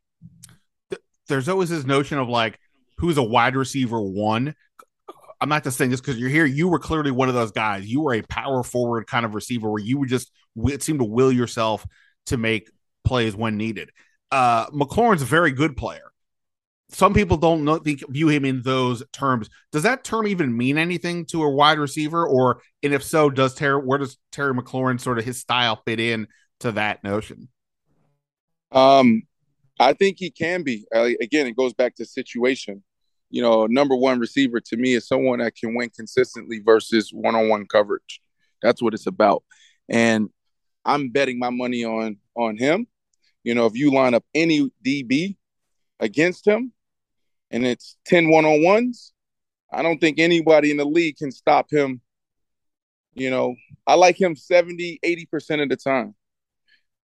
There's 1.29 1.47
always 1.47 1.69
this 1.69 1.85
notion 1.85 2.17
of 2.17 2.27
like 2.27 2.59
who's 2.97 3.17
a 3.17 3.23
wide 3.23 3.55
receiver 3.55 4.01
one. 4.01 4.53
I'm 5.41 5.47
not 5.47 5.63
just 5.63 5.77
saying 5.77 5.91
this 5.91 6.01
because 6.01 6.17
you're 6.17 6.29
here. 6.29 6.45
You 6.45 6.67
were 6.67 6.79
clearly 6.79 7.11
one 7.11 7.29
of 7.29 7.35
those 7.35 7.51
guys. 7.51 7.87
You 7.87 8.01
were 8.01 8.15
a 8.15 8.21
power 8.23 8.61
forward 8.61 9.07
kind 9.07 9.25
of 9.25 9.35
receiver 9.35 9.69
where 9.69 9.81
you 9.81 9.97
would 9.97 10.09
just 10.09 10.31
it 10.65 10.83
seemed 10.83 10.99
to 10.99 11.05
will 11.05 11.31
yourself 11.31 11.85
to 12.25 12.37
make 12.37 12.69
plays 13.05 13.35
when 13.35 13.55
needed. 13.55 13.91
Uh, 14.31 14.67
McLaurin's 14.67 15.21
a 15.21 15.25
very 15.25 15.51
good 15.51 15.77
player. 15.77 16.11
Some 16.91 17.13
people 17.13 17.37
don't 17.37 17.63
know, 17.65 17.77
think 17.77 18.03
view 18.09 18.29
him 18.29 18.45
in 18.45 18.63
those 18.63 19.03
terms. 19.13 19.49
Does 19.71 19.83
that 19.83 20.03
term 20.03 20.27
even 20.27 20.57
mean 20.57 20.77
anything 20.77 21.25
to 21.27 21.43
a 21.43 21.49
wide 21.49 21.77
receiver? 21.77 22.27
Or 22.27 22.61
and 22.81 22.93
if 22.93 23.03
so, 23.03 23.29
does 23.29 23.53
Terry 23.53 23.79
where 23.79 23.99
does 23.99 24.17
Terry 24.31 24.53
McLaurin 24.53 24.99
sort 24.99 25.19
of 25.19 25.25
his 25.25 25.39
style 25.39 25.81
fit 25.85 25.99
in 25.99 26.27
to 26.61 26.71
that 26.73 27.03
notion? 27.03 27.47
Um, 28.71 29.23
I 29.79 29.93
think 29.93 30.17
he 30.19 30.29
can 30.29 30.63
be. 30.63 30.85
Uh, 30.93 31.09
again, 31.21 31.47
it 31.47 31.55
goes 31.55 31.73
back 31.73 31.95
to 31.95 32.05
situation. 32.05 32.83
You 33.29 33.41
know, 33.41 33.65
number 33.67 33.95
one 33.95 34.19
receiver 34.19 34.59
to 34.59 34.77
me 34.77 34.95
is 34.95 35.07
someone 35.07 35.39
that 35.39 35.55
can 35.55 35.75
win 35.75 35.89
consistently 35.89 36.59
versus 36.59 37.11
one 37.13 37.35
on 37.35 37.47
one 37.47 37.65
coverage. 37.65 38.21
That's 38.61 38.81
what 38.81 38.93
it's 38.93 39.07
about. 39.07 39.43
And 39.87 40.29
I'm 40.83 41.09
betting 41.09 41.39
my 41.39 41.49
money 41.49 41.83
on 41.85 42.17
on 42.35 42.57
him. 42.57 42.87
You 43.43 43.55
know, 43.55 43.65
if 43.65 43.75
you 43.75 43.93
line 43.93 44.13
up 44.13 44.25
any 44.33 44.69
DB 44.85 45.37
against 45.99 46.45
him 46.45 46.73
and 47.51 47.65
it's 47.65 47.95
10 48.05 48.29
one 48.29 48.45
on 48.45 48.63
ones, 48.63 49.13
I 49.71 49.81
don't 49.81 49.99
think 49.99 50.19
anybody 50.19 50.71
in 50.71 50.77
the 50.77 50.85
league 50.85 51.17
can 51.17 51.31
stop 51.31 51.71
him. 51.71 52.01
You 53.13 53.29
know, 53.29 53.55
I 53.87 53.95
like 53.95 54.19
him 54.19 54.35
70, 54.35 54.99
80% 55.05 55.63
of 55.63 55.69
the 55.69 55.77
time. 55.77 56.15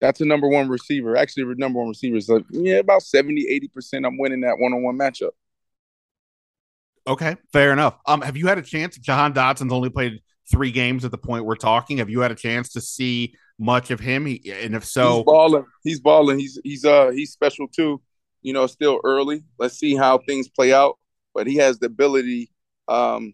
That's 0.01 0.19
a 0.19 0.25
number 0.25 0.47
one 0.47 0.67
receiver. 0.67 1.15
Actually, 1.15 1.53
number 1.55 1.79
one 1.79 1.89
receiver 1.89 2.17
is 2.17 2.27
like, 2.27 2.43
yeah, 2.49 2.77
about 2.77 3.03
70, 3.03 3.69
80%. 3.77 4.05
I'm 4.05 4.17
winning 4.17 4.41
that 4.41 4.57
one 4.57 4.73
on 4.73 4.81
one 4.81 4.97
matchup. 4.97 5.29
Okay, 7.07 7.35
fair 7.53 7.71
enough. 7.71 7.97
Um, 8.07 8.21
have 8.21 8.35
you 8.35 8.47
had 8.47 8.57
a 8.57 8.63
chance? 8.63 8.97
Jahan 8.97 9.33
Dotson's 9.33 9.71
only 9.71 9.89
played 9.89 10.21
three 10.51 10.71
games 10.71 11.05
at 11.05 11.11
the 11.11 11.17
point 11.17 11.45
we're 11.45 11.55
talking. 11.55 11.97
Have 11.97 12.09
you 12.09 12.19
had 12.19 12.31
a 12.31 12.35
chance 12.35 12.69
to 12.73 12.81
see 12.81 13.35
much 13.59 13.91
of 13.91 13.99
him? 13.99 14.25
He, 14.25 14.51
and 14.51 14.75
if 14.75 14.85
so, 14.85 15.17
he's 15.17 15.25
balling. 15.25 15.65
He's 15.83 15.99
balling. 15.99 16.39
He's 16.39 16.59
he's 16.63 16.85
uh 16.85 17.09
he's 17.09 17.31
special 17.31 17.67
too. 17.67 18.01
You 18.43 18.53
know, 18.53 18.67
still 18.67 18.99
early. 19.03 19.43
Let's 19.57 19.79
see 19.79 19.95
how 19.95 20.19
things 20.19 20.47
play 20.47 20.73
out. 20.73 20.99
But 21.33 21.47
he 21.47 21.55
has 21.57 21.79
the 21.79 21.87
ability 21.87 22.51
um 22.87 23.33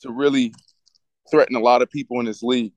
to 0.00 0.10
really 0.10 0.54
threaten 1.30 1.56
a 1.56 1.60
lot 1.60 1.82
of 1.82 1.90
people 1.90 2.18
in 2.20 2.26
this 2.26 2.42
league. 2.42 2.72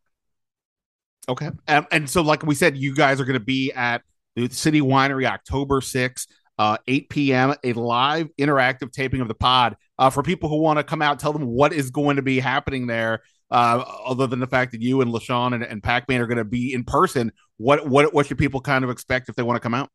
Okay. 1.29 1.49
Um, 1.67 1.87
and 1.91 2.09
so, 2.09 2.21
like 2.21 2.43
we 2.43 2.55
said, 2.55 2.77
you 2.77 2.95
guys 2.95 3.19
are 3.21 3.25
going 3.25 3.39
to 3.39 3.45
be 3.45 3.71
at 3.73 4.01
the 4.35 4.49
City 4.49 4.81
Winery 4.81 5.25
October 5.25 5.81
6th, 5.81 6.27
uh, 6.57 6.77
8 6.87 7.09
p.m., 7.09 7.55
a 7.63 7.73
live 7.73 8.29
interactive 8.39 8.91
taping 8.91 9.21
of 9.21 9.27
the 9.27 9.35
pod. 9.35 9.75
Uh, 9.99 10.09
for 10.09 10.23
people 10.23 10.49
who 10.49 10.57
want 10.57 10.77
to 10.79 10.83
come 10.83 11.01
out, 11.01 11.19
tell 11.19 11.33
them 11.33 11.45
what 11.45 11.73
is 11.73 11.91
going 11.91 12.15
to 12.15 12.21
be 12.21 12.39
happening 12.39 12.87
there, 12.87 13.21
uh, 13.51 13.83
other 14.05 14.25
than 14.25 14.39
the 14.39 14.47
fact 14.47 14.71
that 14.71 14.81
you 14.81 15.01
and 15.01 15.11
LeSean 15.11 15.53
and, 15.53 15.63
and 15.63 15.83
Pac 15.83 16.09
Man 16.09 16.21
are 16.21 16.27
going 16.27 16.37
to 16.37 16.43
be 16.43 16.73
in 16.73 16.83
person. 16.83 17.31
What, 17.57 17.87
what, 17.87 18.13
what 18.13 18.25
should 18.25 18.39
people 18.39 18.61
kind 18.61 18.83
of 18.83 18.89
expect 18.89 19.29
if 19.29 19.35
they 19.35 19.43
want 19.43 19.57
to 19.57 19.61
come 19.61 19.75
out? 19.75 19.89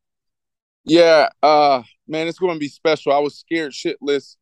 Yeah, 0.85 1.27
uh, 1.43 1.83
man, 2.07 2.27
it's 2.27 2.39
going 2.39 2.53
to 2.53 2.59
be 2.59 2.69
special. 2.69 3.11
I 3.11 3.19
was 3.19 3.37
scared 3.37 3.73
shitless. 3.73 4.37